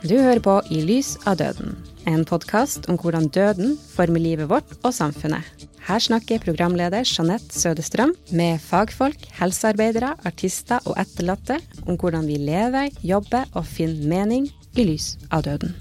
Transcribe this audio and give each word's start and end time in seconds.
Du 0.00 0.14
hører 0.16 0.40
på 0.40 0.54
I 0.72 0.78
lys 0.88 1.10
av 1.28 1.34
døden, 1.42 1.74
en 2.08 2.22
podkast 2.24 2.86
om 2.88 2.96
hvordan 2.96 3.26
døden 3.34 3.74
former 3.92 4.22
livet 4.24 4.48
vårt 4.48 4.70
og 4.80 4.94
samfunnet. 4.96 5.44
Her 5.84 6.00
snakker 6.00 6.40
programleder 6.40 7.04
Jeanette 7.04 7.52
Sødestrøm 7.52 8.14
med 8.32 8.62
fagfolk, 8.64 9.26
helsearbeidere, 9.36 10.14
artister 10.24 10.80
og 10.88 10.96
etterlatte 11.02 11.58
om 11.84 12.00
hvordan 12.00 12.24
vi 12.30 12.38
lever, 12.40 12.88
jobber 13.04 13.52
og 13.52 13.68
finner 13.68 14.08
mening 14.08 14.48
i 14.72 14.88
lys 14.88 15.18
av 15.28 15.44
døden. 15.44 15.76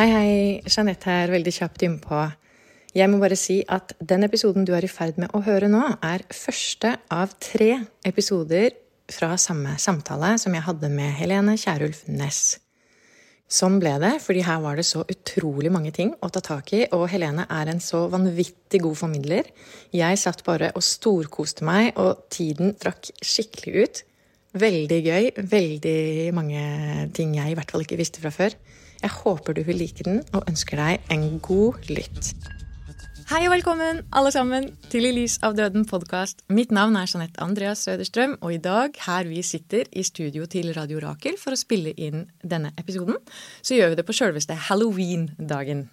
Hei, 0.00 0.08
hei. 0.08 0.32
Jeanette 0.64 1.12
her, 1.12 1.36
veldig 1.36 1.56
kjapt 1.60 1.84
innpå. 1.84 2.24
Jeg 2.96 3.12
må 3.12 3.20
bare 3.20 3.36
si 3.36 3.60
at 3.68 3.92
den 4.00 4.24
episoden 4.24 4.64
du 4.64 4.72
er 4.72 4.88
i 4.88 4.92
ferd 4.92 5.20
med 5.20 5.36
å 5.36 5.44
høre 5.44 5.68
nå, 5.68 5.84
er 6.00 6.24
første 6.32 6.96
av 7.12 7.36
tre 7.44 7.74
episoder 8.08 8.72
fra 9.12 9.34
samme 9.40 9.76
samtale 9.80 10.34
som 10.40 10.54
jeg 10.54 10.66
hadde 10.66 10.90
med 10.92 11.14
Helene 11.18 11.56
Kierulf 11.60 12.04
Næss. 12.08 12.58
Sånn 13.48 13.78
ble 13.80 13.94
det, 14.02 14.10
fordi 14.20 14.42
her 14.44 14.58
var 14.60 14.76
det 14.76 14.84
så 14.84 15.06
utrolig 15.08 15.70
mange 15.72 15.88
ting 15.96 16.10
å 16.20 16.28
ta 16.28 16.42
tak 16.44 16.68
i, 16.76 16.82
og 16.92 17.06
Helene 17.08 17.46
er 17.48 17.70
en 17.72 17.80
så 17.80 18.02
vanvittig 18.12 18.82
god 18.84 18.98
formidler. 19.00 19.48
Jeg 19.96 20.20
satt 20.20 20.44
bare 20.44 20.68
og 20.76 20.84
storkoste 20.84 21.64
meg, 21.64 21.94
og 21.96 22.26
tiden 22.28 22.74
drakk 22.76 23.08
skikkelig 23.24 23.86
ut. 23.86 24.02
Veldig 24.60 25.00
gøy. 25.00 25.30
Veldig 25.48 25.96
mange 26.36 27.08
ting 27.16 27.32
jeg 27.40 27.52
i 27.52 27.56
hvert 27.56 27.72
fall 27.72 27.86
ikke 27.86 28.00
visste 28.00 28.20
fra 28.20 28.34
før. 28.34 28.56
Jeg 29.00 29.16
håper 29.22 29.56
du 29.56 29.64
vil 29.64 29.80
like 29.80 30.04
den, 30.04 30.20
og 30.36 30.44
ønsker 30.50 30.84
deg 30.84 31.12
en 31.16 31.28
god 31.40 31.88
lytt. 31.88 32.34
Hei 33.28 33.42
og 33.44 33.50
velkommen, 33.52 33.98
alle 34.16 34.30
sammen, 34.32 34.70
til 34.88 35.04
I 35.04 35.10
lys 35.12 35.34
av 35.44 35.52
døden-podkast. 35.52 36.46
Mitt 36.56 36.70
navn 36.72 36.94
er 36.96 37.10
Jeanette 37.10 37.42
Andreas 37.44 37.82
Søderstrøm, 37.84 38.38
og 38.40 38.54
i 38.54 38.60
dag, 38.64 38.96
her 39.04 39.28
vi 39.28 39.42
sitter 39.44 39.84
i 39.92 40.00
studio 40.06 40.46
til 40.48 40.70
Radio 40.72 41.02
Rakel 41.04 41.36
for 41.36 41.52
å 41.52 41.58
spille 41.60 41.92
inn 41.92 42.24
denne 42.40 42.70
episoden, 42.80 43.20
så 43.60 43.76
gjør 43.76 43.92
vi 43.92 43.98
det 44.00 44.06
på 44.08 44.16
sjølveste 44.16 44.56
halloween-dagen. 44.70 45.84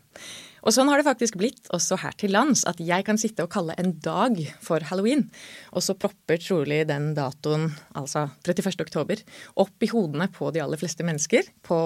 Og 0.63 0.77
sånn 0.77 0.87
har 0.87 1.03
det 1.03 1.09
faktisk 1.09 1.35
blitt 1.41 1.67
også 1.75 1.99
her 2.05 2.15
til 2.15 2.31
lands, 2.37 2.63
at 2.71 2.79
jeg 2.79 3.03
kan 3.03 3.19
sitte 3.19 3.43
og 3.43 3.51
kalle 3.51 3.75
en 3.83 3.97
dag 3.99 4.39
for 4.63 4.87
halloween. 4.87 5.27
Og 5.75 5.83
så 5.83 5.99
propper 5.99 6.39
trolig 6.39 6.85
den 6.87 7.11
datoen, 7.19 7.73
altså 7.99 8.29
31. 8.47 8.79
oktober, 8.87 9.27
opp 9.59 9.83
i 9.83 9.91
hodene 9.91 10.31
på 10.31 10.55
de 10.55 10.63
aller 10.63 10.79
fleste 10.79 11.03
mennesker 11.03 11.51
på 11.67 11.81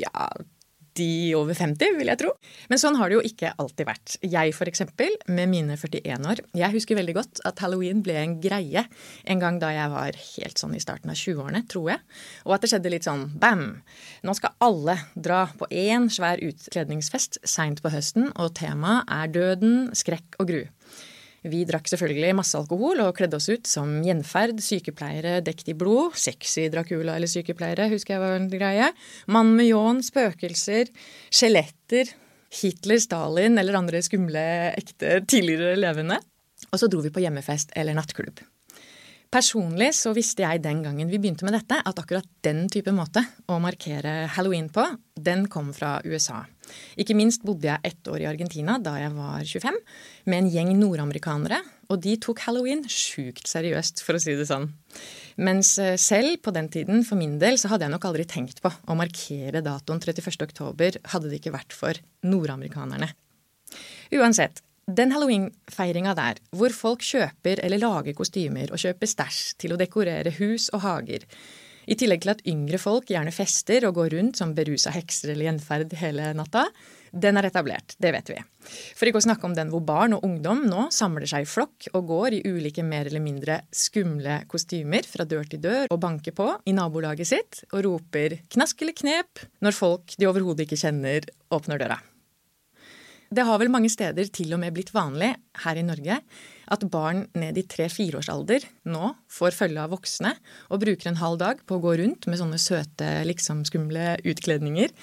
ja, 0.00 0.30
de 0.96 1.08
over 1.38 1.56
50, 1.56 1.96
vil 1.98 2.10
jeg 2.10 2.20
tro. 2.20 2.32
Men 2.70 2.80
sånn 2.80 2.96
har 3.00 3.10
det 3.10 3.18
jo 3.18 3.24
ikke 3.26 3.52
alltid 3.62 3.88
vært. 3.88 4.16
Jeg 4.24 4.54
eksempel, 4.70 5.12
med 5.28 5.50
mine 5.52 5.76
41 5.78 6.28
år, 6.30 6.42
jeg 6.56 6.74
husker 6.74 6.98
veldig 6.98 7.16
godt 7.16 7.42
at 7.48 7.60
halloween 7.64 8.02
ble 8.04 8.16
en 8.20 8.36
greie 8.42 8.86
en 9.24 9.42
gang 9.42 9.60
da 9.62 9.72
jeg 9.74 9.92
var 9.92 10.20
helt 10.20 10.60
sånn 10.60 10.76
i 10.76 10.82
starten 10.82 11.12
av 11.12 11.18
20-årene, 11.20 11.64
tror 11.70 11.92
jeg. 11.94 12.04
Og 12.46 12.56
at 12.56 12.64
det 12.64 12.72
skjedde 12.72 12.92
litt 12.92 13.08
sånn 13.08 13.26
bam! 13.40 13.66
Nå 14.26 14.36
skal 14.38 14.56
alle 14.64 14.98
dra 15.14 15.46
på 15.58 15.68
én 15.70 16.08
svær 16.12 16.42
utkledningsfest 16.44 17.40
seint 17.46 17.82
på 17.84 17.92
høsten, 17.94 18.30
og 18.36 18.54
temaet 18.58 19.08
er 19.12 19.32
døden, 19.32 19.76
skrekk 19.96 20.40
og 20.40 20.50
gru. 20.50 20.62
Vi 21.46 21.62
drakk 21.68 21.86
selvfølgelig 21.90 22.34
masse 22.34 22.58
alkohol 22.58 23.00
og 23.04 23.14
kledde 23.18 23.38
oss 23.38 23.48
ut 23.52 23.68
som 23.70 24.00
gjenferd, 24.02 24.58
sykepleiere 24.62 25.38
dekt 25.46 25.68
i 25.70 25.76
blod, 25.78 26.16
sexy 26.18 26.66
Dracula 26.72 27.14
eller 27.14 27.30
sykepleiere, 27.30 27.86
husker 27.92 28.16
jeg 28.16 28.22
var 28.24 28.36
en 28.38 28.48
greie, 28.50 28.90
mann 29.30 29.52
med 29.58 29.68
ljåen, 29.68 30.02
spøkelser, 30.06 30.90
skjeletter, 31.30 32.10
Hitler, 32.56 32.98
Stalin 33.02 33.58
eller 33.60 33.78
andre 33.78 34.02
skumle, 34.02 34.42
ekte 34.74 35.20
tidligere 35.28 35.78
levende. 35.78 36.18
Og 36.72 36.80
så 36.80 36.88
dro 36.90 37.02
vi 37.04 37.12
på 37.14 37.22
hjemmefest 37.22 37.74
eller 37.78 37.96
nattklubb. 37.96 38.42
Personlig 39.32 39.90
så 39.98 40.12
visste 40.16 40.44
jeg 40.44 40.62
den 40.64 40.84
gangen 40.84 41.10
vi 41.10 41.18
begynte 41.18 41.46
med 41.46 41.56
dette, 41.58 41.78
at 41.82 41.98
akkurat 42.00 42.26
den 42.46 42.66
type 42.72 42.94
måte 42.94 43.24
å 43.50 43.58
markere 43.62 44.24
halloween 44.36 44.70
på, 44.72 44.86
den 45.18 45.46
kom 45.52 45.72
fra 45.76 45.98
USA. 46.06 46.44
Ikke 47.00 47.16
minst 47.16 47.44
bodde 47.46 47.68
jeg 47.68 47.82
ett 47.86 48.10
år 48.10 48.22
i 48.24 48.28
Argentina 48.30 48.76
da 48.82 48.96
jeg 49.00 49.14
var 49.16 49.44
25, 49.44 49.80
med 50.26 50.38
en 50.38 50.50
gjeng 50.52 50.72
nordamerikanere, 50.78 51.60
og 51.92 52.02
de 52.02 52.16
tok 52.22 52.42
halloween 52.46 52.84
sjukt 52.90 53.46
seriøst, 53.50 54.02
for 54.04 54.18
å 54.18 54.22
si 54.22 54.34
det 54.38 54.48
sånn. 54.48 54.68
Mens 55.46 55.76
eh, 55.82 55.94
selv 56.00 56.40
på 56.42 56.54
den 56.56 56.70
tiden, 56.72 57.04
for 57.06 57.20
min 57.20 57.36
del, 57.42 57.60
så 57.60 57.70
hadde 57.70 57.86
jeg 57.86 57.94
nok 57.94 58.06
aldri 58.08 58.26
tenkt 58.28 58.62
på 58.64 58.72
å 58.72 58.98
markere 58.98 59.62
datoen 59.64 60.02
31. 60.02 60.46
oktober, 60.48 60.98
hadde 61.12 61.30
det 61.30 61.40
ikke 61.40 61.54
vært 61.54 61.76
for 61.76 62.00
nordamerikanerne. 62.26 63.12
Uansett, 64.16 64.62
den 64.86 65.10
halloweenfeiringa 65.10 66.14
der, 66.14 66.40
hvor 66.54 66.74
folk 66.74 67.02
kjøper 67.02 67.58
eller 67.66 67.82
lager 67.82 68.14
kostymer 68.14 68.70
og 68.70 68.78
kjøper 68.78 69.10
stæsj 69.10 69.40
til 69.62 69.74
å 69.74 69.78
dekorere 69.80 70.30
hus 70.38 70.68
og 70.70 70.84
hager, 70.84 71.26
i 71.86 71.96
tillegg 71.98 72.24
til 72.24 72.34
at 72.34 72.44
yngre 72.50 72.80
folk 72.82 73.10
gjerne 73.10 73.34
fester 73.34 73.86
og 73.88 73.96
går 74.00 74.16
rundt 74.16 74.40
som 74.40 74.54
berusa 74.56 74.92
hekser 74.94 75.32
eller 75.32 75.48
gjenferd 75.50 75.94
hele 76.00 76.32
natta, 76.36 76.66
den 77.16 77.38
er 77.38 77.46
etablert, 77.48 77.94
det 78.02 78.10
vet 78.12 78.32
vi. 78.32 78.36
For 78.98 79.08
ikke 79.08 79.20
å 79.22 79.26
snakke 79.28 79.46
om 79.48 79.54
den 79.56 79.70
hvor 79.72 79.84
barn 79.86 80.16
og 80.16 80.24
ungdom 80.26 80.64
nå 80.68 80.88
samler 80.94 81.28
seg 81.30 81.46
i 81.46 81.48
flokk 81.48 81.88
og 81.94 82.10
går 82.10 82.36
i 82.36 82.42
ulike 82.44 82.84
mer 82.84 83.08
eller 83.08 83.22
mindre 83.24 83.60
skumle 83.70 84.40
kostymer 84.50 85.06
fra 85.06 85.24
dør 85.28 85.46
til 85.52 85.62
dør 85.62 85.86
og 85.94 86.02
banker 86.02 86.34
på 86.36 86.50
i 86.66 86.74
nabolaget 86.76 87.30
sitt 87.30 87.62
og 87.70 87.86
roper 87.86 88.40
knask 88.52 88.82
eller 88.82 88.98
knep 88.98 89.46
når 89.64 89.78
folk 89.78 90.18
de 90.18 90.28
overhodet 90.28 90.66
ikke 90.66 90.82
kjenner, 90.82 91.30
åpner 91.54 91.80
døra. 91.80 92.02
Det 93.26 93.42
har 93.42 93.58
vel 93.58 93.72
mange 93.72 93.90
steder 93.90 94.28
til 94.30 94.52
og 94.54 94.60
med 94.62 94.74
blitt 94.76 94.92
vanlig 94.94 95.32
her 95.64 95.78
i 95.78 95.84
Norge 95.86 96.20
at 96.70 96.84
barn 96.90 97.24
ned 97.38 97.58
i 97.58 97.64
tre-fireårsalder 97.66 98.66
nå 98.90 99.10
får 99.30 99.56
følge 99.56 99.82
av 99.82 99.90
voksne 99.94 100.32
og 100.70 100.82
bruker 100.82 101.10
en 101.10 101.18
halv 101.18 101.40
dag 101.42 101.62
på 101.66 101.78
å 101.78 101.82
gå 101.82 101.96
rundt 102.00 102.28
med 102.30 102.38
sånne 102.38 102.60
søte, 102.62 103.08
liksom 103.26 103.64
skumle 103.66 104.14
utkledninger, 104.22 104.94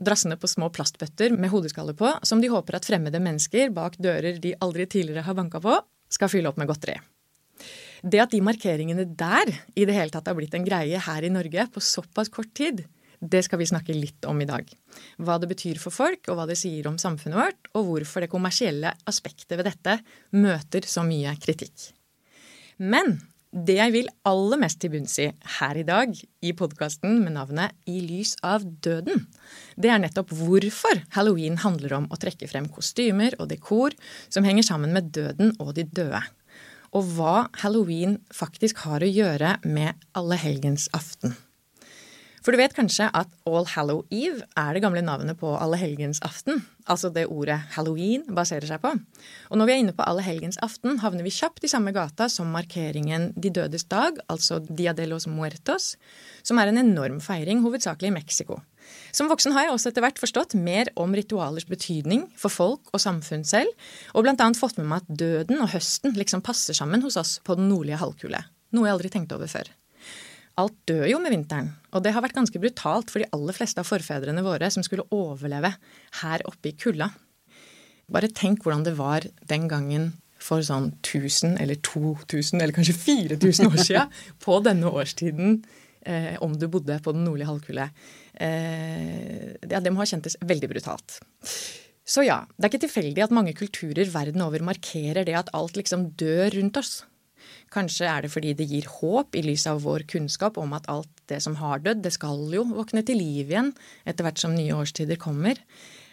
drassende 0.00 0.38
på 0.40 0.48
små 0.48 0.70
plastbøtter 0.72 1.36
med 1.36 1.52
hodeskaller 1.52 1.96
på, 1.96 2.14
som 2.24 2.40
de 2.40 2.52
håper 2.52 2.78
at 2.78 2.88
fremmede 2.88 3.20
mennesker 3.20 3.72
bak 3.76 4.00
dører 4.00 4.40
de 4.40 4.56
aldri 4.64 4.88
tidligere 4.88 5.26
har 5.28 5.36
banka 5.36 5.60
på, 5.60 5.76
skal 6.12 6.32
fylle 6.32 6.48
opp 6.48 6.60
med 6.60 6.70
godteri. 6.70 6.96
Det 8.06 8.20
at 8.22 8.32
de 8.32 8.42
markeringene 8.44 9.06
der 9.18 9.52
i 9.74 9.84
det 9.88 9.96
hele 9.96 10.12
tatt 10.12 10.28
har 10.28 10.36
blitt 10.36 10.54
en 10.56 10.64
greie 10.64 11.00
her 11.00 11.24
i 11.24 11.32
Norge 11.32 11.68
på 11.72 11.82
såpass 11.82 12.32
kort 12.32 12.52
tid, 12.56 12.84
det 13.20 13.42
skal 13.46 13.60
vi 13.60 13.68
snakke 13.68 13.96
litt 13.96 14.26
om 14.28 14.40
i 14.42 14.48
dag. 14.48 14.68
Hva 15.22 15.38
det 15.40 15.50
betyr 15.50 15.80
for 15.82 15.94
folk, 15.94 16.26
og 16.28 16.38
hva 16.38 16.48
det 16.48 16.58
sier 16.60 16.88
om 16.90 16.98
samfunnet 17.00 17.38
vårt, 17.38 17.70
og 17.74 17.88
hvorfor 17.90 18.24
det 18.24 18.32
kommersielle 18.32 18.92
aspektet 19.08 19.56
ved 19.56 19.68
dette 19.68 19.98
møter 20.36 20.88
så 20.88 21.04
mye 21.06 21.32
kritikk. 21.40 21.90
Men 22.76 23.18
det 23.56 23.78
jeg 23.78 23.92
vil 23.94 24.08
aller 24.28 24.60
mest 24.60 24.80
til 24.82 24.92
bunns 24.92 25.14
i 25.22 25.30
her 25.56 25.78
i 25.80 25.84
dag, 25.86 26.12
i 26.44 26.52
podkasten 26.56 27.22
med 27.22 27.36
navnet 27.38 27.72
I 27.88 28.00
lys 28.04 28.34
av 28.44 28.66
døden, 28.84 29.24
det 29.80 29.92
er 29.92 30.02
nettopp 30.02 30.34
hvorfor 30.36 31.00
halloween 31.16 31.56
handler 31.62 31.94
om 31.96 32.10
å 32.10 32.20
trekke 32.20 32.50
frem 32.50 32.68
kostymer 32.72 33.38
og 33.40 33.48
dekor 33.54 33.96
som 34.28 34.44
henger 34.44 34.66
sammen 34.66 34.92
med 34.96 35.08
døden 35.14 35.54
og 35.62 35.72
de 35.78 35.86
døde. 35.88 36.20
Og 36.96 37.08
hva 37.16 37.46
halloween 37.62 38.18
faktisk 38.34 38.84
har 38.84 39.04
å 39.04 39.10
gjøre 39.10 39.56
med 39.64 40.06
allehelgensaften. 40.16 41.36
For 42.46 42.54
du 42.54 42.60
vet 42.60 42.76
kanskje 42.76 43.08
at 43.10 43.30
All 43.50 43.64
Hallow 43.66 44.04
Eve 44.14 44.44
er 44.54 44.76
det 44.76 44.84
gamle 44.84 45.00
navnet 45.02 45.34
på 45.40 45.48
allehelgensaften. 45.58 46.60
Altså 46.86 47.08
det 47.10 47.24
ordet 47.26 47.56
halloween 47.74 48.22
baserer 48.36 48.68
seg 48.68 48.78
på. 48.84 48.92
Og 49.50 49.58
når 49.58 49.66
vi 49.66 49.72
er 49.74 49.80
inne 49.82 49.94
på 49.96 50.04
allehelgensaften, 50.06 51.00
havner 51.02 51.26
vi 51.26 51.32
kjapt 51.34 51.66
i 51.66 51.70
samme 51.72 51.90
gata 51.90 52.28
som 52.30 52.52
markeringen 52.54 53.32
De 53.34 53.50
dødes 53.50 53.88
dag, 53.90 54.20
altså 54.30 54.60
Dia 54.68 54.94
de 54.94 55.08
los 55.10 55.26
Muertos, 55.26 55.96
som 56.46 56.60
er 56.62 56.70
en 56.70 56.78
enorm 56.84 57.18
feiring, 57.18 57.64
hovedsakelig 57.64 58.12
i 58.12 58.14
Mexico. 58.14 58.60
Som 59.10 59.26
voksen 59.26 59.50
har 59.56 59.66
jeg 59.66 59.74
også 59.74 59.90
etter 59.90 60.04
hvert 60.04 60.22
forstått 60.22 60.54
mer 60.54 60.92
om 60.94 61.18
ritualers 61.18 61.66
betydning 61.66 62.28
for 62.38 62.54
folk 62.54 62.92
og 62.94 63.02
samfunn 63.02 63.42
selv, 63.42 63.74
og 64.14 64.30
annet 64.30 64.60
fått 64.60 64.78
med 64.78 64.86
meg 64.86 65.02
at 65.02 65.18
døden 65.18 65.58
og 65.66 65.74
høsten 65.74 66.14
liksom 66.14 66.46
passer 66.46 66.78
sammen 66.78 67.02
hos 67.02 67.18
oss 67.18 67.40
på 67.42 67.58
den 67.58 67.66
nordlige 67.72 67.98
halvkule. 67.98 68.44
Noe 68.70 68.86
jeg 68.86 68.94
aldri 69.00 69.10
tenkte 69.10 69.34
over 69.34 69.50
før. 69.50 69.74
Alt 70.56 70.76
dør 70.88 71.04
jo 71.10 71.18
med 71.20 71.34
vinteren, 71.34 71.74
og 71.92 72.00
det 72.04 72.14
har 72.16 72.24
vært 72.24 72.36
ganske 72.38 72.60
brutalt 72.60 73.10
for 73.12 73.20
de 73.20 73.28
aller 73.36 73.56
fleste 73.56 73.82
av 73.82 73.88
forfedrene 73.88 74.44
våre 74.44 74.70
som 74.72 74.84
skulle 74.84 75.04
overleve 75.12 75.74
her 76.22 76.44
oppe 76.48 76.70
i 76.70 76.76
kulda. 76.80 77.10
Bare 78.12 78.30
tenk 78.32 78.62
hvordan 78.64 78.86
det 78.86 78.94
var 78.96 79.26
den 79.50 79.66
gangen 79.68 80.14
for 80.40 80.64
sånn 80.64 80.92
1000 81.02 81.58
eller 81.60 81.76
2000 81.84 82.62
eller 82.62 82.72
kanskje 82.76 82.94
4000 82.96 83.68
år 83.68 83.82
siden 83.82 84.14
på 84.44 84.60
denne 84.64 84.92
årstiden, 84.92 85.58
eh, 86.08 86.36
om 86.44 86.54
du 86.56 86.68
bodde 86.72 86.96
på 87.04 87.12
den 87.16 87.26
nordlige 87.26 87.50
halvkule. 87.50 87.90
Eh, 88.32 89.56
ja, 89.60 89.80
det 89.80 89.92
må 89.92 90.00
ha 90.00 90.08
kjentes 90.08 90.38
veldig 90.40 90.70
brutalt. 90.72 91.18
Så 92.06 92.22
ja, 92.22 92.44
det 92.54 92.64
er 92.64 92.72
ikke 92.72 92.84
tilfeldig 92.86 93.26
at 93.26 93.34
mange 93.34 93.52
kulturer 93.58 94.08
verden 94.12 94.44
over 94.44 94.64
markerer 94.64 95.26
det 95.26 95.36
at 95.36 95.52
alt 95.58 95.76
liksom 95.76 96.12
dør 96.20 96.54
rundt 96.54 96.80
oss. 96.80 97.00
Kanskje 97.76 98.08
er 98.08 98.24
det 98.24 98.32
fordi 98.32 98.54
det 98.56 98.68
gir 98.70 98.88
håp 98.88 99.36
i 99.36 99.44
lys 99.44 99.66
av 99.68 99.82
vår 99.84 100.06
kunnskap 100.08 100.56
om 100.60 100.72
at 100.76 100.88
alt 100.92 101.12
det 101.28 101.42
som 101.44 101.58
har 101.60 101.82
dødd, 101.84 102.04
det 102.06 102.14
skal 102.14 102.46
jo 102.54 102.64
våkne 102.70 103.04
til 103.04 103.20
liv 103.20 103.50
igjen 103.50 103.72
etter 104.08 104.24
hvert 104.24 104.40
som 104.40 104.54
nye 104.56 104.76
årstider 104.76 105.20
kommer. 105.20 105.60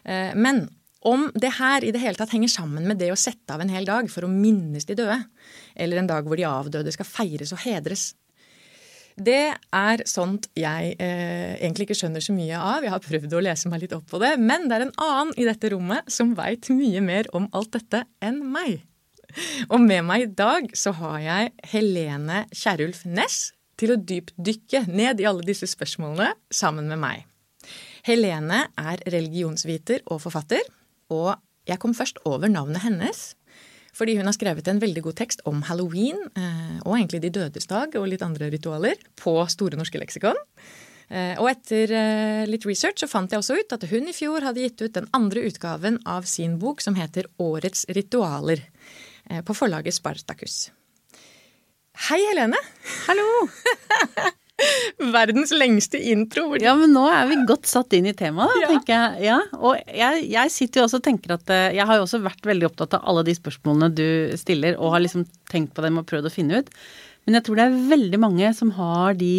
Eh, 0.04 0.33
men 0.36 0.65
om 1.04 1.27
det 1.36 1.56
her 1.60 1.83
i 1.83 1.92
det 1.92 2.00
hele 2.00 2.19
tatt 2.19 2.31
henger 2.31 2.51
sammen 2.51 2.88
med 2.88 3.00
det 3.01 3.12
å 3.12 3.19
sette 3.19 3.56
av 3.56 3.62
en 3.63 3.71
hel 3.71 3.88
dag 3.88 4.07
for 4.12 4.25
å 4.25 4.31
minnes 4.31 4.88
de 4.88 4.95
døde, 4.95 5.19
eller 5.75 6.00
en 6.00 6.10
dag 6.10 6.27
hvor 6.27 6.39
de 6.39 6.48
avdøde 6.48 6.94
skal 6.95 7.10
feires 7.10 7.56
og 7.56 7.63
hedres, 7.68 8.13
Det 9.13 9.54
er 9.54 10.01
sånt 10.10 10.48
jeg 10.57 10.95
eh, 10.98 11.54
egentlig 11.60 11.86
ikke 11.86 11.98
skjønner 12.00 12.24
så 12.24 12.33
mye 12.33 12.57
av. 12.57 12.81
Jeg 12.81 12.89
har 12.89 13.04
prøvd 13.04 13.36
å 13.38 13.44
lese 13.45 13.69
meg 13.69 13.83
litt 13.83 13.94
opp 13.94 14.07
på 14.10 14.18
det. 14.18 14.31
Men 14.42 14.65
det 14.65 14.80
er 14.80 14.86
en 14.88 14.95
annen 14.98 15.36
i 15.38 15.45
dette 15.45 15.69
rommet 15.69 16.10
som 16.10 16.31
veit 16.33 16.65
mye 16.74 17.04
mer 17.06 17.30
om 17.38 17.45
alt 17.54 17.75
dette 17.75 18.07
enn 18.25 18.42
meg. 18.56 18.81
Og 19.72 19.80
med 19.82 20.06
meg 20.08 20.26
i 20.26 20.32
dag 20.38 20.70
så 20.78 20.94
har 21.00 21.20
jeg 21.24 21.54
Helene 21.74 22.44
Kjerulf 22.54 23.04
Næss 23.06 23.52
til 23.80 23.94
å 23.94 24.00
dypdykke 24.00 24.86
ned 24.92 25.22
i 25.22 25.28
alle 25.30 25.46
disse 25.48 25.68
spørsmålene 25.72 26.34
sammen 26.54 26.90
med 26.92 27.02
meg. 27.02 27.24
Helene 28.06 28.66
er 28.78 29.02
religionsviter 29.10 30.04
og 30.12 30.22
forfatter, 30.26 30.62
og 31.14 31.34
jeg 31.70 31.80
kom 31.80 31.96
først 31.96 32.20
over 32.28 32.52
navnet 32.52 32.84
hennes 32.84 33.32
fordi 33.94 34.16
hun 34.18 34.26
har 34.26 34.34
skrevet 34.34 34.66
en 34.70 34.80
veldig 34.82 35.04
god 35.06 35.18
tekst 35.20 35.44
om 35.50 35.60
halloween, 35.68 36.18
eh, 36.34 36.80
og 36.82 36.96
egentlig 36.98 37.22
De 37.22 37.30
dødes 37.30 37.70
dag 37.70 37.94
og 37.94 38.08
litt 38.10 38.24
andre 38.26 38.50
ritualer, 38.50 38.98
på 39.22 39.36
Store 39.54 39.78
norske 39.78 40.02
leksikon. 40.02 40.40
Eh, 41.14 41.38
og 41.38 41.50
etter 41.52 41.92
eh, 41.94 42.46
litt 42.50 42.66
research 42.66 43.04
så 43.04 43.10
fant 43.12 43.30
jeg 43.30 43.44
også 43.44 43.60
ut 43.60 43.76
at 43.76 43.86
hun 43.92 44.10
i 44.10 44.16
fjor 44.16 44.42
hadde 44.42 44.64
gitt 44.64 44.82
ut 44.82 44.96
den 44.96 45.10
andre 45.14 45.44
utgaven 45.46 46.00
av 46.10 46.26
sin 46.26 46.58
bok 46.58 46.82
som 46.82 46.98
heter 46.98 47.30
Årets 47.44 47.86
ritualer, 47.94 48.64
på 49.48 49.56
forlaget 49.58 49.96
Spartacus. 49.96 50.72
Hei, 52.10 52.20
Helene! 52.31 52.58
Hallo! 53.08 53.28
Verdens 55.14 55.52
lengste 55.54 56.00
intro. 56.12 56.48
Ja, 56.62 56.74
men 56.78 56.94
nå 56.94 57.04
er 57.10 57.28
vi 57.30 57.38
godt 57.48 57.68
satt 57.70 57.94
inn 57.98 58.08
i 58.10 58.16
temaet, 58.18 58.54
ja. 58.62 58.70
tenker 58.72 58.94
jeg. 58.94 59.28
Ja, 59.28 59.38
og 59.58 59.78
jeg, 59.90 60.25
jeg, 60.31 60.54
sitter 60.54 60.81
jo 60.81 60.88
også 60.88 61.00
og 61.02 61.06
tenker 61.06 61.36
at 61.36 61.54
eh, 61.54 61.72
Jeg 61.78 61.88
har 61.90 62.00
jo 62.00 62.06
også 62.06 62.22
vært 62.24 62.46
veldig 62.50 62.70
opptatt 62.70 62.98
av 62.98 63.08
alle 63.10 63.25
de 63.28 63.36
spørsmålene 63.38 63.90
du 63.98 64.08
stiller, 64.40 64.78
og 64.80 64.96
har 64.96 65.04
liksom 65.06 65.25
tenkt 65.52 65.74
på 65.75 65.86
dem 65.86 66.02
og 66.02 66.08
prøvd 66.10 66.30
å 66.30 66.34
finne 66.34 66.62
ut. 66.62 66.74
Men 67.25 67.40
jeg 67.40 67.48
tror 67.48 67.60
det 67.60 67.68
er 67.68 67.80
veldig 67.94 68.20
mange 68.22 68.52
som 68.58 68.74
har 68.78 69.18
de 69.20 69.36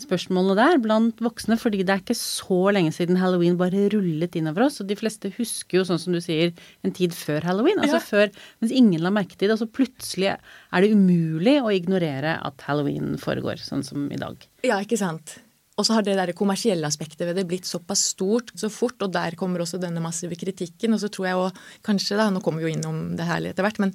spørsmålene 0.00 0.56
der 0.58 0.80
blant 0.82 1.20
voksne, 1.24 1.56
fordi 1.60 1.82
det 1.86 1.94
er 1.94 2.02
ikke 2.02 2.18
så 2.18 2.58
lenge 2.74 2.92
siden 2.94 3.18
halloween 3.20 3.56
bare 3.60 3.86
rullet 3.92 4.36
innover 4.38 4.66
oss. 4.66 4.80
Og 4.82 4.90
de 4.90 4.98
fleste 4.98 5.32
husker 5.38 5.80
jo, 5.80 5.86
sånn 5.88 6.00
som 6.02 6.16
du 6.16 6.20
sier, 6.24 6.52
en 6.86 6.94
tid 6.96 7.16
før 7.16 7.46
halloween. 7.48 7.80
Altså 7.82 8.00
ja. 8.00 8.04
før, 8.04 8.44
mens 8.60 8.76
ingen 8.76 9.04
la 9.04 9.12
merke 9.14 9.38
til 9.38 9.48
det. 9.48 9.56
Og 9.56 9.64
så 9.64 9.70
plutselig 9.70 10.34
er 10.34 10.84
det 10.84 10.92
umulig 10.92 11.58
å 11.62 11.72
ignorere 11.74 12.36
at 12.44 12.68
halloween 12.68 13.16
foregår, 13.20 13.62
sånn 13.64 13.84
som 13.86 14.08
i 14.12 14.20
dag. 14.20 14.38
Ja, 14.66 14.80
ikke 14.84 15.00
sant. 15.00 15.38
Og 15.76 15.84
så 15.84 15.92
har 15.92 16.04
det 16.04 16.14
der 16.16 16.32
kommersielle 16.36 16.88
aspektet 16.88 17.26
ved 17.28 17.36
det 17.36 17.44
blitt 17.48 17.68
såpass 17.68 18.06
stort 18.14 18.54
så 18.56 18.70
fort, 18.72 18.96
og 19.04 19.12
der 19.12 19.36
kommer 19.36 19.60
også 19.60 19.80
denne 19.80 20.00
massive 20.00 20.38
kritikken. 20.40 20.96
Og 20.96 21.02
så 21.02 21.10
tror 21.12 21.28
jeg 21.28 21.40
òg 21.40 21.58
kanskje, 21.84 22.16
da, 22.16 22.30
nå 22.32 22.40
kommer 22.44 22.64
vi 22.64 22.70
jo 22.70 22.78
innom 22.78 23.02
det 23.18 23.28
her 23.28 23.44
etter 23.44 23.66
hvert, 23.66 23.82
men 23.84 23.92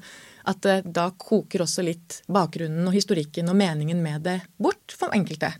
at 0.50 0.70
uh, 0.70 0.86
da 0.86 1.10
koker 1.18 1.66
også 1.66 1.86
litt 1.86 2.22
bakgrunnen 2.30 2.86
og 2.86 2.94
historikken 2.94 3.50
og 3.50 3.58
meningen 3.58 4.02
med 4.02 4.26
det 4.30 4.38
bort 4.62 4.94
for 4.94 5.14
enkelte. 5.18 5.56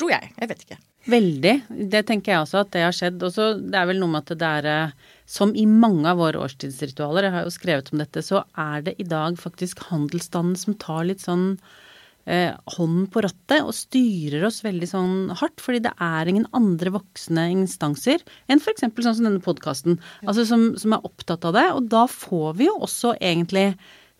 Tror 0.00 0.14
jeg. 0.14 0.30
Jeg 0.40 0.48
vet 0.48 0.64
ikke. 0.64 0.80
Veldig. 1.10 1.52
Det 1.92 2.00
tenker 2.08 2.32
jeg 2.32 2.44
også 2.44 2.62
at 2.62 2.72
det 2.72 2.84
har 2.86 2.96
skjedd. 2.96 3.20
Også, 3.24 3.50
det 3.60 3.76
er 3.76 3.88
vel 3.90 4.00
noe 4.00 4.14
med 4.14 4.24
at 4.24 4.40
det 4.40 4.48
er 4.48 4.68
eh, 4.68 4.96
Som 5.28 5.52
i 5.56 5.66
mange 5.68 6.08
av 6.08 6.18
våre 6.20 6.40
årstidsritualer, 6.40 7.28
jeg 7.28 7.36
har 7.36 7.46
jo 7.46 7.54
skrevet 7.54 7.92
om 7.92 8.00
dette, 8.02 8.24
så 8.24 8.42
er 8.58 8.88
det 8.88 8.96
i 8.98 9.06
dag 9.06 9.36
faktisk 9.38 9.84
handelsstanden 9.90 10.58
som 10.58 10.76
tar 10.80 11.04
litt 11.06 11.22
sånn 11.22 11.44
eh, 12.26 12.56
hånden 12.76 13.06
på 13.12 13.22
rattet 13.24 13.62
og 13.62 13.76
styrer 13.76 14.48
oss 14.48 14.62
veldig 14.64 14.88
sånn 14.90 15.14
hardt. 15.38 15.62
Fordi 15.62 15.84
det 15.86 15.94
er 16.02 16.32
ingen 16.32 16.48
andre 16.56 16.96
voksne 16.96 17.46
instanser 17.54 18.24
enn 18.48 18.62
f.eks. 18.62 18.88
sånn 18.88 19.20
som 19.20 19.28
denne 19.28 19.44
podkasten, 19.44 20.00
altså 20.26 20.48
som, 20.48 20.70
som, 20.80 20.96
er 20.96 21.06
opptatt 21.06 21.46
av 21.48 21.56
det. 21.56 21.66
Og 21.76 21.90
da 21.92 22.06
får 22.10 22.56
vi 22.60 22.70
jo 22.70 22.78
også 22.88 23.14
egentlig 23.20 23.68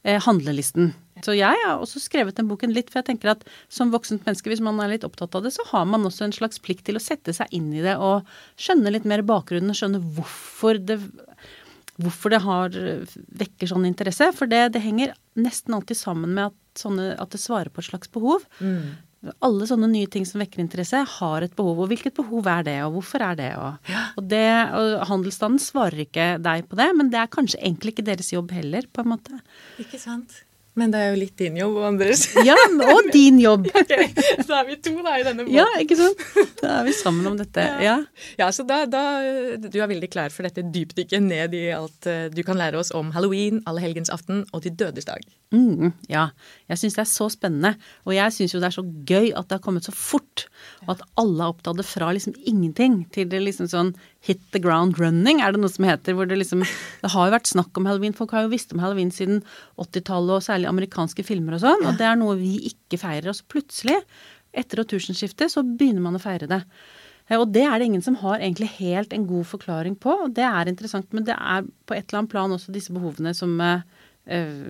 eh, 0.04 0.20
handlelisten. 0.28 0.92
Så 1.26 1.36
jeg 1.38 1.62
har 1.64 1.78
også 1.78 2.02
skrevet 2.02 2.36
den 2.38 2.50
boken 2.50 2.74
litt, 2.74 2.90
for 2.90 3.00
jeg 3.00 3.10
tenker 3.12 3.34
at 3.34 3.46
som 3.72 3.92
voksent 3.94 4.26
menneske, 4.26 4.52
hvis 4.52 4.64
man 4.64 4.80
er 4.82 4.94
litt 4.94 5.06
opptatt 5.06 5.36
av 5.38 5.46
det, 5.46 5.54
så 5.56 5.66
har 5.72 5.88
man 5.88 6.06
også 6.08 6.26
en 6.26 6.36
slags 6.36 6.62
plikt 6.62 6.86
til 6.88 7.00
å 7.00 7.02
sette 7.02 7.34
seg 7.36 7.50
inn 7.56 7.72
i 7.74 7.84
det 7.84 7.96
og 8.00 8.28
skjønne 8.60 8.94
litt 8.94 9.08
mer 9.08 9.24
bakgrunnen 9.26 9.76
skjønne 9.76 10.02
hvorfor 10.16 10.80
det 10.80 11.00
hvorfor 12.00 12.32
det 12.32 12.40
har, 12.44 12.80
vekker 13.42 13.70
sånn 13.70 13.86
interesse. 13.88 14.30
For 14.36 14.50
det, 14.50 14.70
det, 14.74 14.82
henger 14.84 15.14
nesten 15.40 15.76
alltid 15.76 15.98
sammen 15.98 16.34
med 16.36 16.50
at, 16.50 16.58
sånne, 16.80 17.12
at 17.20 17.32
det 17.34 17.42
svarer 17.42 17.72
på 17.72 17.82
et 17.82 17.90
slags 17.90 18.12
behov. 18.12 18.44
Mm. 18.60 18.98
Alle 19.44 19.66
sånne 19.68 19.90
nye 19.92 20.08
ting 20.08 20.24
som 20.28 20.40
vekker 20.40 20.62
interesse, 20.62 21.02
har 21.18 21.44
et 21.44 21.56
behov. 21.56 21.82
Og 21.84 21.90
hvilket 21.92 22.16
behov 22.16 22.48
er 22.50 22.64
det, 22.68 22.76
og 22.86 22.96
hvorfor 22.98 23.24
er 23.26 23.40
det? 23.40 23.50
Og, 23.60 23.90
ja. 23.92 24.04
og, 24.16 24.28
det, 24.32 24.44
og 24.78 24.94
handelsstanden 25.10 25.62
svarer 25.62 26.06
ikke 26.06 26.30
deg 26.42 26.68
på 26.70 26.78
det, 26.80 26.88
men 26.96 27.12
det 27.12 27.20
er 27.20 27.32
kanskje 27.32 27.60
egentlig 27.60 27.96
ikke 27.96 28.08
deres 28.08 28.32
jobb 28.32 28.54
heller, 28.56 28.88
på 28.88 29.04
en 29.04 29.12
måte. 29.16 29.42
Ikke 29.82 30.00
sant. 30.00 30.40
Men 30.78 30.92
det 30.92 31.00
er 31.02 31.08
jo 31.10 31.18
litt 31.18 31.34
din 31.40 31.56
jobb 31.58 31.78
og 31.80 31.86
andres. 31.88 32.26
Ja, 32.46 32.56
og 32.94 33.10
din 33.12 33.40
jobb. 33.42 33.66
okay, 33.80 34.06
Da 34.46 34.60
er 34.60 34.68
vi 34.68 34.76
to 34.82 34.94
da 35.02 35.16
i 35.18 35.24
denne 35.26 35.44
båten. 35.46 35.56
Ja, 35.56 35.66
ikke 35.82 35.98
sant. 35.98 36.22
Da 36.60 36.76
er 36.78 36.86
vi 36.86 36.94
sammen 36.96 37.26
om 37.32 37.36
dette. 37.38 37.64
Ja, 37.82 37.96
ja 38.38 38.50
så 38.54 38.64
da, 38.68 38.84
da, 38.90 39.02
Du 39.66 39.80
er 39.80 39.90
veldig 39.90 40.10
klar 40.12 40.32
for 40.34 40.46
dette 40.46 40.64
dypdykket 40.72 41.24
ned 41.26 41.56
i 41.58 41.66
alt 41.74 42.06
eh, 42.10 42.28
du 42.32 42.42
kan 42.46 42.58
lære 42.60 42.78
oss 42.80 42.92
om 42.96 43.10
halloween, 43.16 43.60
allehelgensaften 43.70 44.44
og 44.54 44.64
til 44.64 44.76
dødes 44.78 45.08
dag. 45.08 45.26
Mm, 45.50 45.90
ja. 46.10 46.28
Jeg 46.70 46.78
syns 46.78 46.96
det 46.98 47.02
er 47.02 47.10
så 47.10 47.26
spennende. 47.32 47.74
Og 48.06 48.14
jeg 48.14 48.36
syns 48.36 48.54
jo 48.54 48.62
det 48.62 48.70
er 48.70 48.78
så 48.78 48.86
gøy 48.86 49.32
at 49.34 49.50
det 49.50 49.58
har 49.58 49.64
kommet 49.64 49.88
så 49.88 49.94
fort. 49.96 50.46
Og 50.86 50.94
at 50.94 51.04
alle 51.20 51.42
har 51.42 51.54
opptatt 51.56 51.80
det 51.80 51.88
fra 51.88 52.12
liksom 52.14 52.36
ingenting 52.46 53.02
til 53.14 53.28
det 53.30 53.42
liksom 53.42 53.70
sånn 53.70 53.94
hit 54.20 54.40
the 54.52 54.60
ground 54.60 54.98
running, 55.00 55.40
er 55.40 55.54
det 55.54 55.62
noe 55.62 55.72
som 55.72 55.86
heter. 55.88 56.16
Hvor 56.16 56.28
det 56.28 56.38
liksom 56.40 56.64
Det 56.64 57.12
har 57.12 57.28
jo 57.28 57.36
vært 57.36 57.50
snakk 57.50 57.76
om 57.80 57.88
halloween. 57.88 58.16
Folk 58.16 58.34
har 58.36 58.44
jo 58.44 58.52
visst 58.52 58.74
om 58.74 58.82
halloween 58.82 59.12
siden 59.14 59.42
80-tallet, 59.80 60.34
og 60.36 60.44
særlig 60.44 60.68
amerikanske 60.68 61.24
filmer 61.24 61.56
og 61.56 61.64
sånn. 61.64 61.86
Og 61.88 61.96
det 62.00 62.08
er 62.08 62.18
noe 62.20 62.36
vi 62.40 62.58
ikke 62.72 63.00
feirer. 63.00 63.32
Og 63.32 63.38
så 63.38 63.48
plutselig, 63.48 63.96
etter 64.52 64.82
årtusenskiftet, 64.84 65.52
så 65.52 65.64
begynner 65.64 66.04
man 66.04 66.18
å 66.18 66.22
feire 66.22 66.50
det. 66.50 66.60
Eh, 67.30 67.38
og 67.38 67.48
det 67.54 67.64
er 67.64 67.78
det 67.78 67.88
ingen 67.88 68.04
som 68.04 68.18
har 68.20 68.42
egentlig 68.42 68.68
helt 68.76 69.14
en 69.16 69.26
god 69.30 69.48
forklaring 69.48 69.96
på. 69.96 70.12
og 70.26 70.36
Det 70.36 70.44
er 70.44 70.68
interessant, 70.68 71.08
men 71.16 71.24
det 71.24 71.36
er 71.38 71.64
på 71.86 71.96
et 71.96 72.04
eller 72.08 72.22
annet 72.22 72.34
plan 72.34 72.52
også 72.52 72.74
disse 72.74 72.92
behovene 72.92 73.32
som 73.36 73.56
uh, 73.62 73.86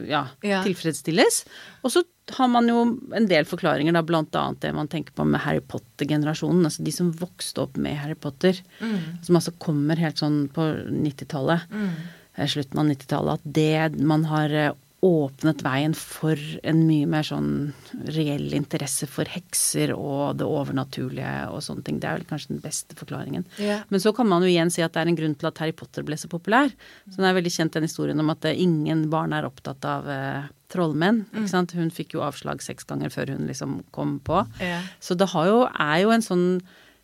ja, 0.08 0.22
ja. 0.46 0.62
tilfredsstilles. 0.64 1.42
Og 1.84 1.92
så 1.94 2.04
har 2.36 2.48
man 2.48 2.68
jo 2.70 2.82
en 3.16 3.26
del 3.30 3.46
forklaringer, 3.48 3.94
da, 3.96 4.02
blant 4.06 4.36
annet 4.38 4.62
det 4.62 4.72
man 4.76 4.88
tenker 4.90 5.14
på 5.16 5.26
med 5.26 5.42
Harry 5.44 5.60
Potter-generasjonen. 5.60 6.64
Altså 6.68 6.84
de 6.86 6.94
som 6.94 7.10
vokste 7.20 7.64
opp 7.64 7.78
med 7.80 7.98
Harry 8.00 8.16
Potter. 8.18 8.60
Mm. 8.80 9.22
Som 9.26 9.38
altså 9.40 9.54
kommer 9.62 10.00
helt 10.00 10.20
sånn 10.22 10.44
på 10.54 10.66
90-tallet. 10.90 11.66
Mm. 11.74 11.90
Eh, 12.36 12.50
slutten 12.50 12.82
av 12.82 12.90
90-tallet. 12.92 13.40
At 13.40 13.58
det 13.60 14.06
man 14.06 14.26
har 14.30 14.54
eh, 14.54 14.72
åpnet 15.00 15.62
veien 15.64 15.94
for 15.96 16.36
en 16.66 16.80
mye 16.84 17.06
mer 17.08 17.24
sånn 17.24 17.72
reell 18.12 18.52
interesse 18.56 19.06
for 19.08 19.28
hekser 19.32 19.94
og 19.94 20.36
det 20.36 20.44
overnaturlige 20.44 21.32
og 21.48 21.62
sånne 21.64 21.84
ting. 21.86 22.00
Det 22.02 22.08
er 22.10 22.18
vel 22.18 22.28
kanskje 22.28 22.52
den 22.52 22.60
beste 22.60 22.96
forklaringen. 22.98 23.46
Yeah. 23.56 23.86
Men 23.88 24.02
så 24.04 24.12
kan 24.16 24.28
man 24.28 24.44
jo 24.44 24.50
igjen 24.50 24.72
si 24.72 24.84
at 24.84 24.92
det 24.92 25.02
er 25.02 25.12
en 25.12 25.16
grunn 25.16 25.36
til 25.40 25.48
at 25.48 25.62
Harry 25.62 25.72
Potter 25.76 26.04
ble 26.04 26.18
så 26.20 26.28
populær. 26.28 26.68
Så 27.08 27.16
den 27.16 27.28
er 27.30 27.38
veldig 27.38 27.54
kjent 27.54 27.78
den 27.78 27.88
historien 27.88 28.20
om 28.20 28.34
at 28.34 28.44
ingen 28.52 29.06
barn 29.12 29.32
er 29.36 29.48
opptatt 29.48 29.88
av 29.88 30.10
uh, 30.10 30.50
trollmenn. 30.72 31.24
ikke 31.30 31.46
mm. 31.48 31.52
sant? 31.54 31.72
Hun 31.78 31.88
fikk 31.94 32.18
jo 32.18 32.26
avslag 32.26 32.60
seks 32.64 32.84
ganger 32.90 33.14
før 33.14 33.32
hun 33.32 33.48
liksom 33.48 33.80
kom 33.96 34.18
på. 34.26 34.44
Yeah. 34.60 34.84
Så 35.00 35.16
det 35.16 35.30
jo, 35.32 35.64
er 35.64 36.02
jo 36.04 36.12
en 36.12 36.26
sånn 36.26 36.48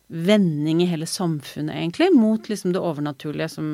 vending 0.07 0.85
i 0.85 0.87
hele 0.87 1.09
samfunnet, 1.09 1.73
egentlig, 1.75 2.13
mot 2.15 2.45
liksom 2.47 2.77
det 2.77 2.83
overnaturlige 2.83 3.49
som 3.57 3.71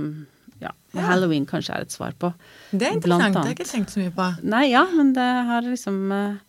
ja. 0.93 1.09
Halloween 1.09 1.45
kanskje 1.49 1.75
er 1.75 1.85
et 1.87 1.93
svar 1.93 2.15
på. 2.19 2.31
Det 2.71 2.87
er 2.87 2.97
interessant, 2.97 3.33
det 3.33 3.41
har 3.41 3.51
jeg 3.51 3.59
ikke 3.59 3.71
tenkt 3.71 3.93
så 3.93 4.01
mye 4.03 4.13
på. 4.13 4.31
Nei, 4.45 4.65
ja, 4.71 4.83
men 4.93 5.13
det 5.15 5.29
har 5.49 5.65
liksom 5.65 6.01
eh, 6.13 6.41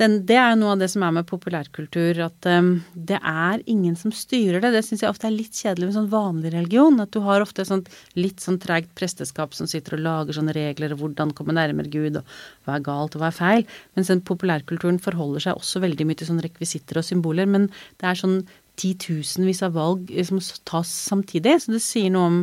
den, 0.00 0.16
Det 0.26 0.34
er 0.40 0.56
noe 0.58 0.72
av 0.74 0.80
det 0.82 0.88
som 0.90 1.04
er 1.06 1.12
med 1.14 1.26
populærkultur, 1.28 2.18
at 2.24 2.48
um, 2.50 2.70
det 2.96 3.20
er 3.20 3.60
ingen 3.70 3.94
som 3.98 4.10
styrer 4.14 4.64
det. 4.64 4.72
Det 4.74 4.82
syns 4.82 5.04
jeg 5.04 5.12
ofte 5.12 5.28
er 5.28 5.36
litt 5.36 5.54
kjedelig 5.54 5.86
med 5.86 5.96
sånn 5.98 6.10
vanlig 6.10 6.50
religion. 6.56 6.98
At 7.04 7.12
du 7.14 7.20
har 7.22 7.44
ofte 7.44 7.66
sånt 7.68 7.92
litt 8.18 8.42
sånn 8.42 8.58
treigt 8.62 8.90
presteskap 8.98 9.54
som 9.54 9.70
sitter 9.70 9.94
og 9.94 10.02
lager 10.02 10.38
sånne 10.40 10.56
regler, 10.56 10.96
og 10.96 11.04
hvordan 11.04 11.36
komme 11.38 11.54
nærmere 11.54 11.92
Gud, 11.92 12.18
og 12.18 12.34
hva 12.66 12.80
er 12.80 12.86
galt, 12.88 13.14
og 13.14 13.22
hva 13.22 13.30
er 13.30 13.38
feil. 13.38 13.78
Mens 13.94 14.10
den 14.10 14.24
populærkulturen 14.26 14.98
forholder 15.04 15.46
seg 15.46 15.62
også 15.62 15.84
veldig 15.84 16.08
mye 16.10 16.18
til 16.18 16.32
sånne 16.32 16.48
rekvisitter 16.48 16.98
og 16.98 17.06
symboler. 17.06 17.46
Men 17.54 17.70
det 18.02 18.10
er 18.10 18.18
sånn 18.18 18.40
titusenvis 18.80 19.62
av 19.62 19.76
valg 19.78 20.10
som 20.26 20.42
tas 20.66 20.90
samtidig. 20.90 21.60
Så 21.62 21.76
det 21.76 21.84
sier 21.84 22.10
noe 22.10 22.32
om, 22.32 22.40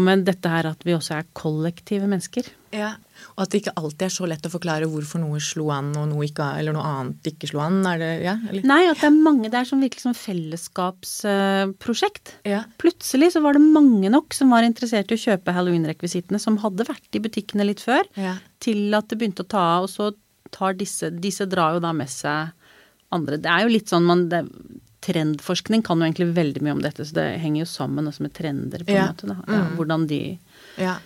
med 0.00 0.24
dette 0.24 0.48
her 0.48 0.64
at 0.70 0.80
vi 0.86 0.94
også 0.96 1.12
er 1.18 1.26
kollektive 1.36 2.06
mennesker. 2.08 2.46
Ja, 2.72 2.94
Og 3.36 3.42
at 3.44 3.52
det 3.52 3.58
ikke 3.60 3.76
alltid 3.76 4.02
er 4.06 4.12
så 4.14 4.24
lett 4.28 4.46
å 4.48 4.54
forklare 4.54 4.86
hvorfor 4.88 5.18
noe 5.20 5.40
slo 5.44 5.68
an 5.74 5.90
og 6.00 6.06
noe 6.08 6.24
ikke, 6.24 6.46
eller 6.56 6.72
noe 6.72 6.88
annet 6.88 7.20
ikke 7.28 7.48
slo 7.50 7.60
an. 7.60 7.84
Er 7.90 7.98
det, 8.00 8.24
ja, 8.24 8.34
Nei, 8.64 8.88
at 8.88 8.96
det 9.02 9.08
er 9.10 9.26
mange 9.28 9.50
Det 9.52 9.58
er 9.60 9.68
som 9.68 9.84
virkelig 9.84 10.04
som 10.06 10.16
fellesskapsprosjekt. 10.16 12.26
Ja. 12.48 12.60
Plutselig 12.80 13.28
så 13.36 13.44
var 13.44 13.52
det 13.58 13.72
mange 13.76 14.08
nok 14.12 14.28
som 14.36 14.52
var 14.54 14.62
interessert 14.64 15.12
i 15.12 15.16
å 15.18 15.24
kjøpe 15.26 15.52
halloween-rekvisittene 15.52 16.38
som 16.40 16.60
hadde 16.64 16.88
vært 16.88 17.12
i 17.12 17.24
butikkene 17.24 17.68
litt 17.68 17.82
før, 17.84 18.04
ja. 18.16 18.34
til 18.64 18.80
at 18.96 19.06
det 19.12 19.20
begynte 19.20 19.44
å 19.44 19.52
ta 19.52 19.64
av. 19.76 19.84
Og 19.84 19.90
så 19.92 20.16
tar 20.52 20.72
disse 20.80 21.12
Disse 21.12 21.44
drar 21.50 21.74
jo 21.76 21.80
da 21.84 21.92
med 21.96 22.08
seg 22.12 22.52
andre. 23.12 23.36
Det 23.36 23.50
er 23.52 23.60
jo 23.66 23.74
litt 23.76 23.88
sånn 23.92 24.08
man 24.08 24.28
det, 24.32 24.42
trendforskning 25.02 25.84
kan 25.86 26.00
jo 26.00 26.08
egentlig 26.08 26.30
veldig 26.36 26.62
mye 26.64 26.76
om 26.76 26.82
dette, 26.84 27.06
så 27.06 27.16
det 27.18 27.28
henger 27.42 27.64
jo 27.64 27.70
sammen 27.70 28.08
også 28.10 28.26
med 28.26 28.34
trender, 28.36 28.84
på 28.86 28.94
en 28.94 29.00
ja. 29.00 29.08
måte. 29.10 29.28
Da. 29.30 29.38
Ja, 29.46 29.62
mm. 29.62 29.74
Hvordan 29.78 30.06
de 30.10 30.22
Ja. 30.80 30.98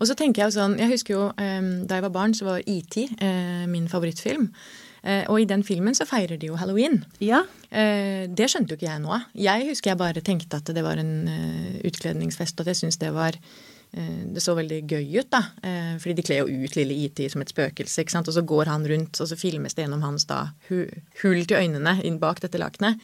Og 0.00 0.08
så 0.10 0.16
tenker 0.18 0.42
jeg 0.42 0.50
jo 0.50 0.54
sånn 0.56 0.72
Jeg 0.80 0.90
husker 0.90 1.14
jo 1.14 1.26
da 1.38 1.94
jeg 1.94 2.02
var 2.02 2.10
barn, 2.10 2.32
så 2.34 2.48
var 2.48 2.64
ET 2.66 2.96
uh, 3.22 3.68
min 3.70 3.86
favorittfilm. 3.86 4.48
Eh, 5.02 5.24
og 5.32 5.40
i 5.40 5.48
den 5.48 5.62
filmen 5.64 5.96
så 5.96 6.04
feirer 6.08 6.36
de 6.40 6.50
jo 6.50 6.58
halloween. 6.60 6.98
Ja. 7.24 7.44
Eh, 7.70 8.26
det 8.28 8.50
skjønte 8.52 8.74
jo 8.74 8.80
ikke 8.80 8.90
jeg 8.90 9.02
nå. 9.04 9.20
Jeg 9.38 9.68
husker 9.70 9.94
jeg 9.94 10.00
bare 10.00 10.24
tenkte 10.24 10.60
at 10.60 10.72
det 10.76 10.84
var 10.84 11.00
en 11.00 11.30
utkledningsfest, 11.86 12.58
og 12.58 12.66
at 12.66 12.74
jeg 12.74 12.82
syntes 12.82 13.00
det 13.00 13.12
var 13.16 13.38
det 13.90 14.42
så 14.44 14.54
veldig 14.58 14.80
gøy 14.86 15.18
ut, 15.20 15.30
da. 15.32 15.42
Uh, 15.64 15.96
fordi 16.02 16.16
de 16.18 16.26
kler 16.26 16.44
jo 16.44 16.66
ut 16.66 16.76
lille 16.78 16.98
IT 17.06 17.24
som 17.32 17.42
et 17.42 17.50
spøkelse, 17.50 18.04
ikke 18.04 18.14
sant. 18.14 18.30
Og 18.30 18.36
så 18.36 18.44
går 18.46 18.70
han 18.70 18.86
rundt, 18.86 19.18
og 19.18 19.30
så 19.30 19.38
filmes 19.38 19.74
det 19.74 19.86
gjennom 19.86 20.04
hans 20.06 20.28
da 20.30 20.44
hull 20.70 21.42
til 21.44 21.58
øynene 21.58 21.98
inn 22.06 22.20
bak 22.22 22.42
dette 22.44 22.60
lakenet. 22.60 23.02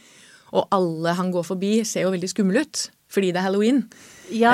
Og 0.55 0.69
alle 0.71 1.17
han 1.17 1.33
går 1.33 1.43
forbi, 1.43 1.73
ser 1.83 2.07
jo 2.07 2.13
veldig 2.15 2.31
skumle 2.31 2.63
ut 2.67 2.87
fordi 3.07 3.29
det 3.31 3.39
er 3.39 3.45
halloween. 3.45 3.77
Ja. 4.35 4.51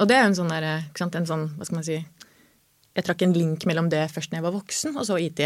og 0.00 0.06
det 0.08 0.14
er 0.16 0.22
jo 0.22 0.28
en 0.30 0.36
sånn 0.38 0.48
derre 0.48 0.70
En 0.96 1.26
sånn, 1.28 1.42
hva 1.58 1.66
skal 1.68 1.76
man 1.76 1.84
si 1.84 1.98
jeg 2.98 3.06
trakk 3.06 3.22
en 3.22 3.34
link 3.36 3.62
mellom 3.68 3.86
det 3.92 4.00
først 4.10 4.32
når 4.32 4.40
jeg 4.40 4.44
var 4.48 4.54
voksen, 4.56 4.96
og 4.98 5.04
så 5.06 5.18
IT. 5.22 5.44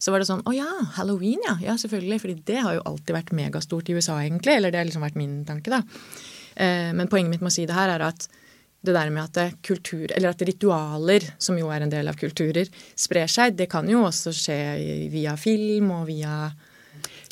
Så 0.00 0.12
var 0.12 0.22
det 0.22 0.28
sånn 0.30 0.40
Å 0.48 0.54
ja, 0.56 0.68
halloween, 0.96 1.42
ja. 1.44 1.58
Ja, 1.60 1.74
selvfølgelig. 1.80 2.20
fordi 2.22 2.36
det 2.48 2.62
har 2.64 2.78
jo 2.78 2.84
alltid 2.88 3.12
vært 3.18 3.34
megastort 3.36 3.90
i 3.90 3.96
USA, 3.98 4.16
egentlig. 4.22 4.54
Eller 4.56 4.72
det 4.72 4.80
har 4.80 4.88
liksom 4.88 5.04
vært 5.04 5.18
min 5.20 5.42
tanke, 5.44 5.68
da. 5.68 5.82
Uh, 6.54 6.94
men 6.96 7.10
poenget 7.12 7.34
mitt 7.34 7.44
med 7.44 7.52
å 7.52 7.56
si 7.58 7.66
det 7.68 7.76
her 7.76 7.92
er 7.92 8.06
at 8.06 8.24
det 8.84 8.94
der 8.96 9.10
med 9.14 9.24
at 9.24 9.56
kultur, 9.64 10.06
eller 10.10 10.34
at 10.34 10.44
ritualer, 10.44 11.24
som 11.38 11.58
jo 11.58 11.70
er 11.72 11.84
en 11.84 11.92
del 11.92 12.10
av 12.10 12.18
kulturer, 12.20 12.68
sprer 12.96 13.30
seg, 13.30 13.56
det 13.56 13.70
kan 13.72 13.88
jo 13.88 14.04
også 14.06 14.34
skje 14.36 14.60
via 15.12 15.36
film 15.40 15.92
og 15.96 16.06
via 16.10 16.36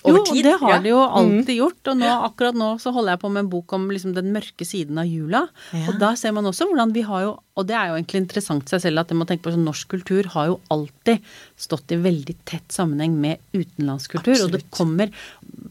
over 0.03 0.19
jo, 0.19 0.25
tid. 0.33 0.45
det 0.45 0.55
har 0.59 0.73
ja. 0.75 0.79
det 0.83 0.91
jo 0.91 1.01
alltid 1.03 1.55
mm. 1.55 1.59
gjort. 1.61 1.91
Og 1.93 1.99
nå, 2.01 2.11
akkurat 2.27 2.59
nå 2.59 2.71
så 2.83 2.93
holder 2.95 3.15
jeg 3.15 3.23
på 3.23 3.31
med 3.33 3.45
en 3.45 3.53
bok 3.53 3.75
om 3.77 3.87
liksom 3.93 4.15
den 4.17 4.33
mørke 4.35 4.67
siden 4.67 4.99
av 4.99 5.07
jula. 5.07 5.45
Ja. 5.71 5.85
Og 5.93 6.01
da 6.03 6.13
ser 6.19 6.35
man 6.35 6.49
også 6.51 6.67
hvordan 6.71 6.95
vi 6.97 7.05
har 7.07 7.27
jo 7.29 7.37
Og 7.61 7.67
det 7.69 7.77
er 7.77 7.91
jo 7.91 7.97
egentlig 7.99 8.23
interessant 8.23 8.71
seg 8.71 8.81
selv 8.81 9.03
at 9.03 9.11
jeg 9.13 9.19
må 9.21 9.27
tenke 9.29 9.45
på 9.45 9.53
sånn 9.53 9.67
norsk 9.67 9.91
kultur 9.93 10.29
har 10.33 10.49
jo 10.49 10.59
alltid 10.73 11.21
stått 11.61 11.93
i 11.93 12.01
veldig 12.01 12.37
tett 12.49 12.73
sammenheng 12.73 13.19
med 13.21 13.43
utenlandsk 13.53 14.17
kultur. 14.17 14.33
Absolutt. 14.33 14.47
Og 14.47 14.57
det 14.57 14.71
kommer 14.73 15.13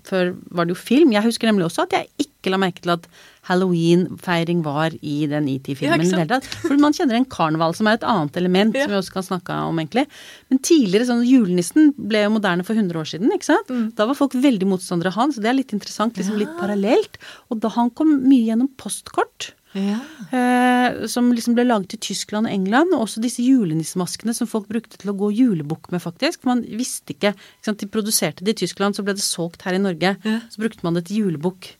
Før 0.05 0.31
var 0.53 0.65
det 0.65 0.75
jo 0.75 0.79
film. 0.81 1.11
Jeg 1.13 1.25
husker 1.25 1.50
nemlig 1.50 1.67
også 1.67 1.88
at 1.88 1.95
jeg 1.97 2.27
ikke 2.27 2.53
la 2.53 2.59
merke 2.61 2.81
til 2.81 2.93
at 2.93 3.05
halloween-feiring 3.50 4.61
var 4.65 4.93
i 5.01 5.15
den 5.29 5.47
ET-filmen. 5.50 6.05
Ja, 6.29 6.39
For 6.61 6.77
man 6.81 6.93
kjenner 6.93 7.17
en 7.17 7.27
karneval, 7.29 7.73
som 7.77 7.89
er 7.89 7.97
et 7.97 8.05
annet 8.07 8.38
element, 8.38 8.77
ja. 8.77 8.85
som 8.85 8.93
vi 8.93 9.00
også 9.00 9.15
kan 9.15 9.27
snakke 9.27 9.57
om, 9.69 9.81
egentlig. 9.81 10.05
Men 10.53 10.61
tidligere, 10.65 11.07
sånn 11.09 11.23
julenissen 11.25 11.93
ble 11.97 12.25
jo 12.25 12.33
moderne 12.33 12.65
for 12.65 12.77
100 12.77 13.01
år 13.01 13.09
siden, 13.13 13.33
ikke 13.33 13.50
sant. 13.50 13.69
Mm. 13.69 13.88
Da 13.97 14.09
var 14.09 14.17
folk 14.17 14.38
veldig 14.38 14.69
motstandere 14.69 15.13
av 15.13 15.19
han, 15.21 15.33
så 15.33 15.41
det 15.41 15.50
er 15.51 15.57
litt 15.57 15.73
interessant, 15.77 16.17
liksom 16.17 16.38
ja. 16.38 16.43
litt 16.45 16.53
parallelt. 16.61 17.21
Og 17.50 17.61
da 17.61 17.73
han 17.77 17.93
kom 17.97 18.13
mye 18.25 18.45
gjennom 18.51 18.69
postkort. 18.81 19.51
Ja. 19.77 19.99
Eh, 20.35 21.05
som 21.07 21.29
liksom 21.33 21.55
ble 21.55 21.65
laget 21.67 21.95
i 21.95 22.01
Tyskland 22.09 22.49
og 22.49 22.53
England. 22.53 22.95
Og 22.95 23.05
også 23.05 23.23
disse 23.23 23.43
julenissemaskene 23.45 24.35
som 24.35 24.49
folk 24.49 24.69
brukte 24.71 24.99
til 24.99 25.13
å 25.13 25.17
gå 25.17 25.31
julebukk 25.37 25.91
med, 25.93 26.03
faktisk. 26.03 26.43
Man 26.47 26.63
visste 26.67 27.15
ikke, 27.15 27.33
ikke 27.35 27.69
sant? 27.69 27.83
De 27.83 27.91
produserte 27.91 28.47
det 28.47 28.57
i 28.57 28.63
Tyskland, 28.65 28.97
så 28.97 29.05
ble 29.07 29.15
det 29.17 29.25
solgt 29.25 29.67
her 29.67 29.77
i 29.77 29.83
Norge. 29.83 30.17
Ja. 30.25 30.39
Så 30.51 30.63
brukte 30.63 30.85
man 30.87 30.99
det 30.99 31.07
til 31.09 31.23
julebukk. 31.25 31.73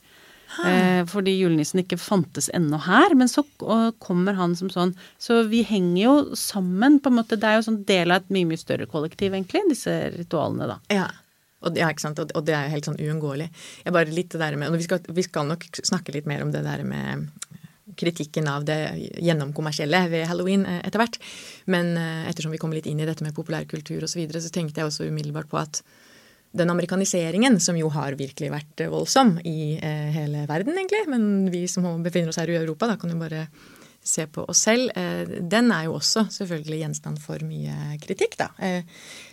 Eh, 0.68 1.06
fordi 1.08 1.38
julenissen 1.38 1.80
ikke 1.80 2.00
fantes 2.00 2.50
ennå 2.56 2.80
her. 2.86 3.16
Men 3.18 3.32
så 3.32 3.44
kommer 4.04 4.40
han 4.40 4.56
som 4.60 4.72
sånn. 4.72 4.94
Så 5.22 5.42
vi 5.52 5.64
henger 5.68 6.02
jo 6.04 6.16
sammen, 6.40 7.00
på 7.00 7.12
en 7.12 7.20
måte. 7.22 7.40
Det 7.40 7.50
er 7.50 7.60
jo 7.60 7.68
sånn 7.70 7.84
del 7.88 8.14
av 8.14 8.24
et 8.24 8.32
mye, 8.36 8.50
mye 8.54 8.62
større 8.62 8.88
kollektiv, 8.92 9.36
egentlig, 9.36 9.66
disse 9.72 9.98
ritualene, 10.16 10.70
da. 10.76 10.80
Ja. 10.94 11.10
Og, 11.62 11.78
ja, 11.78 11.92
ikke 11.94 12.02
sant? 12.02 12.18
og 12.18 12.46
det 12.46 12.56
er 12.58 12.66
jo 12.66 12.74
helt 12.74 12.88
sånn 12.90 12.98
uunngåelig. 12.98 13.48
Jeg 13.86 13.94
bare 13.94 14.10
litt 14.10 14.32
det 14.34 14.42
der 14.42 14.56
med, 14.58 14.72
og 14.72 14.80
vi 14.82 14.88
skal, 14.88 15.04
vi 15.14 15.26
skal 15.26 15.46
nok 15.46 15.68
snakke 15.78 16.16
litt 16.16 16.30
mer 16.30 16.42
om 16.42 16.50
det 16.54 16.64
der 16.66 16.82
med 16.88 17.28
kritikken 18.02 18.50
av 18.52 18.66
det 18.68 18.80
gjennomkommersielle 19.22 20.04
ved 20.12 20.28
halloween 20.30 20.66
eh, 20.68 20.82
etter 20.88 21.04
hvert. 21.04 21.20
Men 21.72 21.96
eh, 22.00 22.30
ettersom 22.32 22.54
vi 22.54 22.62
kommer 22.62 22.80
litt 22.80 22.90
inn 22.92 23.02
i 23.02 23.10
dette 23.10 23.26
med 23.26 23.36
populærkultur 23.38 24.02
osv., 24.02 24.16
så, 24.16 24.22
videre, 24.22 24.44
så 24.44 24.54
tenkte 24.54 24.82
jeg 24.82 24.92
også 24.92 25.10
umiddelbart 25.10 25.52
på 25.52 25.62
at 25.62 25.84
den 26.52 26.70
amerikaniseringen, 26.70 27.60
som 27.64 27.78
jo 27.80 27.88
har 27.94 28.18
virkelig 28.20 28.50
vært 28.52 28.84
voldsom 28.92 29.38
i 29.48 29.78
eh, 29.80 30.10
hele 30.12 30.44
verden, 30.50 30.76
egentlig, 30.76 31.06
men 31.12 31.52
vi 31.52 31.64
som 31.72 31.88
befinner 32.04 32.34
oss 32.34 32.42
her 32.42 32.52
i 32.52 32.60
Europa, 32.60 32.90
da 32.92 32.98
kan 33.00 33.14
jo 33.14 33.22
bare 33.22 33.46
se 34.04 34.26
på 34.28 34.44
oss 34.50 34.66
selv, 34.66 34.92
eh, 34.98 35.24
den 35.42 35.72
er 35.72 35.86
jo 35.88 35.96
også 36.00 36.26
selvfølgelig 36.34 36.82
gjenstand 36.82 37.22
for 37.24 37.44
mye 37.46 37.96
kritikk, 38.04 38.36
da. 38.42 38.50
Eh, 38.60 38.84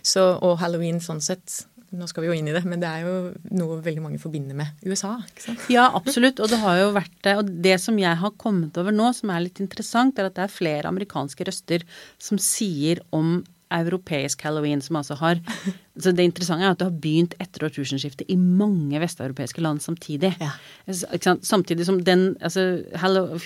så, 0.05 0.31
og 0.37 0.59
halloween 0.61 1.01
sånn 1.03 1.21
sett 1.25 1.63
nå 1.95 2.07
skal 2.09 2.23
vi 2.23 2.29
jo 2.29 2.35
inn 2.37 2.49
i 2.49 2.53
det, 2.53 2.61
men 2.69 2.81
det 2.81 2.89
er 2.89 3.05
jo 3.07 3.13
noe 3.57 3.79
veldig 3.85 4.03
mange 4.03 4.21
forbinder 4.21 4.57
med 4.57 4.83
USA. 4.85 5.15
ikke 5.25 5.45
sant? 5.47 5.67
Ja, 5.73 5.87
absolutt. 5.97 6.41
Og 6.43 6.51
det 6.51 6.59
har 6.61 6.77
jo 6.81 6.89
vært 6.95 7.15
det. 7.25 7.35
Og 7.41 7.53
det 7.65 7.77
som 7.81 7.97
jeg 8.01 8.21
har 8.21 8.35
kommet 8.41 8.77
over 8.77 8.93
nå, 8.95 9.09
som 9.17 9.33
er 9.33 9.45
litt 9.47 9.61
interessant, 9.63 10.19
er 10.19 10.29
at 10.29 10.37
det 10.37 10.45
er 10.45 10.53
flere 10.53 10.91
amerikanske 10.91 11.47
røster 11.49 11.85
som 12.21 12.41
sier 12.41 13.01
om 13.15 13.39
europeisk 13.71 14.41
halloween, 14.47 14.81
som 14.81 14.99
altså 15.01 15.17
har 15.19 15.41
Så 15.99 16.13
det 16.15 16.23
interessante 16.23 16.63
er 16.63 16.73
at 16.73 16.79
det 16.79 16.87
har 16.87 16.99
begynt 17.03 17.33
etter 17.43 17.65
årtusenskiftet 17.67 18.29
i 18.31 18.37
mange 18.39 18.99
vesteuropeiske 19.01 19.59
land 19.63 19.81
samtidig. 19.83 20.31
Ja. 20.39 20.53
Samtidig 21.43 21.85
som 21.87 21.99
den 22.07 22.37
altså 22.39 22.79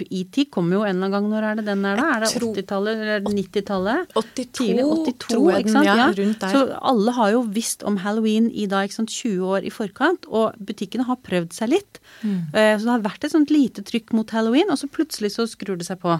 ET 0.06 0.38
kommer 0.54 0.78
jo 0.78 0.84
en 0.86 1.00
eller 1.00 1.08
annen 1.08 1.16
gang. 1.16 1.30
Når 1.32 1.48
er 1.48 1.60
det 1.60 1.66
den 1.72 1.86
er, 1.90 1.98
da? 1.98 2.10
Er 2.18 2.26
det 2.26 2.30
80-tallet 2.38 3.02
eller 3.02 3.26
90-tallet? 3.26 4.14
82, 4.14 4.46
Tidlig 4.60 4.86
82, 4.86 5.16
tror 5.26 5.50
jeg 5.56 5.74
sant? 5.74 5.90
Ja, 5.90 6.08
rundt 6.20 6.46
der. 6.46 6.54
Så 6.54 6.64
alle 6.92 7.16
har 7.18 7.34
jo 7.34 7.44
visst 7.58 7.86
om 7.90 7.98
halloween 8.04 8.52
i 8.52 8.68
da 8.70 8.84
ikke 8.86 9.00
sant, 9.00 9.14
20 9.24 9.50
år 9.56 9.66
i 9.66 9.74
forkant, 9.74 10.30
og 10.30 10.54
butikkene 10.62 11.08
har 11.10 11.22
prøvd 11.26 11.58
seg 11.58 11.74
litt. 11.74 12.02
Mm. 12.22 12.54
Eh, 12.54 12.76
så 12.78 12.86
det 12.86 12.94
har 12.94 13.08
vært 13.08 13.26
et 13.26 13.34
sånt 13.34 13.54
lite 13.54 13.86
trykk 13.88 14.14
mot 14.14 14.30
halloween, 14.36 14.70
og 14.70 14.78
så 14.78 14.92
plutselig 14.92 15.34
så 15.40 15.48
skrur 15.50 15.80
det 15.80 15.90
seg 15.90 16.02
på. 16.04 16.20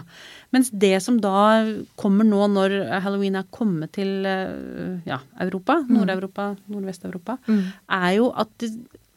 Mens 0.54 0.70
det 0.70 0.96
som 1.02 1.20
da 1.22 1.64
kommer 2.00 2.26
nå 2.28 2.48
når 2.54 2.76
halloween 3.04 3.38
er 3.40 3.48
kommet 3.54 3.94
til 3.98 4.26
eh, 4.28 5.00
ja, 5.08 5.20
Europa, 5.42 5.80
mm. 5.82 5.94
Nord-Europa, 5.98 6.50
Nordvest-Europa, 6.70 7.38
mm. 7.48 7.64
er 8.00 8.12
jo 8.20 8.28
at 8.38 8.52
det 8.62 8.74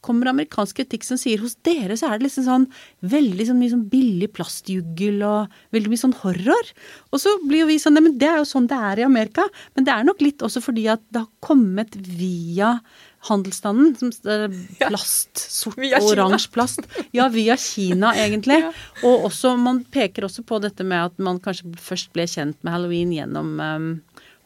kommer 0.08 0.30
amerikansk 0.32 0.80
kritikk 0.80 1.06
som 1.06 1.20
sier 1.20 1.42
hos 1.42 1.58
dere 1.68 1.98
så 2.00 2.10
er 2.10 2.20
det 2.20 2.28
liksom 2.28 2.46
sånn 2.46 2.68
veldig 3.12 3.48
sånn 3.50 3.60
mye 3.60 3.74
sånn 3.74 3.88
billig 3.92 4.30
plastjuggel 4.36 5.24
og 5.26 5.58
veldig 5.76 5.92
mye 5.92 6.04
sånn 6.04 6.16
horror. 6.22 6.72
Og 7.12 7.22
så 7.24 7.34
blir 7.44 7.66
jo 7.66 7.72
vi 7.72 7.80
sånn 7.82 7.98
men 7.98 8.16
det 8.22 8.30
er 8.30 8.40
jo 8.42 8.48
sånn 8.48 8.70
det 8.72 8.78
er 8.92 9.02
i 9.02 9.08
Amerika. 9.08 9.48
Men 9.76 9.88
det 9.88 9.96
er 9.96 10.08
nok 10.08 10.24
litt 10.24 10.46
også 10.46 10.64
fordi 10.64 10.88
at 10.94 11.04
det 11.12 11.26
har 11.26 11.32
kommet 11.44 11.98
via 11.98 12.78
handelsstanden. 13.28 13.94
Som 14.00 14.12
plast, 14.80 15.38
sort 15.38 15.80
og 15.80 16.10
oransje 16.12 16.52
plast. 16.54 16.88
Ja, 17.16 17.28
via 17.34 17.58
Kina, 17.60 18.14
egentlig. 18.24 18.60
ja. 18.64 18.72
Og 19.08 19.28
også, 19.30 19.56
man 19.60 19.84
peker 19.94 20.28
også 20.28 20.46
på 20.48 20.62
dette 20.64 20.86
med 20.88 21.12
at 21.12 21.22
man 21.24 21.42
kanskje 21.44 21.74
først 21.82 22.14
ble 22.16 22.28
kjent 22.30 22.58
med 22.64 22.74
halloween 22.74 23.14
gjennom 23.16 23.54
um, 23.60 23.92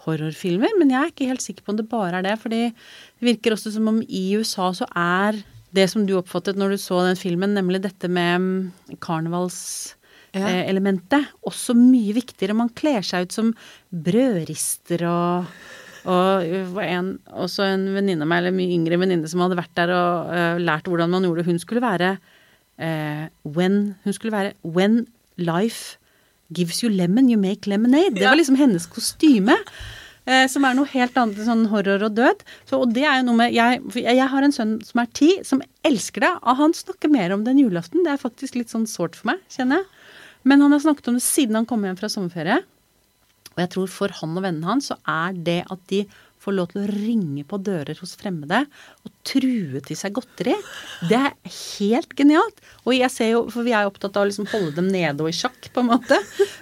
horrorfilmer. 0.06 0.76
Men 0.80 0.94
jeg 0.94 1.00
er 1.02 1.14
ikke 1.14 1.32
helt 1.32 1.46
sikker 1.46 1.66
på 1.66 1.76
om 1.76 1.80
det 1.82 1.90
bare 1.92 2.20
er 2.20 2.28
det. 2.28 2.38
fordi 2.42 2.62
det 2.72 3.32
virker 3.32 3.56
også 3.56 3.74
som 3.78 3.90
om 3.92 4.04
i 4.08 4.26
USA 4.38 4.72
så 4.76 4.90
er 4.98 5.42
det 5.72 5.88
som 5.88 6.04
du 6.04 6.18
oppfattet 6.20 6.58
når 6.60 6.74
du 6.74 6.82
så 6.84 7.00
den 7.06 7.20
filmen, 7.20 7.54
nemlig 7.56 7.84
dette 7.86 8.10
med 8.12 8.36
um, 8.44 8.96
karnevalselementet, 9.00 9.98
ja. 10.32 10.48
Elementet, 10.64 11.28
også 11.44 11.74
mye 11.76 12.14
viktigere. 12.16 12.56
Man 12.56 12.70
kler 12.72 13.04
seg 13.04 13.28
ut 13.28 13.34
som 13.36 13.50
brødrister 13.92 15.04
og 15.04 15.50
og 16.10 16.82
en, 16.82 17.14
også 17.30 17.66
en 17.68 17.86
venninne 17.96 18.26
av 18.26 18.30
meg, 18.32 18.42
eller 18.42 18.56
mye 18.56 18.76
yngre 18.76 19.00
venninne, 19.02 19.30
som 19.30 19.44
hadde 19.44 19.60
vært 19.60 19.74
der 19.78 19.94
og 19.96 20.30
uh, 20.34 20.60
lært 20.62 20.90
hvordan 20.90 21.12
man 21.14 21.28
gjorde 21.28 21.44
det. 21.44 21.50
Hun 21.52 21.62
skulle 21.62 21.84
være 21.84 22.12
uh, 22.18 23.26
when 23.46 23.96
Hun 24.04 24.18
skulle 24.18 24.34
være 24.34 24.54
When 24.64 25.06
life 25.38 25.98
gives 26.54 26.82
you 26.82 26.92
lemon, 26.92 27.30
you 27.30 27.40
make 27.40 27.70
lemonade. 27.70 28.16
Det 28.18 28.28
var 28.28 28.40
liksom 28.40 28.60
hennes 28.60 28.88
kostyme. 28.90 29.58
Som 30.22 30.64
er 30.68 30.76
noe 30.78 30.86
helt 30.92 31.16
annet 31.18 31.40
enn 31.42 31.48
sånn 31.48 31.64
horror 31.72 32.04
og 32.06 32.14
død. 32.14 32.44
Så, 32.70 32.78
og 32.78 32.92
det 32.94 33.08
er 33.10 33.16
jo 33.18 33.24
noe 33.26 33.40
med 33.40 33.56
jeg, 33.56 33.80
jeg, 33.98 34.28
har 34.30 34.46
en 34.46 34.54
sønn 34.54 34.76
som 34.86 35.02
er 35.02 35.08
ti, 35.18 35.32
som 35.48 35.64
elsker 35.88 36.22
det. 36.22 36.30
Og 36.44 36.60
han 36.60 36.76
snakker 36.78 37.10
mer 37.12 37.34
om 37.34 37.42
det 37.42 37.56
enn 37.56 37.64
julaften. 37.64 38.04
Det 38.06 38.14
er 38.14 38.22
faktisk 38.22 38.60
litt 38.60 38.70
sånn 38.70 38.86
sårt 38.88 39.18
for 39.18 39.32
meg, 39.32 39.42
kjenner 39.50 39.82
jeg. 39.82 39.90
Men 40.52 40.62
han 40.62 40.76
har 40.76 40.84
snakket 40.84 41.10
om 41.10 41.18
det 41.18 41.26
siden 41.26 41.58
han 41.58 41.68
kom 41.70 41.88
hjem 41.88 41.98
fra 41.98 42.12
sommerferie. 42.14 42.60
Og 43.56 43.64
jeg 43.64 43.74
tror 43.76 43.90
for 43.92 44.20
han 44.22 44.36
og 44.38 44.46
vennene 44.46 44.70
hans 44.70 44.92
så 44.92 45.00
er 45.10 45.38
det 45.38 45.62
at 45.72 45.88
de 45.92 46.06
får 46.42 46.56
lov 46.58 46.72
til 46.72 46.82
å 46.82 46.90
ringe 46.90 47.44
på 47.48 47.60
dører 47.62 47.98
hos 48.02 48.16
fremmede 48.20 48.64
og 49.06 49.12
true 49.28 49.82
til 49.86 49.98
seg 49.98 50.16
godteri. 50.16 50.56
Det 51.10 51.20
er 51.20 51.36
helt 51.54 52.16
genialt. 52.18 52.64
Og 52.86 52.96
jeg 52.96 53.14
ser 53.14 53.32
jo, 53.36 53.44
for 53.54 53.68
vi 53.68 53.76
er 53.78 53.90
opptatt 53.90 54.18
av 54.18 54.26
å 54.26 54.30
liksom 54.30 54.50
holde 54.52 54.74
dem 54.80 54.90
nede 54.92 55.22
og 55.22 55.30
i 55.30 55.36
sjakk, 55.38 55.70
på 55.74 55.84
en 55.84 55.92
måte. 55.92 56.18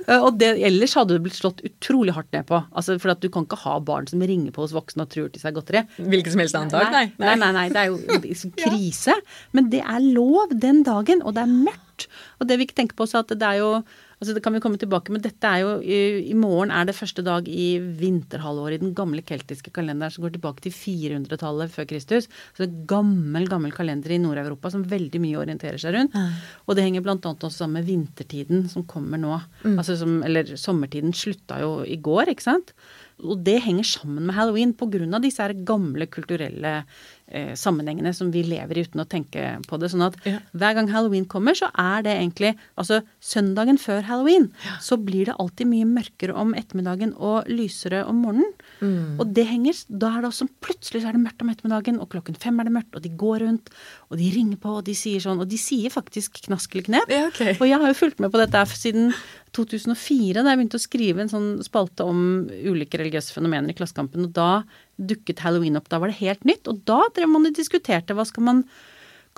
Eh, 0.10 0.18
og 0.20 0.40
det, 0.42 0.52
ellers 0.68 0.98
hadde 1.00 1.16
det 1.16 1.24
blitt 1.26 1.40
slått 1.40 1.64
utrolig 1.68 2.16
hardt 2.18 2.32
ned 2.36 2.48
på. 2.50 2.60
Altså, 2.74 2.98
For 3.00 3.14
at 3.14 3.24
du 3.24 3.30
kan 3.32 3.48
ikke 3.48 3.62
ha 3.64 3.78
barn 3.86 4.10
som 4.10 4.24
ringer 4.24 4.52
på 4.56 4.66
hos 4.66 4.76
voksne 4.76 5.06
og 5.06 5.14
truer 5.14 5.32
til 5.32 5.44
seg 5.44 5.56
godteri. 5.56 5.86
Hvilket 6.00 6.36
som 6.36 6.44
helst 6.44 6.60
annen 6.60 6.76
dag? 6.76 6.92
Nei. 6.96 7.06
Nei, 7.22 7.38
nei, 7.40 7.52
nei, 7.56 7.68
det 7.72 7.84
er 7.86 7.94
jo 7.94 8.20
liksom 8.28 8.56
krise. 8.60 9.16
Men 9.56 9.72
det 9.72 9.86
er 9.86 10.04
lov 10.04 10.52
den 10.52 10.84
dagen, 10.88 11.24
og 11.24 11.40
det 11.40 11.46
er 11.46 11.56
mørkt. 11.56 12.10
Og 12.40 12.48
det 12.50 12.60
vi 12.60 12.68
ikke 12.68 12.82
tenker 12.82 13.00
på 13.00 13.08
også, 13.08 13.24
at 13.24 13.36
det 13.40 13.48
er 13.48 13.62
jo 13.62 13.74
Altså 14.20 14.36
Det 14.36 14.44
kan 14.44 14.56
vi 14.56 14.60
komme 14.60 14.80
tilbake 14.80 15.14
med. 15.16 15.24
Dette 15.24 15.48
er 15.48 15.62
jo 15.64 15.76
i, 15.80 16.28
i 16.28 16.36
morgen 16.36 16.74
er 16.76 16.90
det 16.90 16.96
første 16.98 17.24
dag 17.24 17.48
i 17.48 17.80
vinterhalvåret 17.80 18.76
i 18.76 18.82
den 18.82 18.92
gamle 18.98 19.24
keltiske 19.24 19.72
kalenderen 19.76 20.12
som 20.12 20.26
går 20.26 20.34
tilbake 20.36 20.66
til 20.66 20.76
400-tallet 20.76 21.72
før 21.72 21.88
Kristus. 21.88 22.28
Så 22.52 22.66
det 22.66 22.68
er 22.68 22.90
gammel, 22.92 23.48
gammel 23.48 23.72
kalender 23.76 24.12
i 24.12 24.20
Nord-Europa 24.20 24.74
som 24.76 24.84
veldig 24.92 25.24
mye 25.24 25.40
orienterer 25.40 25.80
seg 25.80 25.96
rundt. 25.96 26.18
Mm. 26.20 26.36
Og 26.68 26.76
det 26.76 26.88
henger 26.88 27.06
bl.a. 27.06 27.16
også 27.16 27.54
sammen 27.62 27.80
med 27.80 27.88
vintertiden 27.88 28.68
som 28.72 28.84
kommer 28.92 29.22
nå. 29.22 29.40
Mm. 29.64 29.78
Altså 29.78 29.96
som, 30.02 30.20
eller 30.28 30.52
sommertiden 30.60 31.16
slutta 31.16 31.62
jo 31.64 31.78
i 31.88 31.96
går, 32.04 32.34
ikke 32.36 32.50
sant. 32.50 32.76
og 33.24 33.40
det 33.44 33.58
henger 33.64 33.84
sammen 33.84 34.28
med 34.28 34.36
halloween 34.36 34.76
av 35.14 35.24
disse 35.24 35.48
gamle 35.68 36.08
kulturelle 36.08 36.84
eh, 37.32 37.54
sammenhengene 37.58 38.14
som 38.16 38.32
vi 38.34 38.44
lever 38.46 38.78
i 38.78 38.84
uten 38.88 39.04
å 39.04 39.08
tenke 39.10 39.56
på 39.68 39.80
det. 39.82 39.92
Sånn 39.94 40.06
at 40.08 40.18
ja. 40.28 40.40
hver 40.58 40.78
gang 40.78 40.90
halloween 40.92 41.28
kommer, 41.30 41.58
så 41.58 41.72
er 41.78 42.06
det 42.06 42.16
egentlig 42.18 42.56
Altså 42.80 43.02
søndagen 43.24 43.78
før 43.82 44.04
halloween, 44.08 44.48
ja. 44.66 44.78
så 44.84 44.98
blir 45.02 45.28
det 45.30 45.36
alltid 45.42 45.70
mye 45.70 45.88
mørkere 45.90 46.36
om 46.38 46.54
ettermiddagen 46.58 47.12
og 47.16 47.50
lysere 47.52 48.02
om 48.08 48.22
morgenen. 48.24 48.54
Mm. 48.80 49.20
Og 49.20 49.34
det 49.36 49.46
henger 49.50 49.82
Da 49.90 50.14
er 50.16 50.24
det 50.24 50.32
også 50.32 50.48
plutselig 50.64 51.04
så 51.04 51.12
er 51.12 51.18
det 51.18 51.24
mørkt 51.24 51.44
om 51.44 51.52
ettermiddagen, 51.52 52.00
og 52.02 52.10
klokken 52.14 52.38
fem 52.40 52.60
er 52.60 52.70
det 52.70 52.76
mørkt, 52.76 52.96
og 52.96 53.04
de 53.04 53.12
går 53.20 53.44
rundt, 53.46 53.72
og 54.10 54.20
de 54.22 54.30
ringer 54.34 54.62
på, 54.62 54.78
og 54.80 54.86
de 54.88 54.96
sier 54.98 55.24
sånn 55.24 55.42
Og 55.44 55.50
de 55.50 55.60
sier 55.60 55.94
faktisk 55.94 56.42
knask 56.48 56.74
eller 56.74 56.88
knep. 56.90 57.14
Ja, 57.14 57.28
okay. 57.30 57.56
Og 57.60 57.68
jeg 57.70 57.82
har 57.82 57.92
jo 57.92 58.00
fulgt 58.00 58.24
med 58.24 58.34
på 58.34 58.42
dette 58.42 58.64
siden 58.74 59.14
2004, 59.56 60.44
da 60.44 60.52
jeg 60.52 60.60
begynte 60.60 60.80
å 60.80 60.84
skrive 60.84 61.24
en 61.24 61.32
sånn 61.32 61.50
spalte 61.66 62.06
om 62.06 62.22
ulike 62.50 63.00
religiøse 63.02 63.34
fenomener 63.34 63.74
i 63.74 63.78
Klassekampen. 63.78 64.28
Og 64.28 64.36
da 64.36 64.52
dukket 65.00 65.44
halloween 65.46 65.80
opp. 65.80 65.90
Da 65.92 66.00
var 66.02 66.12
det 66.12 66.20
helt 66.20 66.46
nytt. 66.48 66.68
Og 66.72 66.84
da 66.90 67.02
drev 67.16 67.32
man 67.32 67.48
og 67.50 67.58
diskuterte 67.58 68.16
hva 68.18 68.26
skal 68.28 68.46
man 68.48 68.64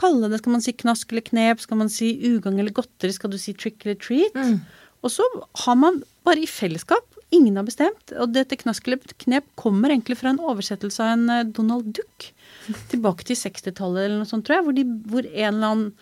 kalle 0.01 0.31
det. 0.31 0.41
Skal 0.41 0.55
man 0.55 0.65
si 0.65 0.73
knask 0.77 1.11
eller 1.13 1.25
knep? 1.27 1.63
Skal 1.63 1.81
man 1.81 1.91
si 1.93 2.13
ugagn 2.31 2.59
eller 2.59 2.75
godteri? 2.75 3.13
Skal 3.15 3.33
du 3.33 3.39
si 3.41 3.55
trick 3.57 3.85
eller 3.85 3.99
treat? 4.01 4.37
Mm. 4.37 4.61
Og 5.01 5.13
så 5.13 5.25
har 5.65 5.77
man 5.79 6.03
bare 6.27 6.43
i 6.43 6.49
fellesskap 6.49 7.07
Ingen 7.31 7.55
har 7.55 7.63
bestemt. 7.63 8.11
Og 8.19 8.33
dette 8.35 8.57
knask 8.59 8.89
eller 8.89 9.13
knep 9.23 9.45
kommer 9.55 9.93
egentlig 9.93 10.17
fra 10.19 10.33
en 10.33 10.41
oversettelse 10.43 10.99
av 10.99 11.13
en 11.13 11.29
eh, 11.31 11.45
Donald 11.47 11.93
Duck. 11.95 12.25
Tilbake 12.91 13.23
til 13.23 13.39
60-tallet 13.39 14.03
eller 14.03 14.19
noe 14.19 14.27
sånt, 14.27 14.43
tror 14.43 14.57
jeg. 14.57 14.65
Hvor, 14.65 14.75
de, 14.75 14.83
hvor 15.07 15.29
en 15.29 15.47
eller 15.53 15.69
annen 15.69 15.93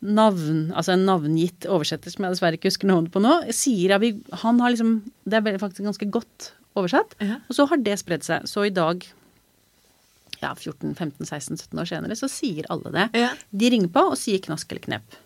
navn, 0.00 0.62
altså 0.72 0.94
en 0.94 1.04
navngitt 1.04 1.66
oversetter 1.68 2.14
som 2.14 2.24
jeg 2.24 2.32
dessverre 2.32 2.56
ikke 2.56 2.70
husker 2.70 2.88
navnet 2.88 3.12
på 3.12 3.20
nå, 3.20 3.34
sier 3.52 3.92
at 3.92 4.00
vi, 4.00 4.14
han 4.40 4.62
har 4.64 4.72
liksom 4.72 4.94
Det 5.28 5.36
er 5.36 5.60
faktisk 5.60 5.84
ganske 5.84 6.08
godt 6.16 6.48
oversatt. 6.78 7.16
Ja. 7.22 7.40
Og 7.48 7.56
så 7.56 7.66
har 7.70 7.80
det 7.84 7.96
spredd 8.00 8.26
seg. 8.26 8.46
Så 8.50 8.66
i 8.68 8.74
dag, 8.74 9.04
ja 10.40 10.52
14-15-16-17 10.54 11.82
år 11.82 11.90
senere, 11.90 12.18
så 12.18 12.30
sier 12.30 12.68
alle 12.72 12.94
det. 12.94 13.08
Ja. 13.20 13.32
De 13.50 13.72
ringer 13.72 13.92
på 13.92 14.06
og 14.12 14.18
sier 14.20 14.42
knask 14.44 14.70
eller 14.72 14.84
knep. 14.86 15.18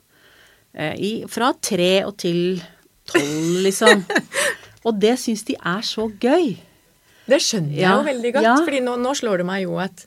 Eh, 0.74 0.94
i, 0.98 1.12
fra 1.30 1.52
tre 1.62 1.92
og 2.08 2.16
til 2.22 2.58
tolv, 3.10 3.62
liksom. 3.66 4.04
og 4.86 5.00
det 5.00 5.16
syns 5.22 5.44
de 5.46 5.58
er 5.60 5.84
så 5.86 6.08
gøy. 6.08 6.54
Det 7.24 7.40
skjønner 7.40 7.78
jeg 7.78 7.88
jo 7.88 8.04
veldig 8.08 8.34
godt. 8.36 8.46
Ja. 8.46 8.58
fordi 8.66 8.82
nå, 8.84 8.98
nå 9.00 9.14
slår 9.16 9.40
det 9.40 9.48
meg 9.48 9.64
jo 9.64 9.78
at 9.80 10.04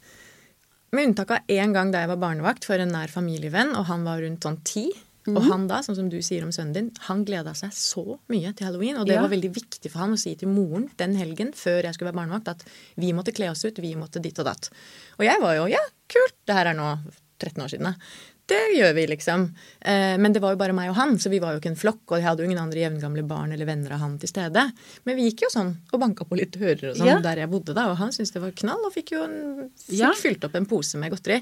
med 0.96 1.10
unntak 1.10 1.34
av 1.36 1.52
én 1.52 1.74
gang 1.76 1.90
da 1.92 2.04
jeg 2.04 2.12
var 2.14 2.20
barnevakt 2.22 2.68
for 2.68 2.80
en 2.80 2.94
nær 2.94 3.12
familievenn, 3.12 3.74
og 3.76 3.90
han 3.90 4.06
var 4.08 4.22
rundt 4.24 4.46
sånn 4.46 4.60
ti. 4.68 4.86
Mm. 5.28 5.36
Og 5.36 5.42
mhm. 5.42 5.52
han 5.52 5.68
da, 5.70 5.82
sånn 5.86 6.00
som 6.00 6.10
du 6.12 6.18
sier 6.24 6.46
om 6.46 6.54
sønnen 6.56 6.76
din, 6.76 6.90
han 7.10 7.26
gleda 7.28 7.54
seg 7.58 7.76
så 7.76 8.18
mye 8.32 8.54
til 8.56 8.70
halloween. 8.70 9.02
Og 9.02 9.10
det 9.10 9.18
ja. 9.18 9.26
var 9.26 9.34
veldig 9.34 9.52
viktig 9.60 9.92
for 9.92 10.06
han 10.06 10.16
å 10.16 10.22
si 10.22 10.34
til 10.40 10.52
moren 10.52 10.88
den 11.02 11.18
helgen 11.20 11.54
før 11.58 11.84
jeg 11.84 11.98
skulle 11.98 12.12
være 12.14 12.22
barnevakt, 12.22 12.56
at 12.56 12.66
vi 13.02 13.14
måtte 13.18 13.36
kle 13.36 13.52
oss 13.52 13.66
ut, 13.68 13.84
vi 13.84 13.94
måtte 14.00 14.24
ditt 14.24 14.40
og 14.40 14.48
datt. 14.50 14.72
Og 15.20 15.28
jeg 15.28 15.44
var 15.44 15.60
jo 15.60 15.70
ja, 15.76 15.84
kult, 16.12 16.38
det 16.48 16.58
her 16.58 16.72
er 16.72 16.80
nå 16.80 16.96
13 17.38 17.64
år 17.64 17.76
siden. 17.76 17.92
Da 17.92 18.34
det 18.48 18.78
gjør 18.78 18.94
vi, 18.96 19.04
liksom. 19.12 19.44
Eh, 19.80 20.16
men 20.18 20.34
det 20.34 20.40
var 20.40 20.54
jo 20.54 20.60
bare 20.60 20.76
meg 20.76 20.92
og 20.92 20.96
han, 20.96 21.18
så 21.20 21.28
vi 21.32 21.42
var 21.44 21.54
jo 21.54 21.60
ikke 21.60 21.74
en 21.74 21.80
flokk. 21.80 22.04
Og 22.08 22.16
jeg 22.20 22.28
hadde 22.28 22.44
jo 22.44 22.48
ingen 22.48 22.62
andre 22.62 22.80
jevngamle 22.86 23.26
barn 23.28 23.52
eller 23.52 23.68
venner 23.68 23.98
av 23.98 24.06
han 24.06 24.16
til 24.22 24.32
stede. 24.32 24.64
Men 25.04 25.20
vi 25.20 25.28
gikk 25.28 25.44
jo 25.44 25.52
sånn 25.52 25.74
og 25.92 26.00
banka 26.00 26.28
på 26.28 26.38
litt 26.40 26.56
dører 26.56 26.94
og 26.94 26.96
sånn 27.00 27.12
ja. 27.12 27.18
der 27.24 27.44
jeg 27.44 27.52
bodde, 27.52 27.76
da. 27.76 27.90
Og 27.92 28.00
han 28.00 28.14
syntes 28.16 28.32
det 28.36 28.44
var 28.44 28.56
knall, 28.64 28.88
og 28.88 28.96
fikk 28.96 29.12
jo 29.18 29.26
en, 29.26 29.68
fikk 29.84 30.00
ja. 30.00 30.14
fylt 30.16 30.48
opp 30.48 30.56
en 30.60 30.70
pose 30.70 31.02
med 31.02 31.12
godteri. 31.12 31.42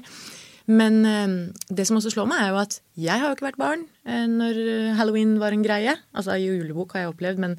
Men 0.66 1.02
eh, 1.06 1.36
det 1.68 1.86
som 1.88 1.98
også 2.00 2.14
slår 2.14 2.30
meg, 2.30 2.42
er 2.42 2.54
jo 2.54 2.62
at 2.62 2.80
jeg 2.98 3.22
har 3.22 3.30
jo 3.30 3.38
ikke 3.38 3.50
vært 3.50 3.60
barn 3.60 3.84
eh, 4.08 4.24
når 4.30 4.62
halloween 4.98 5.36
var 5.42 5.56
en 5.56 5.66
greie. 5.66 5.96
Altså 6.16 6.38
julebok 6.40 6.96
har 6.96 7.06
jeg 7.06 7.14
opplevd, 7.14 7.44
men 7.44 7.58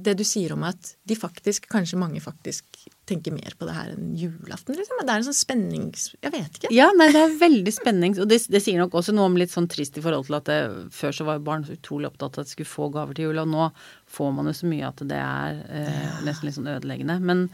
det 0.00 0.16
du 0.18 0.24
sier 0.24 0.54
om 0.54 0.64
at 0.66 0.94
de 1.08 1.16
faktisk, 1.18 1.68
kanskje 1.70 1.98
mange 2.00 2.22
faktisk 2.24 2.64
tenker 3.10 3.34
mer 3.34 3.54
på 3.58 3.66
det 3.66 3.74
her 3.74 3.90
enn 3.92 4.12
julaften, 4.18 4.76
liksom. 4.78 5.00
Det 5.02 5.12
er 5.12 5.18
en 5.18 5.26
sånn 5.26 5.36
spennings... 5.36 6.06
Jeg 6.22 6.32
vet 6.34 6.58
ikke. 6.58 6.70
Ja, 6.74 6.88
nei, 6.96 7.08
det 7.14 7.24
er 7.24 7.34
veldig 7.40 7.74
spennings... 7.74 8.20
Og 8.22 8.30
det, 8.30 8.38
det, 8.52 8.62
sier 8.62 8.78
nok 8.80 8.94
også 9.00 9.14
noe 9.16 9.26
om 9.28 9.38
litt 9.40 9.52
sånn 9.52 9.68
trist 9.70 9.98
i 9.98 10.04
forhold 10.04 10.28
til 10.28 10.38
at 10.38 10.46
det, 10.48 10.58
før 10.94 11.16
så 11.16 11.26
var 11.26 11.42
barn 11.44 11.66
så 11.66 11.74
utrolig 11.76 12.10
opptatt 12.10 12.38
av 12.38 12.44
at 12.44 12.50
de 12.50 12.54
skulle 12.54 12.70
få 12.70 12.90
gaver 12.94 13.18
til 13.18 13.28
jul, 13.28 13.42
og 13.42 13.50
nå 13.50 13.68
får 14.10 14.32
man 14.36 14.50
jo 14.50 14.56
så 14.60 14.70
mye 14.70 14.88
at 14.88 15.02
det 15.10 15.20
er 15.20 15.60
eh, 15.68 16.20
nesten 16.26 16.48
litt 16.48 16.58
sånn 16.58 16.72
ødeleggende. 16.76 17.18
Men, 17.26 17.44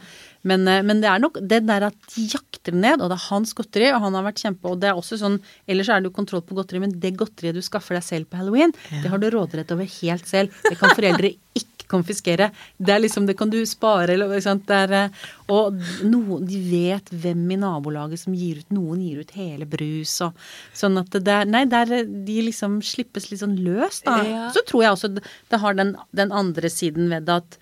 men, 0.46 0.66
eh, 0.70 0.82
men, 0.86 1.02
det 1.02 1.10
er 1.10 1.22
nok 1.22 1.40
det 1.42 1.62
der 1.66 1.88
at 1.90 1.96
de 2.14 2.26
jakter 2.30 2.74
ned, 2.76 3.00
og 3.00 3.10
det 3.10 3.18
er 3.18 3.28
hans 3.28 3.54
godteri, 3.56 3.90
og 3.92 4.02
han 4.04 4.16
har 4.18 4.26
vært 4.26 4.42
kjempe 4.42 4.70
Og 4.70 4.80
det 4.82 4.90
er 4.90 4.98
også 4.98 5.18
sånn 5.20 5.38
Ellers 5.70 5.90
er 5.90 6.02
det 6.02 6.10
jo 6.10 6.18
kontroll 6.18 6.44
på 6.46 6.56
godteri, 6.58 6.82
men 6.82 6.94
det 7.02 7.16
godteriet 7.18 7.56
du 7.56 7.64
skaffer 7.64 7.98
deg 7.98 8.06
selv 8.06 8.30
på 8.30 8.38
halloween, 8.40 8.74
ja. 8.90 9.02
det 9.04 9.12
har 9.12 9.22
du 9.22 9.28
råderett 9.32 9.72
over 9.74 9.88
helt 10.00 10.28
selv. 10.28 10.54
Det 10.66 10.76
kan 10.78 10.94
foreldre 10.94 11.32
ikke 11.60 11.88
konfiskere. 11.90 12.50
Det 12.78 12.94
er 12.94 13.02
liksom, 13.02 13.28
det 13.28 13.36
kan 13.38 13.50
du 13.50 13.58
spare, 13.68 14.14
eller 14.14 14.32
ikke 14.34 14.46
sant. 14.46 14.70
Er, 14.74 14.94
eh, 14.96 15.24
og 15.54 15.78
noen, 16.06 16.46
de 16.48 16.60
vet 16.66 17.10
hvem 17.14 17.44
i 17.54 17.58
nabolaget 17.62 18.22
som 18.22 18.34
gir 18.36 18.62
ut 18.62 18.74
Noen 18.74 19.02
gir 19.04 19.22
ut 19.22 19.34
hele 19.38 19.68
brus 19.70 20.16
og 20.26 20.34
sånn 20.74 20.98
at 21.02 21.14
det 21.14 21.32
er 21.32 21.46
Nei, 21.46 21.64
der 21.70 22.06
de 22.06 22.38
liksom 22.48 22.80
slippes 22.84 23.30
litt 23.30 23.42
sånn 23.42 23.58
løs, 23.62 24.02
da. 24.06 24.18
Ja. 24.26 24.44
Så 24.54 24.64
tror 24.66 24.84
jeg 24.84 24.96
også 24.96 25.12
det 25.16 25.60
har 25.62 25.78
den, 25.78 25.94
den 26.16 26.34
andre 26.34 26.70
siden 26.72 27.10
ved 27.12 27.28
det 27.30 27.40
at 27.42 27.58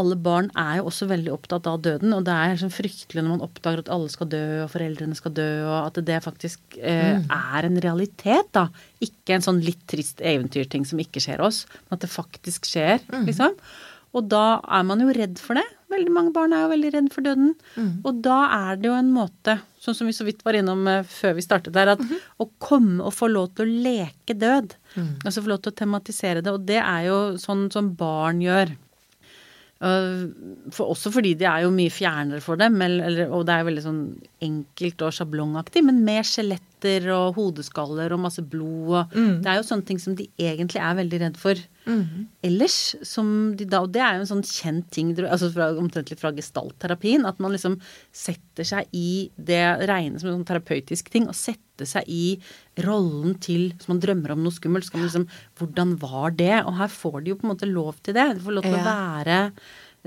alle 0.00 0.16
barn 0.18 0.48
er 0.58 0.80
jo 0.80 0.88
også 0.90 1.06
veldig 1.10 1.30
opptatt 1.30 1.68
av 1.70 1.78
døden, 1.84 2.14
og 2.16 2.24
det 2.26 2.34
er 2.34 2.56
sånn 2.58 2.72
fryktelig 2.74 3.22
når 3.22 3.36
man 3.36 3.44
oppdager 3.46 3.84
at 3.84 3.90
alle 3.94 4.10
skal 4.10 4.28
dø, 4.32 4.44
og 4.64 4.72
foreldrene 4.72 5.18
skal 5.18 5.34
dø, 5.36 5.48
og 5.68 5.76
at 5.84 6.00
det 6.08 6.18
faktisk 6.24 6.78
eh, 6.80 7.20
mm. 7.20 7.28
er 7.30 7.68
en 7.68 7.80
realitet, 7.84 8.50
da. 8.56 8.66
Ikke 9.04 9.36
en 9.36 9.46
sånn 9.46 9.62
litt 9.62 9.84
trist 9.90 10.22
eventyrting 10.24 10.86
som 10.88 11.02
ikke 11.02 11.22
skjer 11.22 11.44
oss, 11.46 11.62
men 11.84 11.98
at 11.98 12.06
det 12.06 12.10
faktisk 12.10 12.66
skjer, 12.72 13.04
mm. 13.06 13.22
liksom. 13.30 13.54
Og 14.14 14.26
da 14.30 14.60
er 14.70 14.84
man 14.86 15.02
jo 15.02 15.14
redd 15.14 15.40
for 15.42 15.58
det. 15.58 15.66
Veldig 15.94 16.12
mange 16.14 16.34
barn 16.34 16.54
er 16.54 16.64
jo 16.64 16.72
veldig 16.72 16.90
redd 16.94 17.08
for 17.14 17.26
døden. 17.26 17.52
Mm. 17.78 17.90
Og 18.06 18.20
da 18.22 18.38
er 18.56 18.78
det 18.78 18.88
jo 18.88 18.94
en 18.98 19.10
måte, 19.14 19.56
sånn 19.82 19.96
som 19.98 20.10
vi 20.10 20.14
så 20.14 20.26
vidt 20.26 20.42
var 20.46 20.58
innom 20.58 20.86
uh, 20.90 21.02
før 21.06 21.34
vi 21.38 21.44
startet 21.44 21.74
der, 21.74 21.92
at 21.94 22.02
-hmm. 22.02 22.22
å 22.42 22.48
komme 22.58 23.02
og 23.02 23.14
få 23.14 23.26
lov 23.30 23.54
til 23.54 23.66
å 23.66 23.74
leke 23.86 24.34
død. 24.38 24.74
Mm. 24.94 25.14
Altså 25.24 25.42
få 25.42 25.50
lov 25.50 25.62
til 25.62 25.72
å 25.72 25.78
tematisere 25.82 26.42
det. 26.42 26.50
Og 26.50 26.66
det 26.66 26.78
er 26.78 27.02
jo 27.10 27.18
sånn 27.38 27.70
som 27.70 27.94
barn 27.94 28.42
gjør. 28.42 28.74
For, 29.84 30.88
også 30.94 31.10
fordi 31.12 31.34
de 31.36 31.46
er 31.48 31.64
jo 31.66 31.72
mye 31.74 31.92
fjernere 31.92 32.40
for 32.44 32.60
dem, 32.60 32.80
eller, 32.80 33.26
og 33.28 33.44
det 33.48 33.56
er 33.56 33.66
veldig 33.68 33.84
sånn 33.84 34.02
enkelt 34.44 35.04
og 35.04 35.16
sjablongaktig, 35.16 35.82
men 35.84 36.00
med 36.06 36.24
skjeletter 36.84 37.10
og 37.14 37.36
hodeskaller 37.38 38.12
og 38.12 38.20
masse 38.20 38.42
blod 38.42 38.92
og 38.94 39.14
mm. 39.14 39.42
Det 39.42 39.50
er 39.50 39.58
jo 39.58 39.66
sånne 39.66 39.86
ting 39.86 39.98
som 40.00 40.14
de 40.16 40.28
egentlig 40.38 40.80
er 40.80 40.96
veldig 40.96 41.20
redd 41.20 41.36
for 41.36 41.58
mm. 41.86 42.26
ellers. 42.44 42.96
Som 43.02 43.54
de 43.56 43.64
da, 43.64 43.82
og 43.82 43.92
det 43.92 44.02
er 44.02 44.16
jo 44.16 44.24
en 44.24 44.30
sånn 44.30 44.44
kjent 44.44 44.90
ting, 44.92 45.12
altså 45.24 45.50
fra, 45.52 45.72
omtrent 45.76 46.10
litt 46.10 46.20
fra 46.20 46.32
gestaltterapien, 46.34 47.26
at 47.26 47.40
man 47.42 47.52
liksom 47.52 47.78
setter 48.12 48.64
seg 48.64 48.88
i 48.92 49.30
det 49.36 49.62
regnes 49.88 50.22
som 50.22 50.30
en 50.30 50.38
sånn 50.38 50.48
terapeutisk 50.48 51.10
ting, 51.12 51.28
og 51.28 51.36
setter 51.36 51.88
seg 51.88 52.06
i 52.06 52.36
rollen 52.84 53.34
til 53.42 53.72
Hvis 53.74 53.88
man 53.90 53.98
drømmer 53.98 54.30
om 54.34 54.44
noe 54.44 54.54
skummelt, 54.54 54.86
så 54.86 54.94
kan 54.94 55.02
man 55.02 55.08
liksom 55.08 55.26
Hvordan 55.58 55.96
var 56.02 56.36
det? 56.38 56.60
Og 56.62 56.76
her 56.78 56.92
får 56.92 57.24
de 57.24 57.32
jo 57.32 57.40
på 57.40 57.48
en 57.48 57.54
måte 57.54 57.70
lov 57.70 57.98
til 58.04 58.14
det. 58.14 58.28
De 58.36 58.44
får 58.44 58.56
lov 58.58 58.68
til 58.68 58.76
ja. 58.76 58.84
å 58.84 58.86
være 58.86 59.40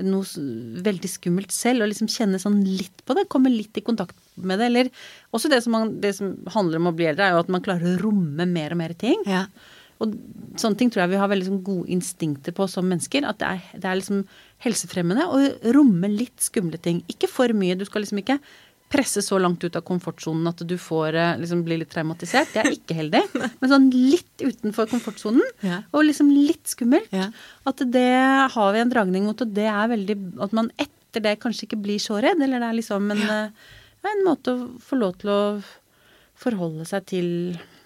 noe 0.06 0.82
veldig 0.84 1.10
skummelt 1.10 1.54
selv, 1.54 1.82
og 1.82 1.90
liksom 1.90 2.10
kjenne 2.12 2.40
sånn 2.42 2.60
litt 2.66 3.02
på 3.06 3.16
det. 3.18 3.26
Komme 3.32 3.50
litt 3.52 3.78
i 3.80 3.84
kontakt 3.84 4.16
med 4.38 4.60
det. 4.60 4.68
Eller 4.70 4.92
også 5.34 5.50
det 5.50 5.62
som, 5.64 5.74
man, 5.74 5.96
det 6.02 6.14
som 6.18 6.36
handler 6.54 6.82
om 6.82 6.92
å 6.92 6.94
bli 6.98 7.08
eldre, 7.10 7.26
er 7.26 7.36
jo 7.36 7.42
at 7.42 7.50
man 7.52 7.64
klarer 7.64 7.96
å 7.96 7.98
romme 8.02 8.46
mer 8.50 8.76
og 8.76 8.80
mer 8.82 8.94
ting. 8.98 9.24
Ja. 9.28 9.46
Og 9.98 10.14
sånne 10.60 10.78
ting 10.78 10.92
tror 10.94 11.04
jeg 11.04 11.14
vi 11.16 11.18
har 11.18 11.30
veldig 11.30 11.48
sånn 11.48 11.64
gode 11.66 11.90
instinkter 11.90 12.54
på 12.54 12.68
som 12.70 12.86
mennesker. 12.86 13.26
At 13.26 13.40
det 13.40 13.50
er, 13.50 13.64
det 13.82 13.90
er 13.90 13.98
liksom 13.98 14.22
helsefremmende 14.62 15.26
å 15.26 15.42
romme 15.74 16.10
litt 16.12 16.38
skumle 16.42 16.78
ting. 16.82 17.02
Ikke 17.10 17.30
for 17.30 17.50
mye. 17.56 17.78
Du 17.78 17.86
skal 17.88 18.04
liksom 18.04 18.22
ikke 18.22 18.38
presse 18.88 19.22
så 19.24 19.38
langt 19.40 19.64
ut 19.64 19.76
av 19.76 19.84
komfortsonen 19.86 20.48
at 20.50 20.62
du 20.68 20.74
får 20.80 21.16
eh, 21.18 21.34
liksom 21.42 21.62
blir 21.66 21.82
litt 21.82 21.90
traumatisert. 21.92 22.52
Det 22.54 22.62
er 22.62 22.70
ikke 22.72 22.96
heldig. 22.98 23.22
Men 23.60 23.72
sånn 23.72 23.88
litt 23.92 24.44
utenfor 24.44 24.88
komfortsonen, 24.90 25.44
ja. 25.64 25.82
og 25.92 26.06
liksom 26.08 26.30
litt 26.32 26.70
skummelt. 26.70 27.10
Ja. 27.14 27.28
At 27.68 27.82
det 27.84 28.08
har 28.54 28.70
vi 28.74 28.82
en 28.82 28.92
dragning 28.92 29.28
mot, 29.28 29.44
og 29.44 29.52
det 29.56 29.68
er 29.68 29.92
veldig 29.92 30.16
At 30.44 30.56
man 30.56 30.70
etter 30.80 31.24
det 31.24 31.38
kanskje 31.42 31.68
ikke 31.68 31.82
blir 31.84 32.00
så 32.02 32.20
redd, 32.22 32.40
eller 32.44 32.62
det 32.62 32.70
er 32.70 32.78
liksom 32.80 33.12
en, 33.14 33.24
ja. 33.24 33.42
Eh, 33.48 34.08
en 34.08 34.24
måte 34.24 34.54
å 34.54 34.68
få 34.80 34.96
lov 35.00 35.18
til 35.20 35.32
å 35.34 35.42
forholde 36.38 36.86
seg 36.88 37.06
til 37.10 37.28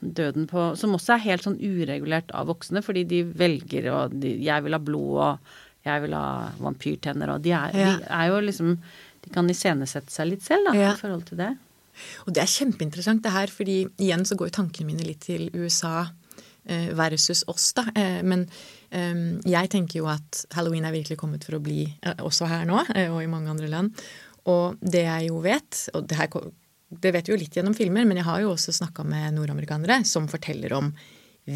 døden 0.02 0.48
på 0.50 0.72
Som 0.78 0.96
også 0.98 1.14
er 1.14 1.26
helt 1.26 1.46
sånn 1.46 1.60
uregulert 1.60 2.32
av 2.36 2.50
voksne, 2.50 2.82
fordi 2.84 3.06
de 3.08 3.22
velger 3.24 3.88
og 3.94 4.16
de, 4.22 4.36
Jeg 4.44 4.66
vil 4.66 4.76
ha 4.76 4.82
blod, 4.82 5.12
og 5.22 5.86
jeg 5.86 6.04
vil 6.04 6.14
ha 6.14 6.26
vampyrtenner, 6.62 7.32
og 7.32 7.42
de 7.42 7.54
er, 7.58 7.72
de 7.74 8.04
er 8.06 8.28
jo 8.30 8.42
liksom 8.46 8.76
de 9.22 9.32
kan 9.34 9.48
iscenesette 9.50 10.12
seg 10.12 10.32
litt 10.32 10.46
selv 10.46 10.70
da, 10.70 10.74
ja. 10.76 10.94
i 10.94 10.98
forhold 11.00 11.26
til 11.28 11.40
det. 11.40 11.52
Og 12.26 12.34
det 12.34 12.42
er 12.42 12.50
kjempeinteressant 12.50 13.22
det 13.24 13.34
her, 13.34 13.52
fordi 13.52 13.82
igjen 14.00 14.24
så 14.28 14.36
går 14.38 14.50
jo 14.50 14.56
tankene 14.58 14.92
mine 14.92 15.06
litt 15.06 15.22
til 15.26 15.48
USA 15.54 16.06
eh, 16.64 16.90
versus 16.98 17.44
oss, 17.52 17.68
da. 17.78 17.86
Eh, 17.94 18.20
men 18.26 18.46
eh, 18.90 19.22
jeg 19.48 19.72
tenker 19.72 20.00
jo 20.00 20.08
at 20.10 20.44
halloween 20.56 20.88
er 20.88 20.96
virkelig 20.96 21.20
kommet 21.20 21.46
for 21.46 21.58
å 21.58 21.62
bli 21.62 21.84
også 22.14 22.50
her 22.50 22.66
nå, 22.68 22.82
og 23.04 23.20
i 23.22 23.30
mange 23.30 23.52
andre 23.52 23.70
land. 23.70 24.04
Og 24.50 24.80
det 24.80 25.06
jeg 25.06 25.30
jo 25.30 25.42
vet, 25.44 25.86
og 25.94 26.08
det, 26.10 26.18
her, 26.18 26.52
det 27.04 27.14
vet 27.14 27.28
vi 27.28 27.36
jo 27.36 27.40
litt 27.44 27.58
gjennom 27.58 27.76
filmer, 27.78 28.08
men 28.08 28.18
jeg 28.18 28.26
har 28.26 28.42
jo 28.42 28.54
også 28.56 28.74
snakka 28.74 29.06
med 29.06 29.36
nordamerikanere 29.36 30.02
som 30.08 30.26
forteller 30.30 30.74
om 30.78 30.90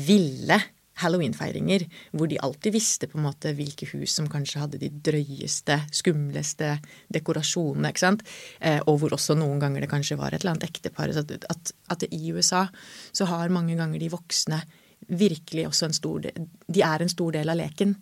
ville 0.07 0.61
halloweenfeiringer 1.03 1.87
hvor 2.17 2.31
de 2.31 2.41
alltid 2.43 2.77
visste 2.77 3.09
på 3.11 3.21
en 3.21 3.27
måte 3.27 3.53
hvilke 3.57 3.89
hus 3.93 4.17
som 4.19 4.31
kanskje 4.33 4.63
hadde 4.63 4.81
de 4.83 4.91
drøyeste, 4.91 5.79
skumleste 5.95 6.77
dekorasjonene. 7.13 7.93
ikke 7.93 8.05
sant? 8.07 8.25
Eh, 8.61 8.81
og 8.87 9.03
hvor 9.03 9.17
også 9.17 9.37
noen 9.39 9.61
ganger 9.63 9.85
det 9.85 9.93
kanskje 9.93 10.19
var 10.21 10.35
et 10.35 10.43
eller 10.43 10.57
annet 10.57 10.69
ektepar. 10.71 11.13
At, 11.17 11.47
at, 11.53 11.77
at 11.93 12.09
i 12.11 12.33
USA 12.33 12.67
så 13.13 13.29
har 13.31 13.53
mange 13.55 13.77
ganger 13.79 14.03
de 14.03 14.13
voksne 14.13 14.63
virkelig 15.07 15.67
også 15.69 15.87
en 15.87 15.95
stor 15.95 16.23
del 16.25 16.47
De 16.67 16.83
er 16.83 17.03
en 17.03 17.11
stor 17.11 17.35
del 17.37 17.51
av 17.53 17.59
leken. 17.61 17.93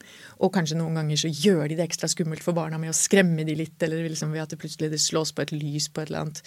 Og 0.40 0.52
kanskje 0.54 0.78
noen 0.78 0.96
ganger 0.96 1.18
så 1.20 1.28
gjør 1.28 1.66
de 1.68 1.76
det 1.76 1.84
ekstra 1.84 2.08
skummelt 2.08 2.44
for 2.44 2.56
barna 2.56 2.78
med 2.80 2.94
å 2.94 2.96
skremme 2.96 3.44
de 3.44 3.56
litt, 3.58 3.76
eller 3.84 4.06
liksom 4.08 4.32
ved 4.32 4.44
at 4.44 4.54
det 4.54 4.60
plutselig 4.62 5.02
slås 5.04 5.34
på 5.34 5.44
et 5.44 5.52
lys 5.52 5.90
på 5.92 6.00
et 6.00 6.08
eller 6.08 6.24
annet 6.24 6.40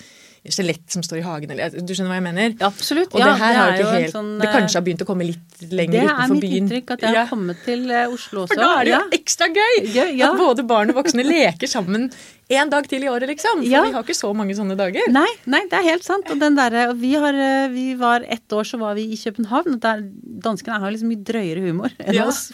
skjelett 0.45 0.85
som 0.91 1.03
står 1.03 1.17
i 1.19 1.25
hagen, 1.25 1.51
eller 1.51 1.69
Du 1.81 1.93
skjønner 1.93 2.13
hva 2.13 2.19
jeg 2.21 2.25
mener? 2.27 2.55
Ja, 2.59 2.67
absolutt. 2.67 3.13
Og 3.13 3.19
ja, 3.19 3.25
det 3.33 3.39
her 3.41 3.53
det 3.53 3.57
har 3.59 3.73
ikke 3.77 3.95
helt 4.01 4.15
sånn, 4.15 4.31
Det 4.41 4.47
kanskje 4.53 4.75
har 4.79 4.85
begynt 4.85 5.03
å 5.03 5.07
komme 5.09 5.27
litt 5.27 5.65
lenger 5.71 6.07
utenfor 6.07 6.15
byen. 6.15 6.39
Det 6.39 6.47
er 6.47 6.51
mitt 6.51 6.57
inntrykk 6.61 6.91
at 6.95 6.99
jeg 7.01 7.09
har 7.09 7.17
Ja. 7.17 7.27
kommet 7.27 7.63
til 7.65 7.91
eh, 7.91 8.07
Oslo 8.07 8.45
også. 8.45 8.53
For 8.53 8.61
da 8.61 8.69
er 8.79 8.83
det 8.85 8.93
jo 8.93 9.03
ekstra 9.19 9.47
gøy! 9.51 10.21
At 10.21 10.37
både 10.37 10.67
barn 10.67 10.89
og 10.93 10.95
voksne 11.03 11.23
leker 11.27 11.67
sammen 11.67 12.11
en 12.49 12.69
dag 12.71 12.87
til 12.87 13.03
i 13.03 13.09
året, 13.11 13.27
liksom. 13.27 13.59
For 13.59 13.87
vi 13.89 13.91
har 13.91 14.03
ikke 14.05 14.15
så 14.15 14.29
mange 14.33 14.55
sånne 14.55 14.77
dager. 14.79 15.09
Nei, 15.11 15.27
nei, 15.45 15.65
det 15.67 15.73
er 15.81 15.83
helt 15.89 16.05
sant. 16.07 16.29
Og 16.31 16.39
den 16.39 16.55
derre 16.55 16.93
vi, 16.95 17.13
har, 17.19 17.33
eh, 17.35 17.67
vi 17.73 17.93
var 17.99 18.23
Ett 18.27 18.47
år 18.55 18.63
så 18.63 18.79
var 18.79 18.95
vi 18.95 19.03
i 19.11 19.17
København. 19.19 19.79
der 19.81 20.01
Danskene 20.39 20.79
har 20.79 20.91
liksom 20.91 21.09
mye 21.11 21.23
drøyere 21.27 21.59
humor 21.67 21.91
enn 21.99 22.21
oss. 22.23 22.51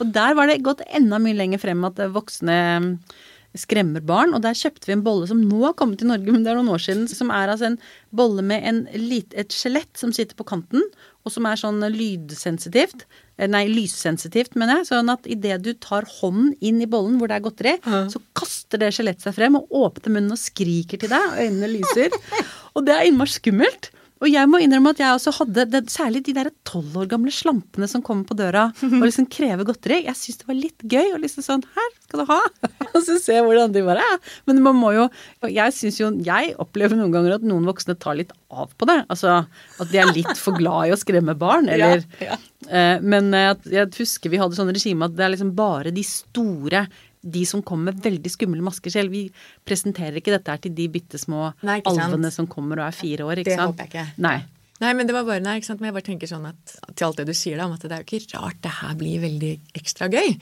Og 0.00 0.12
der 0.12 0.34
var 0.34 0.46
det 0.46 0.62
gått 0.62 0.80
enda 0.94 1.18
mye 1.18 1.34
lenger 1.34 1.58
frem 1.58 1.82
at 1.84 1.98
eh, 1.98 2.08
voksne 2.08 2.98
skremmer 3.60 4.04
barn. 4.04 4.34
Og 4.36 4.42
der 4.44 4.56
kjøpte 4.56 4.88
vi 4.88 4.94
en 4.96 5.04
bolle 5.06 5.28
som 5.30 5.42
nå 5.42 5.60
har 5.64 5.76
kommet 5.78 6.00
til 6.02 6.10
Norge, 6.10 6.32
men 6.32 6.44
det 6.44 6.52
er 6.52 6.60
noen 6.60 6.72
år 6.74 6.82
siden. 6.82 7.06
Som 7.10 7.32
er 7.34 7.52
altså 7.52 7.70
en 7.72 7.78
bolle 8.16 8.44
med 8.46 8.64
en 8.68 8.82
lit, 8.94 9.34
et 9.34 9.52
skjelett 9.54 9.92
som 9.98 10.12
sitter 10.16 10.38
på 10.38 10.46
kanten, 10.48 10.84
og 11.26 11.32
som 11.34 11.46
er 11.50 11.58
sånn 11.58 11.80
lydsensitivt. 11.90 13.06
Eh, 13.36 13.48
Nei, 13.50 13.64
lyssensitivt, 13.68 14.54
mener 14.56 14.80
jeg. 14.80 14.90
Sånn 14.92 15.10
at 15.12 15.26
idet 15.26 15.58
du 15.66 15.72
tar 15.74 16.06
hånden 16.20 16.54
inn 16.60 16.80
i 16.84 16.88
bollen 16.90 17.18
hvor 17.18 17.28
det 17.32 17.40
er 17.40 17.44
godteri, 17.48 17.74
så 18.12 18.22
kaster 18.38 18.78
det 18.82 18.92
skjelettet 18.94 19.26
seg 19.26 19.34
frem 19.36 19.58
og 19.58 19.66
åpner 19.74 20.14
munnen 20.14 20.36
og 20.36 20.40
skriker 20.40 21.02
til 21.02 21.10
deg, 21.12 21.26
og 21.32 21.42
øynene 21.42 21.72
lyser. 21.78 22.14
Og 22.76 22.86
det 22.86 22.94
er 22.94 23.08
innmari 23.10 23.34
skummelt. 23.34 23.90
Og 24.26 24.32
jeg 24.34 24.48
må 24.50 24.58
innrømme 24.58 24.90
at 24.90 24.98
jeg 24.98 25.14
også 25.14 25.32
hadde 25.38 25.64
det, 25.70 25.80
Særlig 25.92 26.24
de 26.26 26.32
der 26.34 26.48
tolv 26.66 26.96
år 26.98 27.06
gamle 27.12 27.30
slampene 27.30 27.86
som 27.90 28.02
kommer 28.02 28.26
på 28.26 28.34
døra 28.38 28.64
og 28.82 29.04
liksom 29.06 29.28
krever 29.30 29.62
godteri. 29.68 30.00
Jeg 30.08 30.18
syns 30.18 30.40
det 30.40 30.48
var 30.48 30.58
litt 30.58 30.82
gøy. 30.82 31.12
Og 31.14 31.20
liksom 31.22 31.46
sånn 31.46 31.62
Her 31.76 31.92
skal 32.02 32.22
du 32.24 32.26
ha! 32.32 32.40
Og 32.96 32.98
så 33.06 33.16
se 33.22 33.38
hvordan 33.38 33.74
de 33.76 33.84
bare 33.86 34.02
er. 34.02 34.18
Men 34.50 34.62
man 34.66 34.78
må 34.80 34.90
jo 34.96 35.06
Jeg 35.52 35.76
syns 35.78 36.00
jo 36.02 36.10
Jeg 36.26 36.56
opplever 36.62 36.98
noen 36.98 37.14
ganger 37.14 37.36
at 37.38 37.46
noen 37.46 37.68
voksne 37.70 37.94
tar 38.02 38.18
litt 38.18 38.34
av 38.50 38.74
på 38.74 38.88
det. 38.90 38.98
Altså 39.12 39.38
at 39.46 39.90
de 39.92 40.02
er 40.02 40.10
litt 40.16 40.40
for 40.40 40.58
glad 40.58 40.90
i 40.90 40.94
å 40.96 41.00
skremme 41.00 41.36
barn. 41.38 41.70
Eller 41.72 42.02
Ja, 42.18 42.34
ja. 42.34 42.40
Eh, 42.66 42.96
Men 43.04 43.30
eh, 43.36 43.52
jeg 43.70 43.92
husker 44.00 44.32
vi 44.32 44.42
hadde 44.42 44.58
sånn 44.58 44.72
regime 44.74 45.06
at 45.06 45.14
det 45.14 45.26
er 45.28 45.36
liksom 45.36 45.54
bare 45.54 45.94
de 45.94 46.02
store 46.06 46.86
de 47.26 47.44
som 47.48 47.62
kommer 47.66 47.92
med 47.92 48.02
veldig 48.04 48.32
skumle 48.32 48.64
masker 48.64 48.94
selv. 48.94 49.14
Vi 49.14 49.26
presenterer 49.66 50.20
ikke 50.20 50.34
dette 50.36 50.52
her 50.52 50.62
til 50.62 50.74
de 50.76 50.88
bitte 50.92 51.20
små 51.20 51.50
alvene 51.62 52.30
som 52.34 52.48
kommer 52.50 52.82
og 52.82 52.88
er 52.90 52.96
fire 52.96 53.26
år. 53.26 53.42
Det 53.42 53.56
sant? 53.56 53.74
håper 53.74 53.88
jeg 53.88 53.92
ikke. 53.94 54.22
Nei. 54.26 54.38
Nei, 54.76 54.90
men 54.92 55.08
det 55.08 55.14
var 55.16 55.24
bare, 55.24 55.40
nei, 55.40 55.54
ikke 55.56 55.70
sant? 55.70 55.80
Men 55.80 55.88
jeg 55.88 55.96
bare 55.96 56.06
tenker 56.10 56.28
sånn 56.28 56.44
at 56.50 56.74
til 56.92 57.06
alt 57.06 57.20
det 57.22 57.24
du 57.30 57.32
sier 57.36 57.56
da, 57.56 57.64
om 57.64 57.72
at 57.78 57.84
det 57.86 57.96
er 57.96 58.02
jo 58.02 58.18
ikke 58.18 58.42
rart 58.42 58.58
det 58.64 58.72
her 58.82 58.98
blir 59.00 59.22
veldig 59.22 59.52
ekstra 59.78 60.10
gøy. 60.12 60.34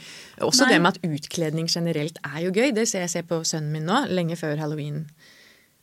Også 0.42 0.66
Nei. 0.66 0.72
det 0.72 0.80
med 0.82 0.90
at 0.90 1.06
utkledning 1.06 1.70
generelt 1.70 2.18
er 2.26 2.40
jo 2.42 2.50
gøy. 2.50 2.72
Det 2.74 2.88
ser 2.90 3.06
jeg 3.06 3.12
ser 3.12 3.28
på 3.30 3.38
sønnen 3.46 3.70
min 3.76 3.86
nå, 3.86 4.00
lenge 4.10 4.38
før 4.40 4.58
halloween. 4.58 5.04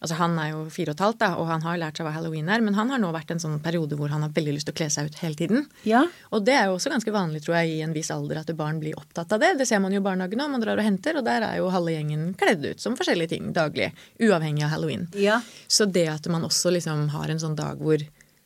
Altså 0.01 0.15
Han 0.17 0.37
er 0.41 0.47
jo 0.49 0.63
fire 0.73 0.91
og 0.91 0.97
et 0.97 1.03
halvt, 1.05 1.17
da, 1.21 1.27
og 1.37 1.45
han 1.45 1.61
har 1.61 1.77
lært 1.77 1.99
seg 1.99 2.07
hva 2.07 2.13
halloween 2.15 2.47
er, 2.49 2.61
men 2.65 2.73
han 2.73 2.89
har 2.89 2.97
nå 2.97 3.11
vært 3.13 3.31
en 3.35 3.41
sånn 3.43 3.59
periode 3.61 3.93
hvor 3.99 4.09
han 4.09 4.23
har 4.25 4.31
veldig 4.33 4.55
lyst 4.55 4.65
til 4.65 4.73
å 4.73 4.79
kle 4.79 4.87
seg 4.89 5.11
ut 5.11 5.19
hele 5.21 5.37
tiden. 5.37 5.67
Ja. 5.85 6.01
Og 6.33 6.41
det 6.47 6.55
er 6.57 6.71
jo 6.71 6.79
også 6.79 6.89
ganske 6.89 7.13
vanlig, 7.13 7.43
tror 7.45 7.59
jeg, 7.59 7.75
i 7.75 7.83
en 7.85 7.93
viss 7.93 8.09
alder 8.09 8.39
at 8.41 8.49
barn 8.57 8.79
blir 8.81 8.97
opptatt 8.97 9.31
av 9.37 9.43
det. 9.43 9.51
Det 9.61 9.67
ser 9.69 9.83
man 9.83 9.93
jo 9.93 10.01
i 10.01 10.05
barnehagen 10.07 10.41
nå, 10.41 10.47
man 10.49 10.63
drar 10.65 10.81
og 10.81 10.87
henter, 10.87 11.19
og 11.21 11.27
der 11.29 11.45
er 11.45 11.59
jo 11.61 11.69
halve 11.69 11.93
gjengen 11.93 12.31
kledd 12.33 12.65
ut 12.65 12.81
som 12.81 12.97
forskjellige 12.97 13.35
ting 13.35 13.53
daglig. 13.53 13.91
Uavhengig 14.17 14.65
av 14.65 14.73
halloween. 14.73 15.05
Ja. 15.13 15.37
Så 15.69 15.85
det 15.85 16.07
at 16.09 16.25
man 16.33 16.49
også 16.49 16.73
liksom 16.73 17.07
har 17.13 17.29
en 17.29 17.39
sånn 17.45 17.55
dag 17.61 17.77
hvor 17.77 18.01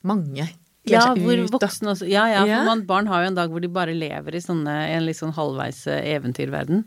mange 0.06 0.50
Ja, 0.86 1.16
hvor 1.18 1.40
voksne 1.50 1.96
også 1.96 2.06
Ja, 2.06 2.28
ja, 2.30 2.44
Ja. 2.46 2.60
for 2.60 2.66
man, 2.68 2.84
barn 2.86 3.08
har 3.10 3.24
jo 3.24 3.28
en 3.32 3.36
dag 3.40 3.50
hvor 3.50 3.62
de 3.64 3.68
bare 3.74 3.96
lever 3.98 4.36
i 4.36 4.42
sånne, 4.44 4.76
en 4.94 5.06
litt 5.08 5.18
sånn 5.18 5.34
halvveis 5.34 5.88
eh, 5.88 6.12
eventyrverden. 6.14 6.84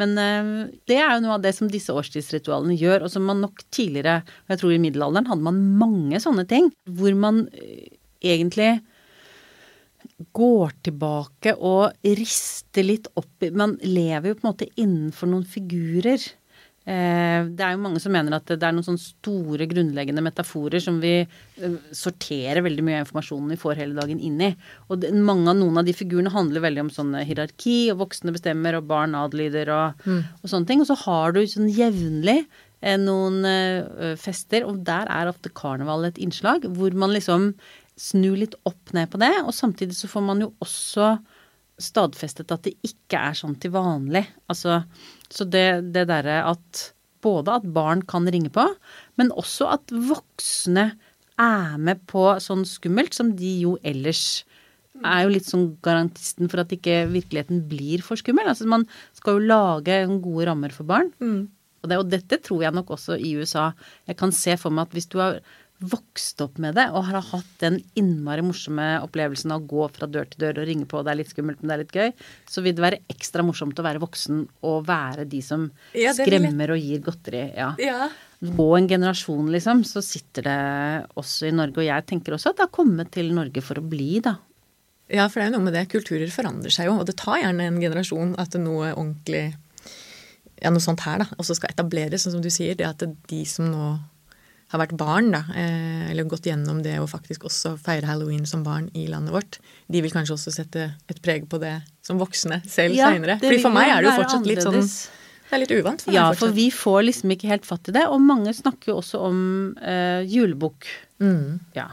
Men 0.00 0.16
eh, 0.20 0.52
det 0.88 0.98
er 0.98 1.14
jo 1.14 1.24
noe 1.24 1.36
av 1.38 1.44
det 1.44 1.54
som 1.56 1.70
disse 1.70 1.94
årstidsritualene 1.94 2.78
gjør, 2.78 3.06
og 3.06 3.12
som 3.12 3.26
man 3.28 3.42
nok 3.44 3.64
tidligere, 3.72 4.20
og 4.46 4.54
jeg 4.54 4.62
tror 4.62 4.74
i 4.74 4.82
middelalderen, 4.82 5.28
hadde 5.30 5.46
man 5.46 5.60
mange 5.80 6.22
sånne 6.22 6.46
ting. 6.50 6.70
Hvor 6.88 7.16
man 7.18 7.44
eh, 7.54 7.90
egentlig 8.32 8.78
går 10.36 10.74
tilbake 10.86 11.54
og 11.56 11.92
rister 12.04 12.84
litt 12.86 13.08
opp 13.18 13.44
Man 13.56 13.74
lever 13.82 14.30
jo 14.30 14.36
på 14.38 14.44
en 14.44 14.50
måte 14.50 14.68
innenfor 14.80 15.30
noen 15.30 15.46
figurer. 15.48 16.20
Eh, 16.86 17.44
Det 17.44 17.60
er 17.60 17.74
jo 17.74 17.82
mange 17.82 18.00
som 18.00 18.12
mener 18.12 18.34
at 18.38 18.46
det 18.48 18.62
er 18.64 18.72
noen 18.72 18.86
sånne 18.86 19.02
store, 19.02 19.66
grunnleggende 19.68 20.22
metaforer 20.24 20.80
som 20.80 20.96
vi 21.02 21.12
eh, 21.20 21.74
sorterer 21.92 22.62
veldig 22.64 22.84
mye 22.86 22.96
av 23.00 23.04
informasjonen 23.04 23.52
vi 23.52 23.58
får 23.60 23.76
hele 23.82 23.98
dagen 23.98 24.20
inn 24.20 24.40
i. 24.40 24.48
Og 24.88 25.04
mange 25.12 25.52
av 25.52 25.58
noen 25.60 25.78
av 25.82 25.84
de 25.84 25.94
figurene 25.96 26.32
handler 26.32 26.64
veldig 26.64 26.86
om 26.86 26.90
sånn 26.94 27.12
hierarki, 27.20 27.90
og 27.92 28.00
voksne 28.06 28.32
bestemmer, 28.32 28.78
og 28.78 28.88
barn 28.90 29.14
adlyder, 29.18 29.70
og, 29.76 30.08
og 30.08 30.48
sånne 30.48 30.66
ting. 30.70 30.80
Og 30.80 30.88
så 30.88 30.96
har 31.04 31.36
du 31.36 31.42
sånn 31.44 31.68
jevnlig 31.68 32.38
eh, 32.80 32.96
noen 32.96 33.44
fester, 34.16 34.64
og 34.64 34.80
der 34.88 35.10
er 35.12 35.28
ofte 35.30 35.52
karneval 35.52 36.08
et 36.08 36.18
innslag, 36.18 36.64
hvor 36.64 36.96
man 36.96 37.12
liksom 37.12 37.52
snur 38.00 38.38
litt 38.40 38.56
opp 38.64 38.94
ned 38.96 39.10
på 39.12 39.20
det, 39.20 39.34
og 39.44 39.52
samtidig 39.52 39.92
så 39.98 40.08
får 40.08 40.24
man 40.24 40.40
jo 40.40 40.54
også 40.64 41.18
stadfestet 41.80 42.50
at 42.52 42.64
det 42.66 42.74
ikke 42.84 43.20
er 43.30 43.36
sånn 43.36 43.56
til 43.60 43.72
vanlig. 43.74 44.24
Altså, 44.52 44.82
så 45.30 45.46
det, 45.46 45.92
det 45.94 46.08
derre 46.10 46.42
at 46.50 46.90
både 47.24 47.58
at 47.60 47.68
barn 47.74 48.02
kan 48.08 48.28
ringe 48.32 48.50
på, 48.52 48.64
men 49.20 49.32
også 49.38 49.68
at 49.76 49.92
voksne 49.92 50.90
er 51.40 51.76
med 51.80 52.02
på 52.10 52.24
sånn 52.42 52.66
skummelt 52.68 53.16
som 53.16 53.34
de 53.36 53.52
jo 53.62 53.76
ellers 53.86 54.42
er 55.00 55.24
jo 55.24 55.32
litt 55.32 55.48
sånn 55.48 55.70
garantisten 55.84 56.50
for 56.52 56.62
at 56.62 56.72
ikke 56.74 57.04
virkeligheten 57.12 57.62
blir 57.70 58.02
for 58.04 58.20
skummel. 58.20 58.48
Altså 58.50 58.66
man 58.68 58.84
skal 59.16 59.38
jo 59.38 59.48
lage 59.48 60.02
gode 60.20 60.48
rammer 60.48 60.74
for 60.74 60.88
barn. 60.88 61.12
Og, 61.80 61.88
det, 61.88 61.98
og 62.02 62.10
dette 62.12 62.40
tror 62.44 62.66
jeg 62.66 62.76
nok 62.76 62.92
også 62.96 63.16
i 63.16 63.32
USA. 63.40 63.70
Jeg 64.10 64.18
kan 64.20 64.34
se 64.36 64.56
for 64.60 64.74
meg 64.74 64.88
at 64.88 64.96
hvis 64.98 65.08
du 65.12 65.16
har 65.22 65.40
vokst 65.80 66.40
opp 66.44 66.58
med 66.60 66.76
det 66.76 66.86
og 66.92 67.06
har 67.08 67.22
hatt 67.24 67.52
den 67.62 67.78
innmari 67.98 68.42
morsomme 68.44 68.86
opplevelsen 69.04 69.52
av 69.54 69.62
å 69.62 69.68
gå 69.70 69.86
fra 69.94 70.08
dør 70.10 70.28
til 70.28 70.42
dør 70.44 70.60
og 70.60 70.68
ringe 70.68 70.88
på, 70.88 71.00
og 71.00 71.06
det 71.06 71.12
er 71.14 71.20
litt 71.22 71.32
skummelt, 71.32 71.62
men 71.62 71.70
det 71.70 71.76
er 71.76 71.82
litt 71.82 71.96
gøy, 71.96 72.26
så 72.52 72.64
vil 72.64 72.76
det 72.76 72.84
være 72.84 73.00
ekstra 73.12 73.44
morsomt 73.46 73.80
å 73.80 73.86
være 73.86 74.02
voksen 74.02 74.42
og 74.68 74.84
være 74.88 75.24
de 75.30 75.40
som 75.44 75.70
Ja, 75.96 76.12
det 76.12 76.26
skremmer 76.26 76.74
og 76.74 76.84
gir 76.84 77.00
godteri. 77.06 77.46
Ja. 77.56 77.72
Ja. 77.80 78.10
På 78.56 78.70
en 78.76 78.88
generasjon, 78.88 79.48
liksom, 79.52 79.82
så 79.88 80.04
sitter 80.04 80.46
det 80.46 80.60
også 81.20 81.48
i 81.48 81.56
Norge. 81.56 81.82
Og 81.82 81.88
jeg 81.88 82.06
tenker 82.08 82.36
også 82.36 82.52
at 82.52 82.60
det 82.60 82.64
har 82.68 82.72
kommet 82.72 83.10
til 83.12 83.32
Norge 83.36 83.64
for 83.64 83.80
å 83.80 83.84
bli, 83.84 84.20
da. 84.24 84.38
ja, 85.12 85.26
for 85.28 85.40
det 85.40 85.48
er 85.48 85.50
jo 85.50 85.56
noe 85.58 85.66
med 85.66 85.76
det. 85.76 85.88
Kulturer 85.92 86.32
forandrer 86.32 86.72
seg 86.72 86.88
jo, 86.88 86.94
og 87.00 87.08
det 87.08 87.18
tar 87.20 87.42
gjerne 87.42 87.68
en 87.68 87.82
generasjon 87.82 88.36
at 88.40 88.56
noe 88.60 88.94
ordentlig 88.94 89.50
ja, 90.60 90.68
noe 90.68 90.84
sånt 90.84 91.04
her 91.06 91.22
da, 91.22 91.28
også 91.40 91.56
skal 91.56 91.72
etableres, 91.72 92.24
sånn 92.24 92.36
som 92.36 92.44
du 92.44 92.50
sier. 92.52 92.76
Det 92.76 92.88
at 92.88 93.04
de 93.04 93.42
som 93.48 93.68
nå 93.72 93.92
har 94.70 94.78
vært 94.84 94.96
barn, 94.96 95.30
da, 95.34 95.40
eh, 95.54 96.10
eller 96.12 96.24
gått 96.30 96.46
gjennom 96.46 96.82
det 96.84 96.96
å 97.02 97.06
faktisk 97.10 97.46
også 97.48 97.72
feire 97.82 98.06
halloween 98.06 98.44
som 98.46 98.62
barn 98.62 98.88
i 98.94 99.06
landet 99.10 99.34
vårt, 99.34 99.58
de 99.90 100.00
vil 100.04 100.12
kanskje 100.14 100.36
også 100.36 100.52
sette 100.54 100.84
et 101.10 101.22
preg 101.22 101.48
på 101.50 101.58
det 101.58 101.80
som 102.06 102.18
voksne 102.22 102.60
selv 102.70 102.94
Ja, 102.94 103.10
seinere. 103.10 103.40
Fordi 103.42 103.60
for 103.62 103.74
meg 103.74 103.90
er 103.90 104.02
det 104.04 104.12
jo 104.12 104.22
fortsatt 104.22 104.46
litt 104.46 104.62
sånn. 104.62 104.78
Det 105.50 105.56
er 105.56 105.62
litt 105.64 105.74
uvant 105.74 106.00
for 106.04 106.10
meg 106.12 106.14
Ja, 106.14 106.28
fortsatt. 106.30 106.38
for 106.38 106.54
vi 106.54 106.70
får 106.70 107.00
liksom 107.08 107.30
ikke 107.34 107.48
helt 107.50 107.66
fatt 107.66 107.88
i 107.90 107.92
det. 107.98 108.04
Og 108.06 108.20
mange 108.22 108.54
snakker 108.54 108.92
jo 108.92 108.98
også 109.00 109.20
om 109.26 109.40
eh, 109.82 110.22
julebukk. 110.30 110.86
Mm. 111.20 111.58
Ja. 111.74 111.88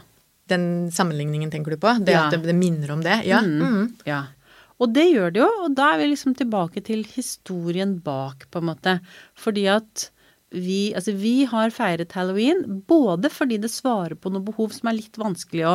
Den 0.48 0.90
sammenligningen 0.94 1.50
tenker 1.50 1.70
du 1.74 1.76
på? 1.82 1.90
Det 2.04 2.14
Ja. 2.14 2.26
at 2.28 2.30
det, 2.36 2.44
det 2.46 2.54
minner 2.54 2.92
om 2.94 3.02
det? 3.02 3.24
Ja. 3.26 3.40
Mm. 3.42 3.94
Ja. 4.06 4.26
Og 4.78 4.92
det 4.94 5.08
gjør 5.12 5.32
det 5.34 5.40
jo, 5.42 5.48
og 5.64 5.74
da 5.74 5.88
er 5.94 5.98
vi 5.98 6.14
liksom 6.14 6.36
tilbake 6.38 6.84
til 6.86 7.02
historien 7.02 7.98
bak, 8.00 8.46
på 8.52 8.58
en 8.62 8.68
måte. 8.70 9.00
Fordi 9.36 9.66
at 9.66 10.10
vi, 10.50 10.94
altså 10.96 11.12
vi 11.12 11.44
har 11.44 11.72
feiret 11.74 12.14
halloween 12.16 12.62
både 12.88 13.28
fordi 13.32 13.58
det 13.60 13.68
svarer 13.68 14.16
på 14.16 14.30
noe 14.32 14.44
behov 14.46 14.72
som 14.72 14.88
er 14.88 14.96
litt 14.96 15.18
vanskelig 15.20 15.66
å, 15.68 15.74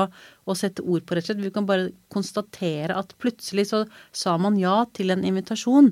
å 0.50 0.56
sette 0.58 0.82
ord 0.82 1.06
på, 1.06 1.14
rett 1.14 1.28
og 1.28 1.30
slett. 1.30 1.44
Vi 1.46 1.52
kan 1.54 1.68
bare 1.70 1.92
konstatere 2.14 2.98
at 2.98 3.14
plutselig 3.22 3.68
så 3.70 3.84
sa 4.16 4.34
man 4.42 4.58
ja 4.58 4.80
til 4.98 5.14
en 5.14 5.26
invitasjon 5.28 5.92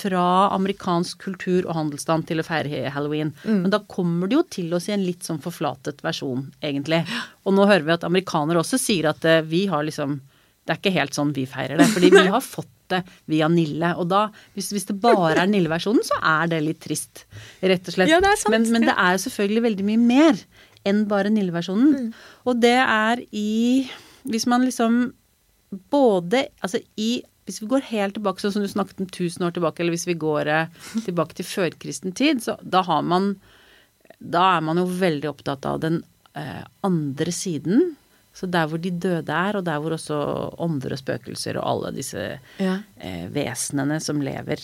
fra 0.00 0.26
amerikansk 0.56 1.22
kultur 1.28 1.68
og 1.68 1.76
handelsstand 1.78 2.26
til 2.26 2.42
å 2.42 2.46
feire 2.46 2.90
halloween. 2.94 3.30
Men 3.46 3.70
da 3.70 3.84
kommer 3.86 4.26
det 4.26 4.40
jo 4.40 4.46
til 4.58 4.74
oss 4.74 4.90
i 4.90 4.96
en 4.96 5.06
litt 5.06 5.26
sånn 5.26 5.42
forflatet 5.42 6.02
versjon, 6.06 6.48
egentlig. 6.66 7.04
Og 7.46 7.54
nå 7.54 7.68
hører 7.70 7.86
vi 7.86 7.94
at 7.94 8.08
amerikanere 8.08 8.62
også 8.62 8.80
sier 8.80 9.12
at 9.12 9.22
eh, 9.26 9.44
vi 9.46 9.68
har 9.70 9.86
liksom 9.86 10.18
det 10.66 10.74
er 10.74 10.80
ikke 10.80 10.96
helt 10.96 11.14
sånn 11.14 11.30
vi 11.30 11.44
feirer 11.46 11.78
det, 11.78 11.86
fordi 11.94 12.10
vi 12.10 12.26
har 12.34 12.42
fått 12.42 12.72
det 12.92 13.02
via 13.30 13.48
Nille. 13.52 13.92
Og 14.00 14.08
da, 14.10 14.26
hvis, 14.56 14.70
hvis 14.74 14.88
det 14.90 14.98
bare 15.02 15.36
er 15.42 15.50
Nille-versjonen, 15.50 16.04
så 16.06 16.18
er 16.22 16.50
det 16.52 16.62
litt 16.64 16.82
trist, 16.84 17.26
rett 17.60 17.86
og 17.86 17.96
slett. 17.98 18.12
Ja, 18.12 18.22
det 18.24 18.32
er 18.32 18.40
sant, 18.40 18.54
men, 18.54 18.66
men 18.74 18.88
det 18.88 18.96
er 18.96 19.16
jo 19.16 19.22
selvfølgelig 19.26 19.66
veldig 19.70 19.86
mye 19.90 20.02
mer 20.02 20.42
enn 20.86 21.04
bare 21.10 21.32
Nille-versjonen. 21.34 21.94
Mm. 21.94 22.10
Og 22.46 22.60
det 22.62 22.76
er 22.82 23.22
i 23.34 23.86
Hvis 24.26 24.46
man 24.50 24.64
liksom 24.66 25.00
både 25.90 26.48
Altså 26.64 26.80
i 26.98 27.22
hvis 27.46 27.60
vi 27.62 27.68
går 27.70 27.84
helt 27.92 28.16
tilbake, 28.16 28.42
sånn 28.42 28.56
som 28.56 28.64
du 28.64 28.70
snakket 28.70 28.98
om 28.98 29.06
1000 29.06 29.44
år 29.46 29.52
tilbake, 29.54 29.78
eller 29.82 29.94
hvis 29.94 30.08
vi 30.08 30.16
går 30.18 30.48
eh, 30.50 30.72
tilbake 31.06 31.36
til 31.38 31.46
førkristen 31.46 32.14
tid, 32.18 32.42
så 32.42 32.56
da 32.62 32.82
har 32.86 33.04
man 33.06 33.36
Da 34.18 34.56
er 34.56 34.64
man 34.64 34.80
jo 34.80 34.86
veldig 34.88 35.28
opptatt 35.28 35.66
av 35.68 35.78
den 35.82 36.00
eh, 36.34 36.64
andre 36.86 37.32
siden. 37.34 37.96
Så 38.36 38.48
der 38.52 38.68
hvor 38.68 38.80
de 38.82 38.90
døde 38.92 39.32
er, 39.32 39.56
og 39.56 39.64
der 39.64 39.80
hvor 39.80 39.96
også 39.96 40.16
ånder 40.60 40.92
og 40.92 41.00
spøkelser 41.00 41.56
og 41.56 41.68
alle 41.70 41.94
disse 41.96 42.26
Ja. 42.60 42.78
eh, 43.00 43.26
vesenene 43.32 43.96
som 44.04 44.20
lever 44.20 44.60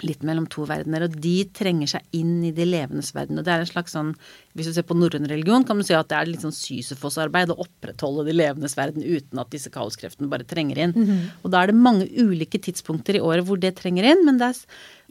litt 0.00 0.22
mellom 0.24 0.46
to 0.48 0.62
verdener, 0.64 1.02
og 1.04 1.16
de 1.20 1.44
trenger 1.52 1.90
seg 1.92 2.16
inn 2.16 2.38
i 2.48 2.52
de 2.56 2.64
levendes 2.64 3.10
verden. 3.12 3.36
Og 3.36 3.44
det 3.44 3.52
er 3.52 3.60
en 3.60 3.68
slags 3.68 3.92
sånn 3.92 4.14
Hvis 4.56 4.70
du 4.70 4.72
ser 4.72 4.86
på 4.88 4.96
norrøn 4.96 5.28
religion, 5.28 5.62
kan 5.68 5.76
du 5.76 5.84
si 5.84 5.92
at 5.92 6.08
det 6.08 6.16
er 6.16 6.30
litt 6.30 6.40
sånn 6.40 6.56
Sisyfos-arbeid 6.56 7.52
å 7.52 7.58
opprettholde 7.60 8.24
de 8.30 8.32
levendes 8.38 8.78
verden 8.78 9.04
uten 9.04 9.38
at 9.38 9.52
disse 9.52 9.68
kaoskreftene 9.70 10.30
bare 10.32 10.48
trenger 10.48 10.80
inn. 10.86 10.96
Og 11.44 11.52
da 11.52 11.60
er 11.62 11.66
det 11.70 11.76
mange 11.76 12.08
ulike 12.16 12.58
tidspunkter 12.58 13.20
i 13.20 13.20
året 13.20 13.44
hvor 13.44 13.60
det 13.60 13.74
trenger 13.76 14.08
inn, 14.14 14.24
men 14.24 14.40
er, 14.40 14.56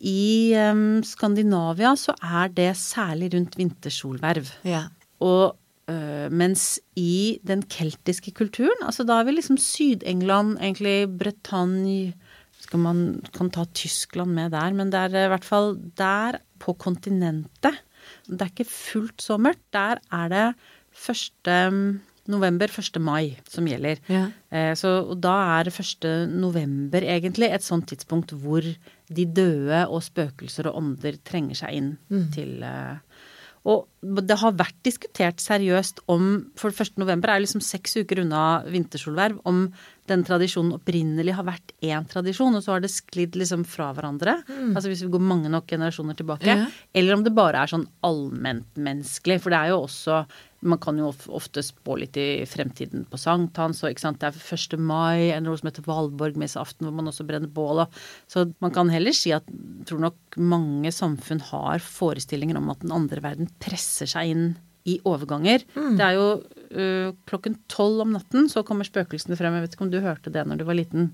i 0.02 0.56
um, 0.58 1.04
Skandinavia 1.06 1.94
så 1.96 2.18
er 2.26 2.50
det 2.58 2.72
særlig 2.82 3.30
rundt 3.38 3.56
vintersolverv. 3.62 4.50
Ja. 4.66 4.88
Og 5.22 5.54
mens 6.30 6.80
i 7.00 7.40
den 7.48 7.64
keltiske 7.72 8.34
kulturen, 8.38 8.84
altså 8.86 9.06
da 9.08 9.20
er 9.20 9.28
vi 9.30 9.38
liksom 9.38 9.58
Syd-England, 9.58 10.58
egentlig 10.60 11.08
Bretagne 11.20 12.14
skal 12.60 12.80
Man 12.84 13.22
kan 13.34 13.50
ta 13.56 13.64
Tyskland 13.74 14.34
med 14.36 14.52
der, 14.52 14.74
men 14.76 14.90
det 14.92 15.00
er 15.00 15.26
i 15.26 15.32
hvert 15.32 15.46
fall 15.48 15.78
der 15.98 16.42
på 16.60 16.74
kontinentet. 16.76 17.80
Det 18.28 18.42
er 18.42 18.52
ikke 18.52 18.68
fullt 18.68 19.24
så 19.24 19.38
mørkt. 19.40 19.64
Der 19.74 20.02
er 20.12 20.28
det 20.34 20.44
1. 21.08 22.02
november, 22.30 22.68
1. 22.70 23.00
mai 23.02 23.38
som 23.50 23.66
gjelder. 23.66 24.02
Ja. 24.12 24.26
Eh, 24.52 24.74
Så 24.76 25.16
da 25.20 25.38
er 25.62 25.72
1. 25.72 26.30
november 26.36 27.02
egentlig 27.02 27.50
et 27.54 27.64
sånt 27.64 27.88
tidspunkt 27.88 28.36
hvor 28.36 28.62
de 28.62 29.26
døde 29.26 29.88
og 29.88 30.04
spøkelser 30.04 30.68
og 30.70 30.78
ånder 30.84 31.18
trenger 31.26 31.56
seg 31.64 31.74
inn 31.80 31.98
til 32.36 32.62
eh, 32.62 32.98
Og 33.70 33.86
det 34.26 34.38
har 34.42 34.56
vært 34.58 34.78
diskutert 34.88 35.42
seriøst 35.44 36.02
om 36.10 36.30
For 36.58 36.74
1. 36.74 36.98
november 37.02 37.34
er 37.34 37.44
liksom 37.44 37.62
seks 37.64 37.98
uker 38.00 38.24
unna 38.24 38.64
vintersolverv. 38.66 39.42
Om 39.50 39.68
den 40.10 40.24
tradisjonen 40.28 40.74
opprinnelig 40.76 41.34
har 41.38 41.46
vært 41.48 41.72
én 41.86 42.08
tradisjon, 42.10 42.56
og 42.58 42.64
så 42.66 42.74
har 42.76 42.84
det 42.84 42.92
sklidd 42.92 43.38
liksom 43.40 43.64
fra 43.70 43.92
hverandre. 43.96 44.40
Altså 44.74 44.90
hvis 44.92 45.04
vi 45.06 45.12
går 45.14 45.24
mange 45.24 45.50
nok 45.54 45.68
generasjoner 45.70 46.18
tilbake. 46.20 46.50
Ja. 46.50 46.66
Eller 46.94 47.16
om 47.16 47.24
det 47.26 47.36
bare 47.38 47.62
er 47.64 47.72
sånn 47.72 47.88
allmentmenneskelig. 48.06 49.40
For 49.44 49.54
det 49.54 49.60
er 49.64 49.74
jo 49.74 49.84
også 49.88 50.24
Man 50.62 50.76
kan 50.84 50.98
jo 51.00 51.14
ofte 51.32 51.62
spå 51.64 51.94
litt 52.02 52.18
i 52.20 52.44
fremtiden 52.44 53.06
på 53.08 53.16
sankthans, 53.16 53.80
og 53.80 53.94
det 53.96 54.28
er 54.28 54.36
1. 54.36 54.74
mai, 54.78 55.30
eller 55.32 55.46
noe 55.46 55.56
som 55.62 55.70
heter 55.70 55.86
Valborgmesseaften, 55.88 56.84
hvor 56.84 56.98
man 56.98 57.08
også 57.08 57.24
brenner 57.26 57.48
bål. 57.48 57.80
og- 57.86 57.94
Så 58.28 58.54
man 58.60 58.72
kan 58.72 58.90
heller 58.90 59.14
si 59.14 59.32
at 59.32 59.46
tror 59.86 60.00
nok 60.02 60.18
mange 60.36 60.92
samfunn 60.92 61.40
har 61.40 61.80
forestillinger 61.80 62.58
om 62.58 62.70
at 62.72 62.80
den 62.82 62.92
andre 62.92 63.22
verden 63.22 63.48
presser 63.58 64.06
seg 64.06 64.32
inn 64.32 64.58
i 64.90 64.98
overganger. 65.08 65.66
Det 65.76 66.06
er 66.06 66.18
jo 66.18 66.28
uh, 66.42 67.16
klokken 67.30 67.58
tolv 67.72 68.06
om 68.06 68.16
natten, 68.18 68.50
så 68.52 68.66
kommer 68.68 68.88
spøkelsene 68.88 69.38
frem. 69.40 69.58
Jeg 69.58 69.68
vet 69.68 69.78
ikke 69.78 69.88
om 69.88 69.94
du 69.94 70.02
hørte 70.04 70.34
det 70.34 70.46
når 70.48 70.62
du 70.62 70.68
var 70.70 70.80
liten? 70.80 71.12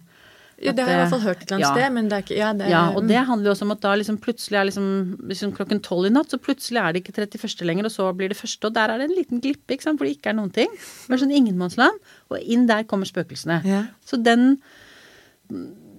Ja, 0.56 0.72
det 0.72 0.86
har 0.86 0.94
jeg 0.94 0.96
i 0.96 1.02
hvert 1.02 1.12
fall 1.12 1.24
hørt 1.26 1.42
et 1.42 1.50
eller 1.50 1.58
annet 1.58 1.66
ja. 1.66 1.72
sted, 1.76 1.94
men 1.98 2.06
det 2.08 2.16
er 2.16 2.24
ikke 2.24 2.36
Ja, 2.38 2.50
det 2.56 2.66
er, 2.66 2.72
Ja, 2.72 2.84
og 2.96 3.08
det 3.10 3.24
handler 3.28 3.50
jo 3.50 3.54
også 3.58 3.66
om 3.68 3.74
at 3.74 3.82
da 3.84 3.92
liksom 4.00 4.20
plutselig 4.24 4.60
er 4.60 4.68
liksom, 4.70 4.86
liksom 5.28 5.52
klokken 5.58 5.82
tolv 5.84 6.08
i 6.08 6.12
natt, 6.16 6.32
så 6.32 6.40
plutselig 6.40 6.80
er 6.80 6.96
det 6.96 7.02
ikke 7.04 7.16
31. 7.18 7.66
lenger, 7.68 7.90
og 7.90 7.92
så 7.92 8.08
blir 8.16 8.32
det 8.32 8.40
første, 8.40 8.70
og 8.70 8.78
der 8.78 8.94
er 8.94 9.02
det 9.02 9.10
en 9.10 9.18
liten 9.18 9.44
glippe, 9.44 9.76
ikke 9.76 9.90
sant, 9.90 10.00
hvor 10.00 10.08
det 10.08 10.16
ikke 10.16 10.32
er 10.32 10.38
noen 10.40 10.54
ting. 10.56 10.72
Det 10.72 11.18
er 11.18 11.24
sånn 11.26 11.36
ingenmannsland, 11.36 12.00
og 12.32 12.40
inn 12.40 12.70
der 12.72 12.88
kommer 12.88 13.10
spøkelsene. 13.10 13.60
Ja. 13.68 13.82
Så 14.08 14.22
den 14.24 14.56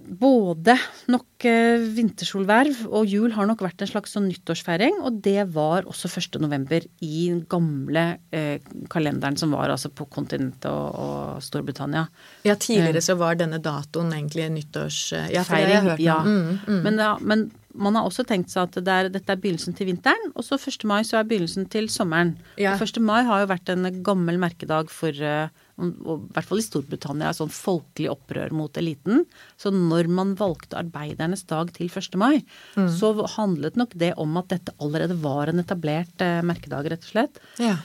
både 0.07 0.77
nok 1.11 1.45
eh, 1.47 1.83
vintersolverv 1.97 2.85
og 2.87 3.07
jul 3.09 3.33
har 3.35 3.47
nok 3.49 3.61
vært 3.65 3.83
en 3.83 3.89
slags 3.91 4.15
sånn 4.15 4.27
nyttårsfeiring, 4.31 5.01
og 5.03 5.19
det 5.25 5.43
var 5.55 5.87
også 5.89 6.09
1. 6.09 6.39
november 6.43 6.85
i 7.03 7.27
den 7.27 7.43
gamle 7.49 8.05
eh, 8.31 8.63
kalenderen 8.93 9.37
som 9.39 9.53
var 9.55 9.73
altså 9.73 9.91
på 9.91 10.07
kontinentet 10.13 10.69
og, 10.71 10.97
og 11.03 11.43
Storbritannia. 11.43 12.07
ja, 12.47 12.55
tidligere 12.55 13.03
så 13.03 13.17
var 13.19 13.37
denne 13.39 13.59
datoen 13.63 14.13
egentlig 14.15 14.49
nyttårsfeiring. 14.55 15.35
Ja, 15.35 15.45
for 15.47 15.59
det 15.59 15.67
har 15.67 15.75
jeg 15.75 15.87
hørt 15.91 16.05
ja. 16.07 16.19
Mm, 16.23 16.59
mm. 16.67 16.81
Men, 16.87 17.01
ja, 17.03 17.13
men 17.21 17.47
man 17.77 17.95
har 17.95 18.07
også 18.09 18.23
tenkt 18.27 18.49
seg 18.53 18.65
at 18.67 18.77
det 18.83 18.93
er, 18.93 19.07
dette 19.13 19.31
er 19.33 19.39
begynnelsen 19.41 19.75
til 19.77 19.87
vinteren, 19.91 20.31
og 20.35 20.43
så 20.45 20.57
1. 20.57 20.83
mai 20.89 21.03
så 21.05 21.19
er 21.19 21.27
begynnelsen 21.29 21.67
til 21.71 21.87
sommeren. 21.93 22.35
Ja. 22.59 22.73
Og 22.75 22.81
1. 22.87 22.99
mai 23.05 23.21
har 23.27 23.43
jo 23.43 23.49
vært 23.53 23.69
en 23.73 23.87
gammel 24.05 24.39
merkedag 24.41 24.89
for 24.93 25.13
eh, 25.13 25.47
og, 25.77 25.91
og 26.09 26.23
I 26.29 26.33
hvert 26.33 26.47
fall 26.49 26.61
i 26.61 26.65
Storbritannia, 26.65 27.33
sånn 27.37 27.51
folkelig 27.53 28.09
opprør 28.09 28.53
mot 28.57 28.77
eliten. 28.81 29.25
Så 29.61 29.69
når 29.73 30.09
man 30.09 30.31
valgte 30.39 30.79
arbeidernes 30.79 31.45
dag 31.49 31.69
til 31.75 31.87
1. 31.91 32.17
mai, 32.17 32.39
Mm. 32.77 32.89
så 32.97 33.11
handlet 33.37 33.77
nok 33.77 33.93
det 33.97 34.11
om 34.17 34.35
at 34.41 34.49
dette 34.49 34.73
allerede 34.81 35.15
var 35.21 35.49
en 35.53 35.61
etablert 35.61 36.21
eh, 36.25 36.41
merkedag, 36.45 36.89
rett 36.91 37.05
og 37.05 37.11
slett. 37.13 37.39
Ja. 37.61 37.77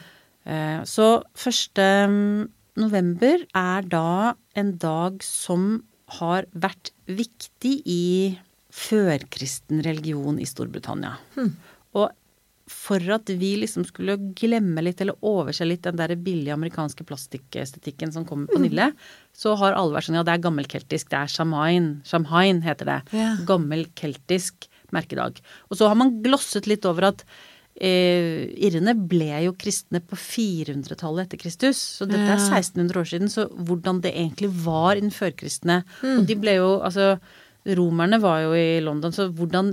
Eh, 0.49 0.81
Så 0.89 1.23
1. 1.37 2.49
november 2.81 3.45
er 3.55 3.83
da 3.93 4.35
en 4.57 4.77
dag 4.81 5.21
som 5.25 5.83
har 6.19 6.45
vært 6.53 6.91
viktig 7.09 7.75
i 7.89 8.39
førkristen 8.73 9.83
religion 9.85 10.41
i 10.41 10.49
Storbritannia. 10.49 11.17
Og 11.99 12.11
for 12.73 13.03
at 13.13 13.29
vi 13.37 13.51
liksom 13.61 13.85
skulle 13.85 14.17
glemme 14.39 14.85
litt 14.85 15.01
eller 15.03 15.19
overse 15.27 15.67
litt 15.67 15.85
den 15.85 15.99
der 15.99 16.15
billige 16.17 16.55
amerikanske 16.55 17.05
plastikkestetikken 17.05 18.15
som 18.15 18.25
kommer 18.29 18.49
på 18.49 18.63
Nille, 18.63 18.93
så 19.37 19.57
har 19.61 19.77
alle 19.77 19.97
vært 19.97 20.09
sånn 20.09 20.21
ja, 20.21 20.25
det 20.27 20.37
er 20.37 20.45
gammelkeltisk, 20.47 21.11
det 21.13 21.19
er 21.19 21.33
Shamain. 21.33 21.95
Shamhain 22.09 22.63
heter 22.65 22.89
det. 22.89 23.01
Yeah. 23.13 23.43
Gammelkeltisk 23.49 24.69
merkedag. 24.95 25.43
Og 25.69 25.81
så 25.81 25.91
har 25.91 25.99
man 25.99 26.21
glosset 26.25 26.69
litt 26.71 26.87
over 26.89 27.11
at 27.11 27.27
eh, 27.75 28.49
irrene 28.63 28.95
ble 28.97 29.31
jo 29.49 29.57
kristne 29.59 30.01
på 30.05 30.17
400-tallet 30.17 31.27
etter 31.27 31.43
Kristus. 31.43 31.81
Så 31.99 32.09
dette 32.09 32.29
er 32.29 32.39
1600 32.39 33.01
år 33.03 33.09
siden. 33.11 33.33
Så 33.33 33.49
hvordan 33.53 34.01
det 34.05 34.15
egentlig 34.15 34.53
var 34.65 35.01
innen 35.01 35.15
førkristne. 35.15 35.83
førkristne 35.99 36.21
Og 36.21 36.29
de 36.31 36.39
ble 36.41 36.61
jo 36.61 36.77
altså 36.81 37.17
Romerne 37.63 38.19
var 38.19 38.41
jo 38.43 38.55
i 38.59 38.81
London, 38.83 39.13
så 39.15 39.29
hvordan 39.31 39.69